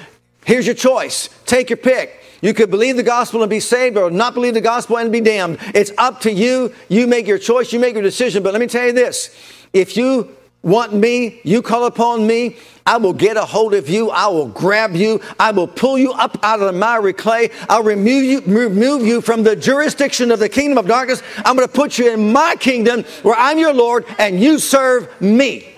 Here's 0.46 0.66
your 0.66 0.76
choice. 0.76 1.30
Take 1.46 1.70
your 1.70 1.78
pick. 1.78 2.24
You 2.42 2.54
could 2.54 2.70
believe 2.70 2.96
the 2.96 3.04
gospel 3.04 3.42
and 3.42 3.50
be 3.50 3.60
saved 3.60 3.98
or 3.98 4.12
not 4.12 4.34
believe 4.34 4.54
the 4.54 4.62
gospel 4.62 4.98
and 4.98 5.12
be 5.12 5.22
damned. 5.22 5.58
It's 5.74 5.92
up 5.98 6.22
to 6.22 6.32
you. 6.32 6.74
You 6.90 7.08
make 7.08 7.28
your 7.28 7.40
choice, 7.40 7.74
you 7.74 7.80
make 7.80 7.94
your 7.94 8.04
decision. 8.04 8.44
But 8.44 8.54
let 8.54 8.60
me 8.60 8.68
tell 8.68 8.86
you 8.86 8.94
this 8.94 9.36
if 9.74 9.98
you 9.98 10.36
want 10.62 10.94
me, 10.94 11.40
you 11.44 11.62
call 11.62 11.86
upon 11.86 12.28
me, 12.28 12.58
I 12.86 12.98
will 12.98 13.14
get 13.14 13.36
a 13.36 13.44
hold 13.44 13.74
of 13.74 13.90
you. 13.90 14.12
I 14.12 14.28
will 14.28 14.48
grab 14.48 14.96
you. 14.96 15.20
I 15.38 15.52
will 15.52 15.68
pull 15.68 15.98
you 15.98 16.14
up 16.14 16.38
out 16.42 16.62
of 16.62 16.68
the 16.68 16.72
miry 16.72 17.12
clay. 17.12 17.50
I'll 17.70 17.84
remove 17.84 18.24
you, 18.24 18.42
remove 18.42 19.06
you 19.06 19.20
from 19.20 19.44
the 19.44 19.58
jurisdiction 19.58 20.32
of 20.32 20.40
the 20.40 20.48
kingdom 20.48 20.78
of 20.78 20.88
darkness. 20.88 21.22
I'm 21.44 21.58
going 21.58 21.68
to 21.68 21.74
put 21.74 21.98
you 21.98 22.14
in 22.14 22.32
my 22.32 22.56
kingdom 22.58 23.04
where 23.24 23.36
I'm 23.38 23.60
your 23.60 23.74
Lord 23.74 24.06
and 24.18 24.40
you 24.40 24.58
serve 24.58 25.10
me. 25.22 25.74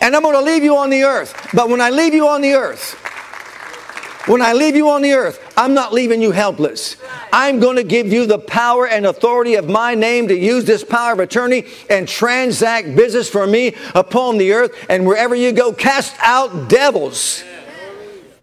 And 0.00 0.14
I'm 0.14 0.22
going 0.22 0.36
to 0.36 0.42
leave 0.42 0.62
you 0.62 0.76
on 0.76 0.90
the 0.90 1.02
earth. 1.02 1.48
But 1.52 1.68
when 1.68 1.80
I 1.80 1.90
leave 1.90 2.14
you 2.14 2.28
on 2.28 2.40
the 2.40 2.52
earth, 2.52 2.96
when 4.26 4.42
I 4.42 4.52
leave 4.52 4.76
you 4.76 4.90
on 4.90 5.02
the 5.02 5.12
earth, 5.12 5.52
I'm 5.56 5.72
not 5.72 5.92
leaving 5.92 6.20
you 6.20 6.30
helpless. 6.30 6.96
I'm 7.32 7.58
going 7.58 7.76
to 7.76 7.82
give 7.82 8.12
you 8.12 8.26
the 8.26 8.38
power 8.38 8.86
and 8.86 9.06
authority 9.06 9.54
of 9.54 9.68
my 9.68 9.94
name 9.94 10.28
to 10.28 10.36
use 10.36 10.64
this 10.64 10.84
power 10.84 11.12
of 11.14 11.20
attorney 11.20 11.64
and 11.88 12.06
transact 12.06 12.94
business 12.94 13.28
for 13.28 13.46
me 13.46 13.74
upon 13.94 14.38
the 14.38 14.52
earth. 14.52 14.86
And 14.88 15.06
wherever 15.06 15.34
you 15.34 15.52
go, 15.52 15.72
cast 15.72 16.16
out 16.20 16.68
devils. 16.68 17.42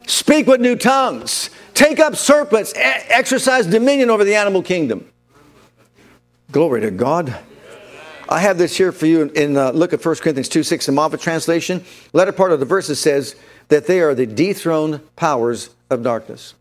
Speak 0.07 0.47
with 0.47 0.61
new 0.61 0.75
tongues. 0.75 1.49
Take 1.73 1.99
up 1.99 2.15
serpents. 2.15 2.73
exercise 2.75 3.67
dominion 3.67 4.09
over 4.09 4.23
the 4.23 4.35
animal 4.35 4.63
kingdom. 4.63 5.07
Glory 6.51 6.81
to 6.81 6.91
God. 6.91 7.37
I 8.29 8.39
have 8.39 8.57
this 8.57 8.75
here 8.75 8.91
for 8.91 9.05
you 9.05 9.23
in, 9.23 9.55
uh, 9.55 9.71
look 9.71 9.93
at 9.93 10.03
1 10.03 10.15
Corinthians 10.15 10.49
2 10.49 10.63
6 10.63 10.89
in 10.89 10.95
Moffatt 10.95 11.21
translation. 11.21 11.83
Latter 12.13 12.31
part 12.31 12.51
of 12.51 12.59
the 12.59 12.65
verses 12.65 12.99
says 12.99 13.35
that 13.69 13.87
they 13.87 13.99
are 13.99 14.15
the 14.15 14.25
dethroned 14.25 15.01
powers 15.15 15.69
of 15.89 16.03
darkness. 16.03 16.53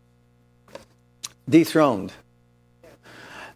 Dethroned. 1.49 2.11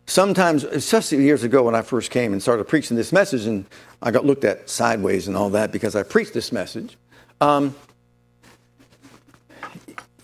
Sometimes, 0.05 0.63
especially 0.63 1.23
years 1.23 1.43
ago 1.43 1.63
when 1.63 1.75
I 1.75 1.81
first 1.81 2.11
came 2.11 2.33
and 2.33 2.41
started 2.41 2.67
preaching 2.67 2.97
this 2.97 3.11
message, 3.11 3.45
and 3.45 3.65
I 4.01 4.11
got 4.11 4.25
looked 4.25 4.43
at 4.43 4.69
sideways 4.69 5.27
and 5.27 5.37
all 5.37 5.49
that 5.51 5.71
because 5.71 5.95
I 5.95 6.03
preached 6.03 6.33
this 6.33 6.51
message. 6.51 6.97
Um, 7.39 7.75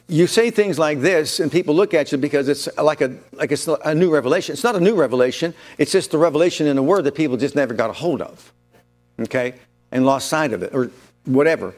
you 0.09 0.27
say 0.27 0.51
things 0.51 0.79
like 0.79 1.01
this 1.01 1.39
and 1.39 1.51
people 1.51 1.75
look 1.75 1.93
at 1.93 2.11
you 2.11 2.17
because 2.17 2.47
it's 2.47 2.69
like 2.77 3.01
a 3.01 3.17
like 3.33 3.51
it's 3.51 3.67
a 3.67 3.93
new 3.93 4.09
revelation 4.09 4.53
it's 4.53 4.63
not 4.63 4.75
a 4.75 4.79
new 4.79 4.95
revelation 4.95 5.53
it's 5.77 5.91
just 5.91 6.11
the 6.11 6.17
revelation 6.17 6.65
in 6.65 6.77
a 6.77 6.83
word 6.83 7.03
that 7.03 7.13
people 7.13 7.35
just 7.35 7.55
never 7.55 7.73
got 7.73 7.89
a 7.89 7.93
hold 7.93 8.21
of 8.21 8.53
okay 9.19 9.55
and 9.91 10.05
lost 10.05 10.29
sight 10.29 10.53
of 10.53 10.63
it 10.63 10.73
or 10.73 10.89
whatever 11.25 11.73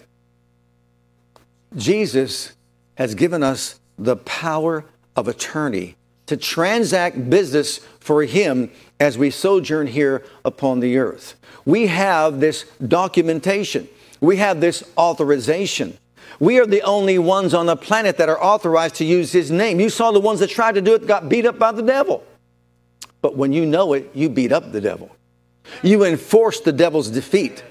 jesus 1.75 2.53
has 2.95 3.15
given 3.15 3.43
us 3.43 3.79
the 3.97 4.15
power 4.17 4.85
of 5.15 5.27
attorney 5.27 5.95
to 6.25 6.37
transact 6.37 7.29
business 7.29 7.79
for 7.99 8.23
him 8.23 8.71
as 8.99 9.17
we 9.17 9.29
sojourn 9.29 9.87
here 9.87 10.23
upon 10.45 10.79
the 10.79 10.97
earth 10.97 11.35
we 11.65 11.87
have 11.87 12.39
this 12.39 12.65
documentation 12.87 13.87
we 14.21 14.37
have 14.37 14.61
this 14.61 14.83
authorization 14.97 15.97
we 16.39 16.57
are 16.59 16.65
the 16.65 16.81
only 16.83 17.19
ones 17.19 17.53
on 17.53 17.65
the 17.65 17.75
planet 17.75 18.17
that 18.17 18.29
are 18.29 18.41
authorized 18.41 18.95
to 18.95 19.05
use 19.05 19.31
His 19.31 19.51
name. 19.51 19.79
You 19.79 19.89
saw 19.89 20.11
the 20.11 20.19
ones 20.19 20.39
that 20.39 20.49
tried 20.49 20.75
to 20.75 20.81
do 20.81 20.95
it 20.95 21.05
got 21.05 21.27
beat 21.27 21.45
up 21.45 21.59
by 21.59 21.71
the 21.71 21.81
devil. 21.81 22.23
But 23.21 23.35
when 23.35 23.51
you 23.51 23.65
know 23.65 23.93
it, 23.93 24.09
you 24.13 24.29
beat 24.29 24.53
up 24.53 24.71
the 24.71 24.79
devil. 24.79 25.13
You 25.83 26.05
enforce 26.05 26.61
the 26.61 26.71
devil's 26.71 27.09
defeat. 27.09 27.63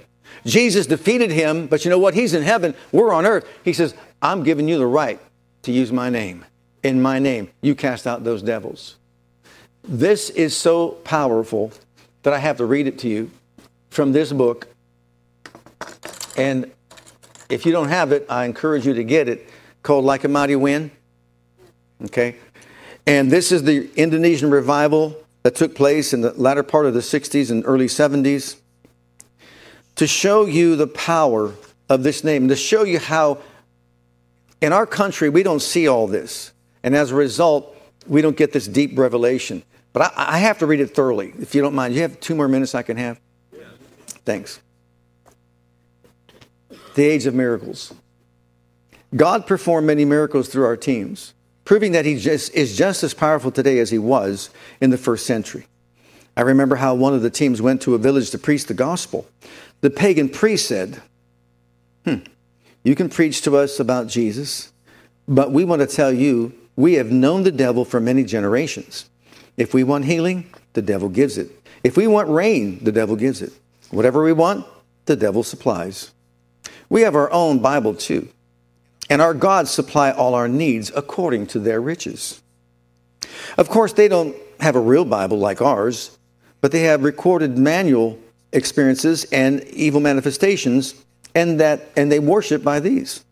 Jesus 0.45 0.87
defeated 0.87 1.31
him, 1.31 1.67
but 1.67 1.85
you 1.85 1.91
know 1.91 1.99
what? 1.99 2.15
He's 2.15 2.35
in 2.35 2.43
heaven. 2.43 2.75
We're 2.93 3.13
on 3.13 3.27
earth. 3.27 3.47
He 3.65 3.73
says, 3.73 3.95
I'm 4.23 4.43
giving 4.43 4.69
you 4.69 4.79
the 4.79 4.87
right 4.87 5.21
to 5.63 5.73
use 5.73 5.93
my 5.93 6.11
name. 6.11 6.45
In 6.83 7.03
my 7.03 7.19
name, 7.19 7.51
you 7.61 7.75
cast 7.75 8.07
out 8.07 8.25
those 8.25 8.43
devils. 8.43 8.97
This 9.83 10.31
is 10.31 10.57
so 10.57 10.91
powerful 10.91 11.73
that 12.23 12.33
I 12.33 12.39
have 12.39 12.59
to 12.59 12.67
read 12.67 12.87
it 12.87 12.99
to 13.01 13.09
you 13.09 13.31
from 13.91 14.13
this 14.13 14.33
book. 14.33 14.69
And 16.37 16.71
if 17.49 17.67
you 17.67 17.73
don't 17.73 17.89
have 17.89 18.13
it, 18.13 18.27
I 18.29 18.45
encourage 18.45 18.87
you 18.87 18.95
to 18.95 19.05
get 19.05 19.29
it 19.29 19.49
called 19.83 20.05
Like 20.05 20.25
a 20.25 20.29
Mighty 20.29 20.57
Wind. 20.57 20.91
Okay? 22.05 22.37
And 23.07 23.31
this 23.31 23.51
is 23.51 23.63
the 23.65 23.91
Indonesian 23.97 24.51
revival 24.51 25.17
that 25.43 25.55
took 25.55 25.75
place 25.75 26.13
in 26.13 26.21
the 26.21 26.33
latter 26.33 26.63
part 26.63 26.87
of 26.87 26.95
the 26.95 27.01
60s 27.01 27.51
and 27.51 27.65
early 27.65 27.87
70s 27.87 28.57
to 29.99 30.07
show 30.07 30.47
you 30.47 30.75
the 30.75 30.87
power 30.87 31.55
of 31.89 32.03
this 32.03 32.25
name, 32.25 32.49
to 32.49 32.57
show 32.57 32.83
you 32.83 32.99
how 32.99 33.39
in 34.61 34.73
our 34.73 34.87
country 34.87 35.29
we 35.29 35.43
don't 35.43 35.63
see 35.63 35.87
all 35.87 36.07
this. 36.07 36.53
And 36.83 36.97
as 36.97 37.13
a 37.13 37.15
result, 37.15 37.77
we 38.07 38.23
don't 38.23 38.37
get 38.37 38.53
this 38.53 38.67
deep 38.67 38.99
revelation. 38.99 39.63
But 39.93 40.13
I, 40.17 40.35
I 40.35 40.39
have 40.39 40.59
to 40.59 40.67
read 40.67 40.81
it 40.81 40.95
thoroughly, 40.95 41.33
if 41.39 41.55
you 41.55 41.63
don't 41.63 41.75
mind. 41.75 41.95
You 41.95 42.03
have 42.03 42.19
two 42.19 42.35
more 42.35 42.49
minutes 42.49 42.75
I 42.75 42.83
can 42.83 42.97
have? 42.97 43.21
Thanks 44.25 44.61
the 46.99 47.07
age 47.07 47.27
of 47.27 47.35
miracles. 47.35 47.95
God 49.15 49.47
performed 49.47 49.87
many 49.87 50.05
miracles 50.05 50.49
through 50.49 50.65
our 50.65 50.77
teams, 50.77 51.33
proving 51.65 51.93
that 51.93 52.05
He 52.05 52.19
just, 52.19 52.53
is 52.55 52.77
just 52.77 53.05
as 53.05 53.15
powerful 53.15 53.53
today 53.53 53.79
as 53.79 53.91
He 53.91 54.01
was 54.01 54.51
in 54.81 54.91
the 54.91 54.99
first 54.99 55.25
century. 55.25 55.69
I 56.37 56.41
remember 56.41 56.75
how 56.75 56.97
one 56.97 57.15
of 57.15 57.23
the 57.23 57.31
teams 57.31 57.63
went 57.63 57.83
to 57.83 57.95
a 57.95 57.99
village 57.99 58.31
to 58.31 58.39
preach 58.39 58.67
the 58.67 58.75
gospel. 58.75 59.29
The 59.81 59.91
pagan 59.91 60.29
priest 60.29 60.67
said, 60.67 61.03
Hmm, 62.05 62.19
you 62.83 62.95
can 62.95 63.09
preach 63.09 63.43
to 63.43 63.57
us 63.57 63.79
about 63.79 64.07
Jesus, 64.07 64.73
but 65.27 65.53
we 65.53 65.65
want 65.65 65.81
to 65.81 65.87
tell 65.87 66.13
you 66.13 66.55
we 66.77 66.95
have 66.95 67.11
known 67.11 67.43
the 67.43 67.53
devil 67.53 67.85
for 67.85 68.01
many 68.01 68.25
generations. 68.25 69.09
If 69.57 69.75
we 69.75 69.85
want 69.85 70.05
healing, 70.05 70.53
the 70.73 70.83
devil 70.83 71.09
gives 71.09 71.37
it. 71.39 71.51
If 71.83 71.97
we 71.97 72.07
want 72.07 72.29
rain, 72.29 72.83
the 72.83 72.93
devil 72.93 73.17
gives 73.17 73.43
it. 73.43 73.53
Whatever 73.91 74.23
we 74.23 74.33
want, 74.33 74.67
the 75.07 75.17
devil 75.17 75.43
supplies. 75.43 76.13
We 76.89 77.03
have 77.03 77.17
our 77.17 77.31
own 77.33 77.59
Bible 77.59 77.95
too. 77.95 78.29
And 79.11 79.23
our 79.23 79.35
gods 79.35 79.71
supply 79.71 80.11
all 80.11 80.35
our 80.35 80.49
needs 80.49 80.93
according 80.95 81.49
to 81.49 81.59
their 81.59 81.81
riches. 81.81 82.43
Of 83.57 83.69
course, 83.69 83.93
they 83.93 84.09
don't 84.09 84.37
have 84.61 84.77
a 84.77 84.81
real 84.81 85.05
Bible 85.05 85.39
like 85.39 85.63
ours, 85.63 86.17
but 86.61 86.73
they 86.73 86.83
have 86.83 87.03
recorded 87.05 87.57
manual 87.59 88.19
experiences 88.53 89.25
and 89.33 89.63
evil 89.65 90.01
manifestations, 90.01 90.95
and 91.35 91.61
that 91.61 91.89
and 91.97 92.11
they 92.11 92.19
worship 92.19 92.63
by 92.63 92.81
these. 92.81 93.25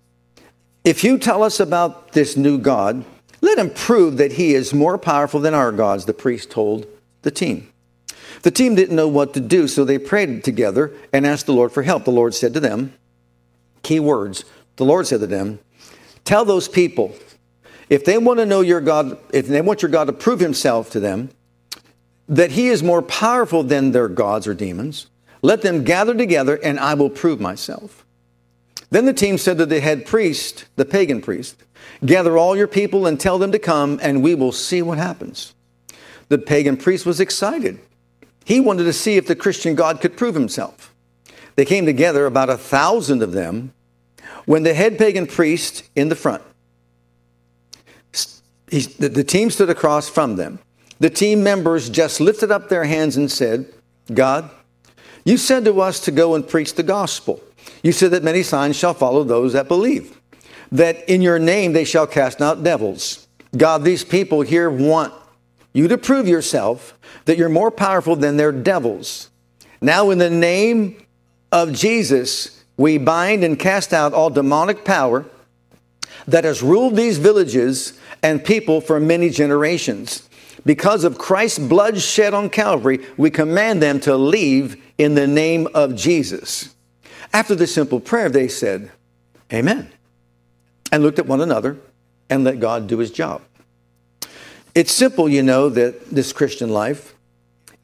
If 0.85 1.03
you 1.03 1.19
tell 1.19 1.43
us 1.43 1.59
about 1.59 2.13
this 2.13 2.37
new 2.37 2.59
God, 2.59 3.05
let 3.41 3.59
him 3.59 3.71
prove 3.71 4.19
that 4.19 4.33
he 4.33 4.55
is 4.55 4.73
more 4.73 4.99
powerful 4.99 5.41
than 5.41 5.55
our 5.55 5.73
gods, 5.73 6.05
the 6.05 6.15
priest 6.15 6.51
told 6.51 6.87
the 7.23 7.31
team. 7.31 7.73
The 8.43 8.51
team 8.51 8.75
didn't 8.75 8.97
know 8.97 9.09
what 9.09 9.35
to 9.35 9.41
do, 9.41 9.67
so 9.67 9.85
they 9.85 9.99
prayed 9.99 10.45
together 10.45 10.93
and 11.13 11.27
asked 11.27 11.47
the 11.47 11.53
Lord 11.53 11.73
for 11.73 11.83
help. 11.83 12.05
The 12.05 12.13
Lord 12.13 12.35
said 12.35 12.55
to 12.55 12.61
them, 12.61 12.95
Key 13.83 14.01
words. 14.01 14.45
The 14.77 14.85
Lord 14.85 15.07
said 15.07 15.21
to 15.21 15.27
them, 15.27 15.59
Tell 16.25 16.45
those 16.45 16.69
people, 16.69 17.15
if 17.89 18.05
they 18.05 18.19
want 18.19 18.39
to 18.41 18.47
know 18.47 18.61
your 18.61 18.81
God, 18.81 19.19
if 19.33 19.47
they 19.47 19.61
want 19.61 19.83
your 19.83 19.91
God 19.91 20.05
to 20.05 20.13
prove 20.13 20.41
himself 20.41 20.91
to 20.91 21.01
them, 21.01 21.31
that 22.29 22.53
he 22.53 22.69
is 22.69 22.83
more 22.83 23.03
powerful 23.03 23.63
than 23.63 23.93
their 23.93 24.09
gods 24.09 24.47
or 24.47 24.55
demons, 24.55 25.07
let 25.43 25.63
them 25.63 25.85
gather 25.85 26.15
together 26.15 26.59
and 26.63 26.79
I 26.81 26.95
will 26.95 27.11
prove 27.11 27.41
myself. 27.41 28.05
Then 28.91 29.05
the 29.05 29.13
team 29.13 29.39
said 29.39 29.59
to 29.59 29.67
the 29.67 29.81
head 29.81 30.07
priest, 30.07 30.67
the 30.77 30.85
pagan 30.85 31.21
priest, 31.21 31.57
Gather 32.05 32.37
all 32.37 32.57
your 32.57 32.67
people 32.67 33.07
and 33.07 33.19
tell 33.19 33.39
them 33.39 33.53
to 33.53 33.59
come, 33.59 33.99
and 34.03 34.23
we 34.23 34.35
will 34.35 34.53
see 34.53 34.83
what 34.83 34.99
happens. 34.99 35.55
The 36.29 36.39
pagan 36.39 36.77
priest 36.77 37.07
was 37.07 37.21
excited. 37.21 37.79
He 38.45 38.61
wanted 38.61 38.85
to 38.85 38.93
see 38.93 39.17
if 39.17 39.27
the 39.27 39.37
Christian 39.37 39.75
God 39.75 40.01
could 40.01 40.17
prove 40.17 40.35
himself. 40.35 40.95
They 41.55 41.65
came 41.65 41.87
together, 41.87 42.27
about 42.27 42.51
a 42.51 42.59
thousand 42.59 43.23
of 43.23 43.33
them, 43.33 43.73
when 44.45 44.63
the 44.63 44.75
head 44.75 44.99
pagan 44.99 45.27
priest 45.27 45.85
in 45.97 46.09
the 46.09 46.15
front, 46.15 46.43
he, 48.71 48.81
the, 48.81 49.09
the 49.09 49.25
team 49.25 49.51
stood 49.51 49.71
across 49.71 50.09
from 50.09 50.37
them. 50.37 50.59
The 50.99 51.11
team 51.11 51.43
members 51.43 51.91
just 51.91 52.21
lifted 52.21 52.51
up 52.51 52.69
their 52.69 52.85
hands 52.85 53.17
and 53.17 53.31
said, 53.31 53.73
God, 54.13 54.51
you 55.25 55.37
said 55.37 55.65
to 55.65 55.81
us 55.81 56.01
to 56.01 56.11
go 56.11 56.35
and 56.35 56.47
preach 56.47 56.75
the 56.75 56.83
gospel. 56.83 57.41
You 57.83 57.93
said 57.93 58.13
that 58.13 58.23
many 58.23 58.43
signs 58.43 58.77
shall 58.77 58.95
follow 58.95 59.25
those 59.25 59.53
that 59.53 59.69
believe, 59.69 60.21
that 60.73 61.09
in 61.09 61.21
your 61.21 61.39
name 61.39 61.73
they 61.73 61.85
shall 61.85 62.07
cast 62.07 62.41
out 62.41 62.63
devils. 62.63 63.27
God, 63.57 63.85
these 63.85 64.05
people 64.05 64.43
here 64.43 64.71
want 64.71 65.13
you 65.73 65.89
to 65.89 65.99
prove 65.99 66.27
yourself 66.27 66.99
that 67.27 67.37
you're 67.37 67.49
more 67.49 67.71
powerful 67.71 68.17
than 68.17 68.37
their 68.37 68.53
devils. 68.53 69.31
Now, 69.81 70.11
in 70.11 70.19
the 70.19 70.31
name 70.31 71.05
of 71.53 71.73
Jesus, 71.73 72.65
we 72.77 72.99
bind 72.99 73.45
and 73.45 73.59
cast 73.59 73.93
out 73.93 74.15
all 74.15 74.31
demonic 74.31 74.85
power 74.85 75.27
that 76.27 76.45
has 76.45 76.63
ruled 76.63 76.97
these 76.97 77.19
villages 77.19 77.99
and 78.23 78.45
people 78.45 78.81
for 78.81 78.99
many 78.99 79.29
generations. 79.31 80.26
Because 80.67 81.05
of 81.05 81.17
Christ's 81.17 81.61
blood 81.61 81.99
shed 82.01 82.35
on 82.35 82.51
Calvary, 82.51 82.99
we 83.17 83.31
command 83.31 83.81
them 83.81 84.01
to 84.01 84.17
leave 84.17 84.77
in 84.99 85.15
the 85.15 85.27
name 85.27 85.69
of 85.75 85.95
Jesus. 85.95 86.75
After 87.33 87.55
the 87.55 87.69
simple 87.69 88.01
prayer, 88.01 88.29
they 88.29 88.49
said, 88.49 88.91
Amen, 89.53 89.93
and 90.91 91.05
looked 91.05 91.21
at 91.21 91.27
one 91.27 91.41
another 91.41 91.79
and 92.29 92.43
let 92.43 92.59
God 92.59 92.89
do 92.89 92.99
his 92.99 93.13
job. 93.13 93.43
It's 94.75 94.93
simple, 94.93 95.29
you 95.29 95.43
know, 95.43 95.69
that 95.69 96.11
this 96.11 96.33
Christian 96.33 96.71
life, 96.71 97.15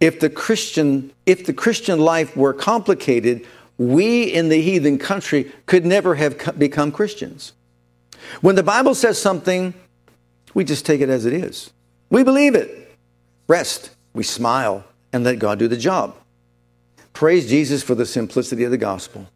if 0.01 0.19
the 0.19 0.29
Christian, 0.29 1.13
if 1.25 1.47
the 1.47 1.53
Christian 1.53 2.01
life 2.01 2.37
were 2.37 2.53
complicated, 2.53 3.47
we 3.79 4.25
in 4.25 4.49
the 4.49 4.61
heathen 4.61 4.99
country 4.99 5.53
could 5.67 5.87
never 5.87 6.17
have 6.17 6.59
become 6.59 6.91
Christians. 6.91 7.53
When 8.41 8.57
the 8.57 8.63
Bible 8.65 8.97
says 8.97 9.23
something, 9.23 9.73
we 10.53 10.65
just 10.65 10.85
take 10.85 11.01
it 11.01 11.09
as 11.09 11.25
it 11.25 11.33
is. 11.33 11.71
We 12.13 12.23
believe 12.23 12.55
it. 12.55 12.95
Rest. 13.49 13.91
We 14.13 14.23
smile 14.23 14.85
and 15.15 15.25
let 15.25 15.39
God 15.39 15.59
do 15.59 15.67
the 15.67 15.79
job. 15.79 16.15
Praise 17.15 17.49
Jesus 17.49 17.83
for 17.83 17.95
the 17.95 18.05
simplicity 18.05 18.65
of 18.65 18.71
the 18.71 18.77
gospel. 18.77 19.29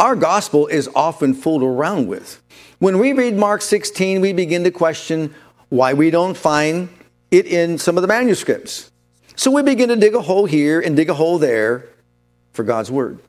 Our 0.00 0.16
gospel 0.16 0.66
is 0.66 0.90
often 0.96 1.34
fooled 1.34 1.62
around 1.62 2.08
with. 2.08 2.42
When 2.80 2.98
we 2.98 3.12
read 3.12 3.36
Mark 3.36 3.62
16, 3.62 4.20
we 4.20 4.32
begin 4.32 4.64
to 4.64 4.72
question 4.72 5.32
why 5.68 5.92
we 5.94 6.10
don't 6.10 6.36
find 6.36 6.88
it 7.30 7.46
in 7.46 7.78
some 7.78 7.96
of 7.96 8.02
the 8.02 8.08
manuscripts. 8.08 8.90
So 9.36 9.52
we 9.52 9.62
begin 9.62 9.88
to 9.90 9.96
dig 9.96 10.16
a 10.16 10.20
hole 10.20 10.46
here 10.46 10.80
and 10.80 10.96
dig 10.96 11.08
a 11.08 11.14
hole 11.14 11.38
there 11.38 11.86
for 12.54 12.64
God's 12.64 12.90
word. 12.90 13.20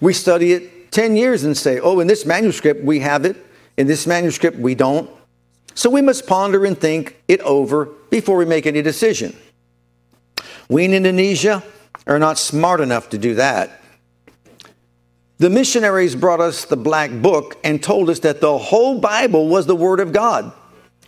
We 0.00 0.12
study 0.12 0.54
it 0.54 0.90
10 0.90 1.16
years 1.16 1.44
and 1.44 1.56
say, 1.56 1.78
oh, 1.78 2.00
in 2.00 2.08
this 2.08 2.26
manuscript 2.26 2.82
we 2.82 2.98
have 2.98 3.24
it, 3.24 3.36
in 3.76 3.86
this 3.86 4.08
manuscript 4.08 4.58
we 4.58 4.74
don't. 4.74 5.08
So 5.78 5.88
we 5.88 6.02
must 6.02 6.26
ponder 6.26 6.64
and 6.64 6.76
think 6.76 7.22
it 7.28 7.40
over 7.42 7.84
before 8.10 8.36
we 8.36 8.44
make 8.44 8.66
any 8.66 8.82
decision. 8.82 9.36
We 10.68 10.84
in 10.84 10.92
Indonesia 10.92 11.62
are 12.04 12.18
not 12.18 12.36
smart 12.36 12.80
enough 12.80 13.10
to 13.10 13.16
do 13.16 13.36
that. 13.36 13.80
The 15.36 15.48
missionaries 15.48 16.16
brought 16.16 16.40
us 16.40 16.64
the 16.64 16.76
black 16.76 17.12
book 17.12 17.58
and 17.62 17.80
told 17.80 18.10
us 18.10 18.18
that 18.20 18.40
the 18.40 18.58
whole 18.58 18.98
Bible 18.98 19.46
was 19.46 19.66
the 19.66 19.76
Word 19.76 20.00
of 20.00 20.12
God, 20.12 20.52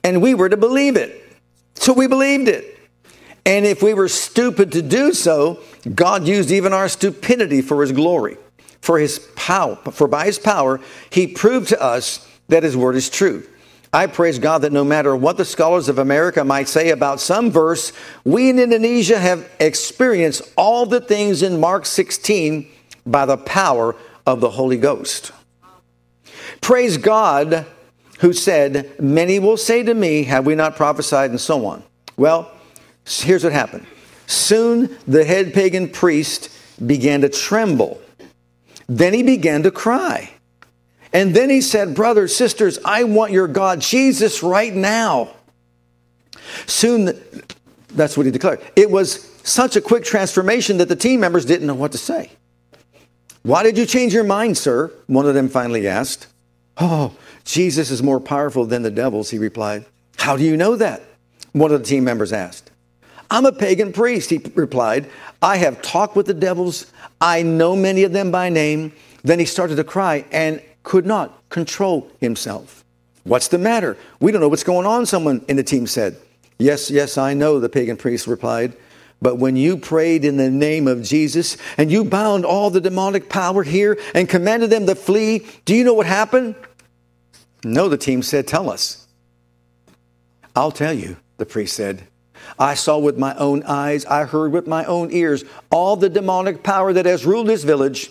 and 0.04 0.22
we 0.22 0.34
were 0.34 0.48
to 0.48 0.56
believe 0.56 0.94
it. 0.94 1.20
So 1.74 1.92
we 1.92 2.06
believed 2.06 2.46
it. 2.46 2.78
And 3.44 3.66
if 3.66 3.82
we 3.82 3.92
were 3.92 4.06
stupid 4.06 4.70
to 4.70 4.82
do 4.82 5.12
so, 5.12 5.58
God 5.96 6.28
used 6.28 6.52
even 6.52 6.72
our 6.72 6.88
stupidity 6.88 7.60
for 7.60 7.82
His 7.82 7.90
glory, 7.90 8.36
for 8.80 9.00
His 9.00 9.18
power, 9.34 9.74
for 9.90 10.06
by 10.06 10.26
His 10.26 10.38
power, 10.38 10.78
He 11.10 11.26
proved 11.26 11.70
to 11.70 11.82
us 11.82 12.24
that 12.46 12.62
His 12.62 12.76
Word 12.76 12.94
is 12.94 13.10
true. 13.10 13.42
I 13.92 14.06
praise 14.06 14.38
God 14.38 14.62
that 14.62 14.72
no 14.72 14.84
matter 14.84 15.16
what 15.16 15.36
the 15.36 15.44
scholars 15.44 15.88
of 15.88 15.98
America 15.98 16.44
might 16.44 16.68
say 16.68 16.90
about 16.90 17.20
some 17.20 17.50
verse, 17.50 17.92
we 18.24 18.48
in 18.48 18.60
Indonesia 18.60 19.18
have 19.18 19.50
experienced 19.58 20.42
all 20.56 20.86
the 20.86 21.00
things 21.00 21.42
in 21.42 21.58
Mark 21.58 21.86
16 21.86 22.70
by 23.04 23.26
the 23.26 23.36
power 23.36 23.96
of 24.26 24.40
the 24.40 24.50
Holy 24.50 24.76
Ghost. 24.76 25.32
Praise 26.60 26.98
God 26.98 27.66
who 28.20 28.32
said, 28.32 28.92
Many 29.00 29.38
will 29.40 29.56
say 29.56 29.82
to 29.82 29.94
me, 29.94 30.22
Have 30.24 30.46
we 30.46 30.54
not 30.54 30.76
prophesied? 30.76 31.30
and 31.30 31.40
so 31.40 31.66
on. 31.66 31.82
Well, 32.16 32.52
here's 33.04 33.42
what 33.42 33.52
happened. 33.52 33.86
Soon 34.26 34.96
the 35.08 35.24
head 35.24 35.52
pagan 35.52 35.88
priest 35.88 36.50
began 36.86 37.22
to 37.22 37.28
tremble. 37.28 38.00
Then 38.86 39.14
he 39.14 39.24
began 39.24 39.64
to 39.64 39.70
cry. 39.72 40.30
And 41.12 41.34
then 41.34 41.50
he 41.50 41.60
said, 41.60 41.94
Brothers, 41.94 42.34
sisters, 42.34 42.78
I 42.84 43.04
want 43.04 43.32
your 43.32 43.48
God, 43.48 43.80
Jesus, 43.80 44.42
right 44.42 44.74
now. 44.74 45.30
Soon, 46.66 47.20
that's 47.88 48.16
what 48.16 48.26
he 48.26 48.32
declared. 48.32 48.60
It 48.76 48.90
was 48.90 49.30
such 49.42 49.76
a 49.76 49.80
quick 49.80 50.04
transformation 50.04 50.78
that 50.78 50.88
the 50.88 50.96
team 50.96 51.20
members 51.20 51.44
didn't 51.44 51.66
know 51.66 51.74
what 51.74 51.92
to 51.92 51.98
say. 51.98 52.30
Why 53.42 53.62
did 53.62 53.78
you 53.78 53.86
change 53.86 54.12
your 54.12 54.24
mind, 54.24 54.58
sir? 54.58 54.92
One 55.06 55.26
of 55.26 55.34
them 55.34 55.48
finally 55.48 55.88
asked. 55.88 56.26
Oh, 56.76 57.16
Jesus 57.44 57.90
is 57.90 58.02
more 58.02 58.20
powerful 58.20 58.66
than 58.66 58.82
the 58.82 58.90
devils, 58.90 59.30
he 59.30 59.38
replied. 59.38 59.86
How 60.18 60.36
do 60.36 60.44
you 60.44 60.56
know 60.56 60.76
that? 60.76 61.02
One 61.52 61.72
of 61.72 61.80
the 61.80 61.86
team 61.86 62.04
members 62.04 62.32
asked. 62.32 62.70
I'm 63.30 63.46
a 63.46 63.52
pagan 63.52 63.92
priest, 63.92 64.30
he 64.30 64.38
replied. 64.54 65.08
I 65.40 65.56
have 65.56 65.82
talked 65.82 66.16
with 66.16 66.26
the 66.26 66.34
devils. 66.34 66.92
I 67.20 67.42
know 67.42 67.76
many 67.76 68.02
of 68.02 68.12
them 68.12 68.30
by 68.30 68.48
name. 68.48 68.92
Then 69.22 69.38
he 69.38 69.44
started 69.44 69.76
to 69.76 69.84
cry 69.84 70.24
and 70.32 70.62
could 70.82 71.06
not 71.06 71.48
control 71.48 72.10
himself. 72.20 72.84
What's 73.24 73.48
the 73.48 73.58
matter? 73.58 73.96
We 74.18 74.32
don't 74.32 74.40
know 74.40 74.48
what's 74.48 74.64
going 74.64 74.86
on, 74.86 75.06
someone 75.06 75.44
in 75.48 75.56
the 75.56 75.62
team 75.62 75.86
said. 75.86 76.16
Yes, 76.58 76.90
yes, 76.90 77.18
I 77.18 77.34
know, 77.34 77.60
the 77.60 77.68
pagan 77.68 77.96
priest 77.96 78.26
replied. 78.26 78.76
But 79.22 79.36
when 79.36 79.56
you 79.56 79.76
prayed 79.76 80.24
in 80.24 80.36
the 80.36 80.50
name 80.50 80.88
of 80.88 81.02
Jesus 81.02 81.58
and 81.76 81.90
you 81.90 82.04
bound 82.04 82.44
all 82.44 82.70
the 82.70 82.80
demonic 82.80 83.28
power 83.28 83.62
here 83.62 83.98
and 84.14 84.28
commanded 84.28 84.70
them 84.70 84.86
to 84.86 84.94
flee, 84.94 85.46
do 85.66 85.74
you 85.74 85.84
know 85.84 85.94
what 85.94 86.06
happened? 86.06 86.54
No, 87.62 87.88
the 87.88 87.98
team 87.98 88.22
said, 88.22 88.46
Tell 88.46 88.70
us. 88.70 89.06
I'll 90.56 90.72
tell 90.72 90.94
you, 90.94 91.18
the 91.36 91.46
priest 91.46 91.76
said. 91.76 92.04
I 92.58 92.74
saw 92.74 92.98
with 92.98 93.18
my 93.18 93.34
own 93.36 93.62
eyes, 93.64 94.06
I 94.06 94.24
heard 94.24 94.52
with 94.52 94.66
my 94.66 94.84
own 94.86 95.12
ears 95.12 95.44
all 95.70 95.96
the 95.96 96.08
demonic 96.08 96.62
power 96.62 96.92
that 96.92 97.06
has 97.06 97.26
ruled 97.26 97.46
this 97.46 97.64
village. 97.64 98.10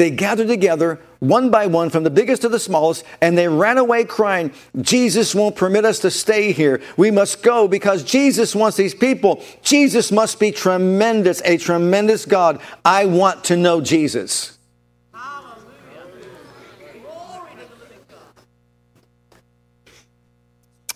They 0.00 0.08
gathered 0.10 0.48
together 0.48 0.98
one 1.18 1.50
by 1.50 1.66
one 1.66 1.90
from 1.90 2.04
the 2.04 2.10
biggest 2.10 2.40
to 2.40 2.48
the 2.48 2.58
smallest, 2.58 3.04
and 3.20 3.36
they 3.36 3.48
ran 3.48 3.76
away 3.76 4.04
crying, 4.04 4.50
Jesus 4.80 5.34
won't 5.34 5.56
permit 5.56 5.84
us 5.84 5.98
to 5.98 6.10
stay 6.10 6.52
here. 6.52 6.80
We 6.96 7.10
must 7.10 7.42
go 7.42 7.68
because 7.68 8.02
Jesus 8.02 8.54
wants 8.54 8.78
these 8.78 8.94
people. 8.94 9.44
Jesus 9.62 10.10
must 10.10 10.40
be 10.40 10.52
tremendous, 10.52 11.42
a 11.44 11.58
tremendous 11.58 12.24
God. 12.24 12.62
I 12.82 13.04
want 13.04 13.44
to 13.44 13.58
know 13.58 13.82
Jesus. 13.82 14.56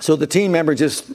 So 0.00 0.16
the 0.16 0.26
team 0.26 0.50
member 0.50 0.74
just 0.74 1.12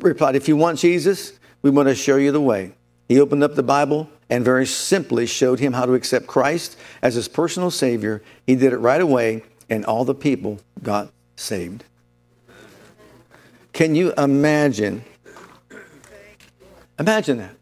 replied, 0.00 0.36
If 0.36 0.48
you 0.48 0.58
want 0.58 0.78
Jesus, 0.78 1.32
we 1.62 1.70
want 1.70 1.88
to 1.88 1.94
show 1.94 2.16
you 2.16 2.30
the 2.30 2.42
way. 2.42 2.74
He 3.08 3.18
opened 3.18 3.42
up 3.42 3.54
the 3.54 3.62
Bible 3.62 4.10
and 4.32 4.46
very 4.46 4.64
simply 4.64 5.26
showed 5.26 5.60
him 5.60 5.74
how 5.74 5.84
to 5.84 5.92
accept 5.92 6.26
Christ 6.26 6.78
as 7.02 7.16
his 7.16 7.28
personal 7.28 7.70
Savior. 7.70 8.22
He 8.46 8.54
did 8.54 8.72
it 8.72 8.78
right 8.78 9.02
away, 9.02 9.44
and 9.68 9.84
all 9.84 10.06
the 10.06 10.14
people 10.14 10.58
got 10.82 11.12
saved. 11.36 11.84
Can 13.74 13.94
you 13.94 14.14
imagine? 14.16 15.04
Imagine 16.98 17.36
that. 17.36 17.56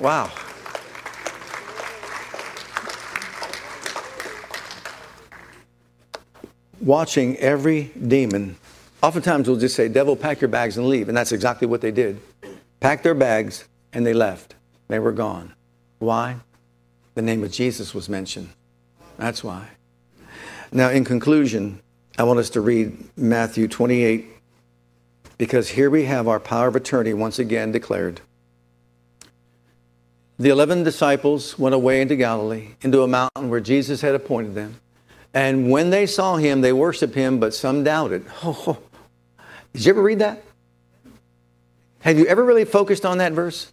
Wow. 0.00 0.30
Watching 6.80 7.36
every 7.36 7.92
demon 8.08 8.56
Oftentimes 9.04 9.46
we'll 9.46 9.58
just 9.58 9.76
say, 9.76 9.88
Devil, 9.88 10.16
pack 10.16 10.40
your 10.40 10.48
bags 10.48 10.78
and 10.78 10.88
leave. 10.88 11.08
And 11.08 11.16
that's 11.16 11.30
exactly 11.30 11.68
what 11.68 11.82
they 11.82 11.90
did. 11.90 12.18
Packed 12.84 13.02
their 13.02 13.14
bags 13.14 13.66
and 13.94 14.04
they 14.04 14.12
left. 14.12 14.56
They 14.88 14.98
were 14.98 15.10
gone. 15.10 15.54
Why? 16.00 16.36
The 17.14 17.22
name 17.22 17.42
of 17.42 17.50
Jesus 17.50 17.94
was 17.94 18.10
mentioned. 18.10 18.50
That's 19.16 19.42
why. 19.42 19.68
Now, 20.70 20.90
in 20.90 21.02
conclusion, 21.06 21.80
I 22.18 22.24
want 22.24 22.40
us 22.40 22.50
to 22.50 22.60
read 22.60 23.02
Matthew 23.16 23.68
28 23.68 24.26
because 25.38 25.70
here 25.70 25.88
we 25.88 26.04
have 26.04 26.28
our 26.28 26.38
power 26.38 26.68
of 26.68 26.76
attorney 26.76 27.14
once 27.14 27.38
again 27.38 27.72
declared. 27.72 28.20
The 30.38 30.50
11 30.50 30.82
disciples 30.82 31.58
went 31.58 31.74
away 31.74 32.02
into 32.02 32.16
Galilee, 32.16 32.72
into 32.82 33.00
a 33.00 33.08
mountain 33.08 33.48
where 33.48 33.60
Jesus 33.60 34.02
had 34.02 34.14
appointed 34.14 34.54
them. 34.54 34.78
And 35.32 35.70
when 35.70 35.88
they 35.88 36.04
saw 36.04 36.36
him, 36.36 36.60
they 36.60 36.74
worshiped 36.74 37.14
him, 37.14 37.40
but 37.40 37.54
some 37.54 37.82
doubted. 37.82 38.26
Oh, 38.42 38.76
did 39.72 39.86
you 39.86 39.92
ever 39.92 40.02
read 40.02 40.18
that? 40.18 40.42
Have 42.04 42.18
you 42.18 42.26
ever 42.26 42.44
really 42.44 42.66
focused 42.66 43.06
on 43.06 43.16
that 43.16 43.32
verse? 43.32 43.72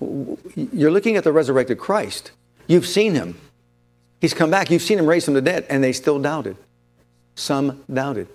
You're 0.00 0.90
looking 0.90 1.18
at 1.18 1.24
the 1.24 1.32
resurrected 1.32 1.78
Christ. 1.78 2.30
You've 2.66 2.86
seen 2.86 3.14
him. 3.14 3.38
He's 4.18 4.32
come 4.32 4.50
back. 4.50 4.70
You've 4.70 4.80
seen 4.80 4.98
him 4.98 5.04
raise 5.04 5.26
from 5.26 5.34
the 5.34 5.42
dead, 5.42 5.66
and 5.68 5.84
they 5.84 5.92
still 5.92 6.18
doubted. 6.18 6.56
Some 7.34 7.84
doubted. 7.92 8.28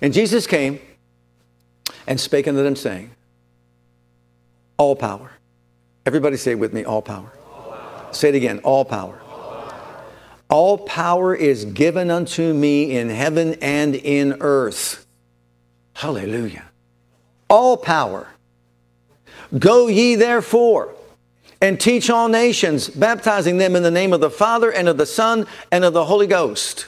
And 0.00 0.12
Jesus 0.12 0.48
came 0.48 0.80
and 2.08 2.18
spake 2.18 2.48
unto 2.48 2.64
them, 2.64 2.74
saying, 2.74 3.12
All 4.76 4.96
power. 4.96 5.30
Everybody 6.04 6.36
say 6.36 6.50
it 6.50 6.58
with 6.58 6.72
me, 6.72 6.84
all 6.84 7.02
power. 7.02 7.32
all 7.54 7.70
power. 7.70 8.12
Say 8.12 8.30
it 8.30 8.34
again, 8.34 8.58
all 8.64 8.84
power. 8.84 9.20
All 10.48 10.78
power 10.78 11.32
is 11.32 11.64
given 11.64 12.10
unto 12.10 12.52
me 12.52 12.96
in 12.96 13.08
heaven 13.08 13.54
and 13.62 13.94
in 13.94 14.38
earth. 14.40 15.06
Hallelujah. 15.94 16.69
All 17.50 17.76
power. 17.76 18.28
Go 19.58 19.88
ye 19.88 20.14
therefore 20.14 20.94
and 21.60 21.78
teach 21.78 22.08
all 22.08 22.28
nations, 22.28 22.88
baptizing 22.88 23.58
them 23.58 23.76
in 23.76 23.82
the 23.82 23.90
name 23.90 24.14
of 24.14 24.20
the 24.20 24.30
Father 24.30 24.70
and 24.70 24.88
of 24.88 24.96
the 24.96 25.04
Son 25.04 25.46
and 25.70 25.84
of 25.84 25.92
the 25.92 26.06
Holy 26.06 26.26
Ghost, 26.26 26.86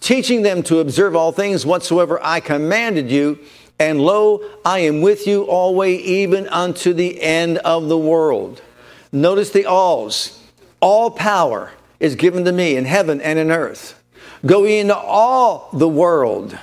teaching 0.00 0.40
them 0.40 0.62
to 0.62 0.78
observe 0.78 1.14
all 1.14 1.32
things 1.32 1.66
whatsoever 1.66 2.18
I 2.22 2.40
commanded 2.40 3.10
you. 3.10 3.38
And 3.78 4.00
lo, 4.00 4.40
I 4.64 4.78
am 4.80 5.02
with 5.02 5.26
you 5.26 5.42
always, 5.42 6.00
even 6.02 6.48
unto 6.48 6.94
the 6.94 7.20
end 7.20 7.58
of 7.58 7.88
the 7.88 7.98
world. 7.98 8.62
Notice 9.10 9.50
the 9.50 9.66
alls. 9.66 10.40
All 10.80 11.10
power 11.10 11.72
is 12.00 12.14
given 12.14 12.44
to 12.44 12.52
me 12.52 12.76
in 12.76 12.84
heaven 12.84 13.20
and 13.20 13.38
in 13.38 13.50
earth. 13.50 14.00
Go 14.46 14.64
ye 14.64 14.78
into 14.78 14.96
all 14.96 15.68
the 15.72 15.88
world 15.88 16.56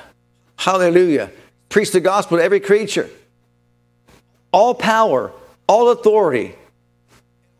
Hallelujah. 0.59 1.31
Preach 1.69 1.91
the 1.91 1.99
gospel 1.99 2.37
to 2.37 2.43
every 2.43 2.59
creature. 2.59 3.09
All 4.51 4.73
power, 4.73 5.31
all 5.67 5.91
authority, 5.91 6.55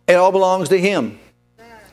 it 0.07 0.15
all 0.15 0.31
belongs 0.31 0.69
to 0.69 0.79
Him. 0.79 1.19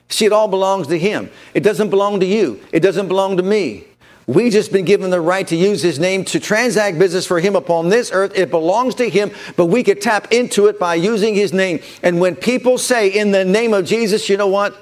See, 0.08 0.24
it 0.24 0.32
all 0.32 0.48
belongs 0.48 0.86
to 0.86 0.98
Him. 0.98 1.30
It 1.52 1.62
doesn't 1.62 1.90
belong 1.90 2.20
to 2.20 2.26
you, 2.26 2.60
it 2.72 2.80
doesn't 2.80 3.08
belong 3.08 3.36
to 3.36 3.42
me. 3.42 3.84
We've 4.28 4.52
just 4.52 4.72
been 4.72 4.84
given 4.84 5.10
the 5.10 5.20
right 5.20 5.46
to 5.46 5.54
use 5.54 5.82
his 5.82 6.00
name 6.00 6.24
to 6.26 6.40
transact 6.40 6.98
business 6.98 7.24
for 7.24 7.38
him 7.38 7.54
upon 7.54 7.90
this 7.90 8.10
earth. 8.12 8.32
It 8.34 8.50
belongs 8.50 8.96
to 8.96 9.08
him, 9.08 9.30
but 9.54 9.66
we 9.66 9.84
could 9.84 10.00
tap 10.00 10.32
into 10.32 10.66
it 10.66 10.80
by 10.80 10.96
using 10.96 11.36
his 11.36 11.52
name. 11.52 11.78
And 12.02 12.18
when 12.18 12.34
people 12.34 12.76
say 12.76 13.08
in 13.08 13.30
the 13.30 13.44
name 13.44 13.72
of 13.72 13.84
Jesus, 13.84 14.28
you 14.28 14.36
know 14.36 14.48
what? 14.48 14.76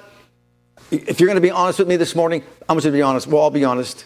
If 0.89 1.19
you're 1.19 1.27
going 1.27 1.35
to 1.35 1.41
be 1.41 1.51
honest 1.51 1.77
with 1.77 1.87
me 1.87 1.95
this 1.95 2.15
morning, 2.15 2.43
I'm 2.67 2.75
going 2.75 2.81
to 2.81 2.91
be 2.91 3.03
honest. 3.03 3.27
Well, 3.27 3.43
I'll 3.43 3.51
be 3.51 3.63
honest. 3.63 4.05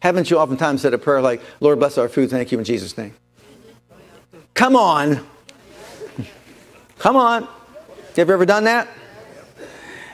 Haven't 0.00 0.30
you 0.30 0.38
oftentimes 0.38 0.82
said 0.82 0.94
a 0.94 0.98
prayer 0.98 1.20
like, 1.20 1.40
Lord, 1.60 1.78
bless 1.78 1.98
our 1.98 2.08
food, 2.08 2.30
thank 2.30 2.52
you 2.52 2.58
in 2.58 2.64
Jesus' 2.64 2.96
name? 2.96 3.14
Come 4.54 4.76
on. 4.76 5.26
Come 6.98 7.16
on. 7.16 7.42
Have 8.16 8.28
you 8.28 8.34
ever 8.34 8.46
done 8.46 8.64
that? 8.64 8.88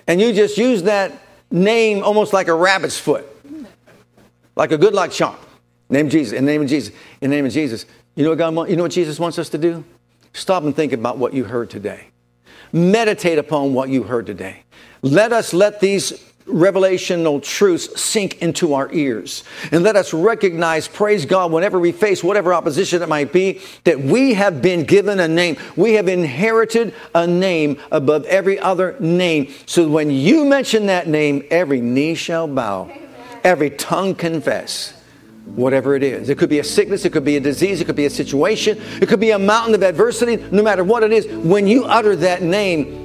And 0.07 0.21
you 0.21 0.33
just 0.33 0.59
use 0.59 0.83
that 0.85 1.13
name 1.51 2.03
almost 2.03 2.33
like 2.33 2.49
a 2.49 2.55
rabbit's 2.55 2.99
foot 2.99 3.27
like 4.57 4.73
a 4.73 4.79
good 4.79 4.95
luck 4.95 5.11
charm. 5.11 5.37
Name 5.89 6.09
Jesus. 6.09 6.33
In 6.33 6.45
the 6.45 6.53
name 6.53 6.63
of 6.63 6.69
Jesus. 6.69 6.95
In 7.21 7.31
the 7.31 7.37
name 7.37 7.47
of 7.47 7.53
Jesus. 7.53 7.87
You 8.15 8.25
know 8.25 8.31
what 8.31 8.39
God 8.39 8.55
wants. 8.55 8.71
you 8.71 8.77
know 8.77 8.85
what 8.85 8.93
Jesus 8.93 9.19
wants 9.19 9.39
us 9.39 9.49
to 9.51 9.59
do? 9.59 9.85
Stop 10.33 10.65
and 10.65 10.75
think 10.75 10.93
about 10.93 11.19
what 11.19 11.35
you 11.35 11.45
heard 11.45 11.71
today. 11.71 12.09
Meditate 12.73 13.39
upon 13.39 13.75
what 13.75 13.89
you 13.89 14.05
heard 14.05 14.27
today. 14.27 14.63
Let 15.03 15.33
us 15.33 15.53
let 15.53 15.81
these 15.81 16.13
revelational 16.47 17.43
truths 17.43 18.01
sink 18.01 18.43
into 18.43 18.75
our 18.75 18.93
ears. 18.93 19.45
And 19.73 19.83
let 19.83 19.97
us 19.97 20.13
recognize, 20.13 20.89
praise 20.89 21.25
God, 21.27 21.53
whenever 21.53 21.79
we 21.79 21.93
face 21.93 22.23
whatever 22.23 22.53
opposition 22.53 23.03
it 23.03 23.09
might 23.09 23.33
be, 23.33 23.61
that 23.85 24.01
we 24.01 24.35
have 24.35 24.61
been 24.61 24.85
given 24.85 25.21
a 25.21 25.29
name. 25.29 25.57
We 25.77 25.95
have 25.95 26.09
inherited 26.09 26.95
a 27.15 27.27
name 27.27 27.81
above 27.91 28.25
every 28.27 28.59
other 28.59 28.97
name. 29.01 29.53
So 29.67 29.89
when 29.89 30.11
you 30.11 30.45
mention 30.45 30.87
that 30.87 31.09
name, 31.09 31.45
every 31.51 31.81
knee 31.81 32.15
shall 32.15 32.47
bow 32.47 32.91
every 33.45 33.71
tongue 33.71 34.15
confess 34.15 34.95
whatever 35.45 35.95
it 35.95 36.03
is. 36.03 36.31
It 36.31 36.39
could 36.39 36.49
be 36.49 36.59
a 36.59 36.65
sickness, 36.65 37.05
it 37.05 37.13
could 37.13 37.25
be 37.25 37.37
a 37.37 37.41
disease, 37.41 37.81
it 37.81 37.85
could 37.85 37.95
be 37.95 38.07
a 38.07 38.11
situation, 38.11 38.81
it 39.01 39.09
could 39.09 39.21
be 39.21 39.33
a 39.33 39.39
mountain 39.39 39.75
of 39.75 39.83
adversity, 39.83 40.37
no 40.51 40.63
matter 40.63 40.83
what 40.83 41.03
it 41.03 41.13
is. 41.13 41.27
When 41.27 41.67
you 41.67 41.85
utter 41.85 42.17
that 42.17 42.43
name, 42.43 43.04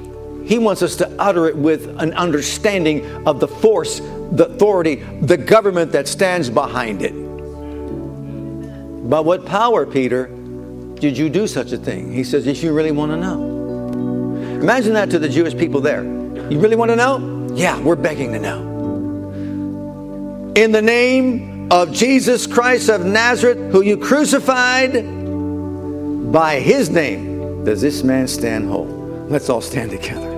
He 0.50 0.58
wants 0.58 0.82
us 0.82 0.96
to 0.96 1.08
utter 1.16 1.46
it 1.46 1.56
with 1.56 1.96
an 2.00 2.12
understanding 2.14 3.24
of 3.24 3.38
the 3.38 3.46
force, 3.46 4.00
the 4.32 4.48
authority, 4.48 4.96
the 4.96 5.36
government 5.36 5.92
that 5.92 6.08
stands 6.08 6.50
behind 6.50 7.02
it. 7.02 7.12
By 9.08 9.20
what 9.20 9.46
power, 9.46 9.86
Peter, 9.86 10.26
did 10.96 11.16
you 11.16 11.30
do 11.30 11.46
such 11.46 11.70
a 11.70 11.76
thing? 11.76 12.12
He 12.12 12.24
says, 12.24 12.48
if 12.48 12.64
you 12.64 12.72
really 12.72 12.90
want 12.90 13.12
to 13.12 13.16
know. 13.16 13.44
Imagine 14.60 14.92
that 14.94 15.08
to 15.10 15.20
the 15.20 15.28
Jewish 15.28 15.56
people 15.56 15.80
there. 15.80 16.02
You 16.02 16.58
really 16.58 16.74
want 16.74 16.90
to 16.90 16.96
know? 16.96 17.48
Yeah, 17.54 17.78
we're 17.80 17.94
begging 17.94 18.32
to 18.32 18.40
know. 18.40 18.58
In 20.56 20.72
the 20.72 20.82
name 20.82 21.70
of 21.70 21.92
Jesus 21.92 22.48
Christ 22.48 22.88
of 22.88 23.06
Nazareth, 23.06 23.70
who 23.70 23.82
you 23.82 23.96
crucified, 23.96 24.94
by 26.32 26.58
his 26.58 26.90
name 26.90 27.62
does 27.64 27.80
this 27.80 28.02
man 28.02 28.26
stand 28.26 28.68
whole. 28.68 28.88
Let's 29.28 29.48
all 29.48 29.60
stand 29.60 29.92
together. 29.92 30.29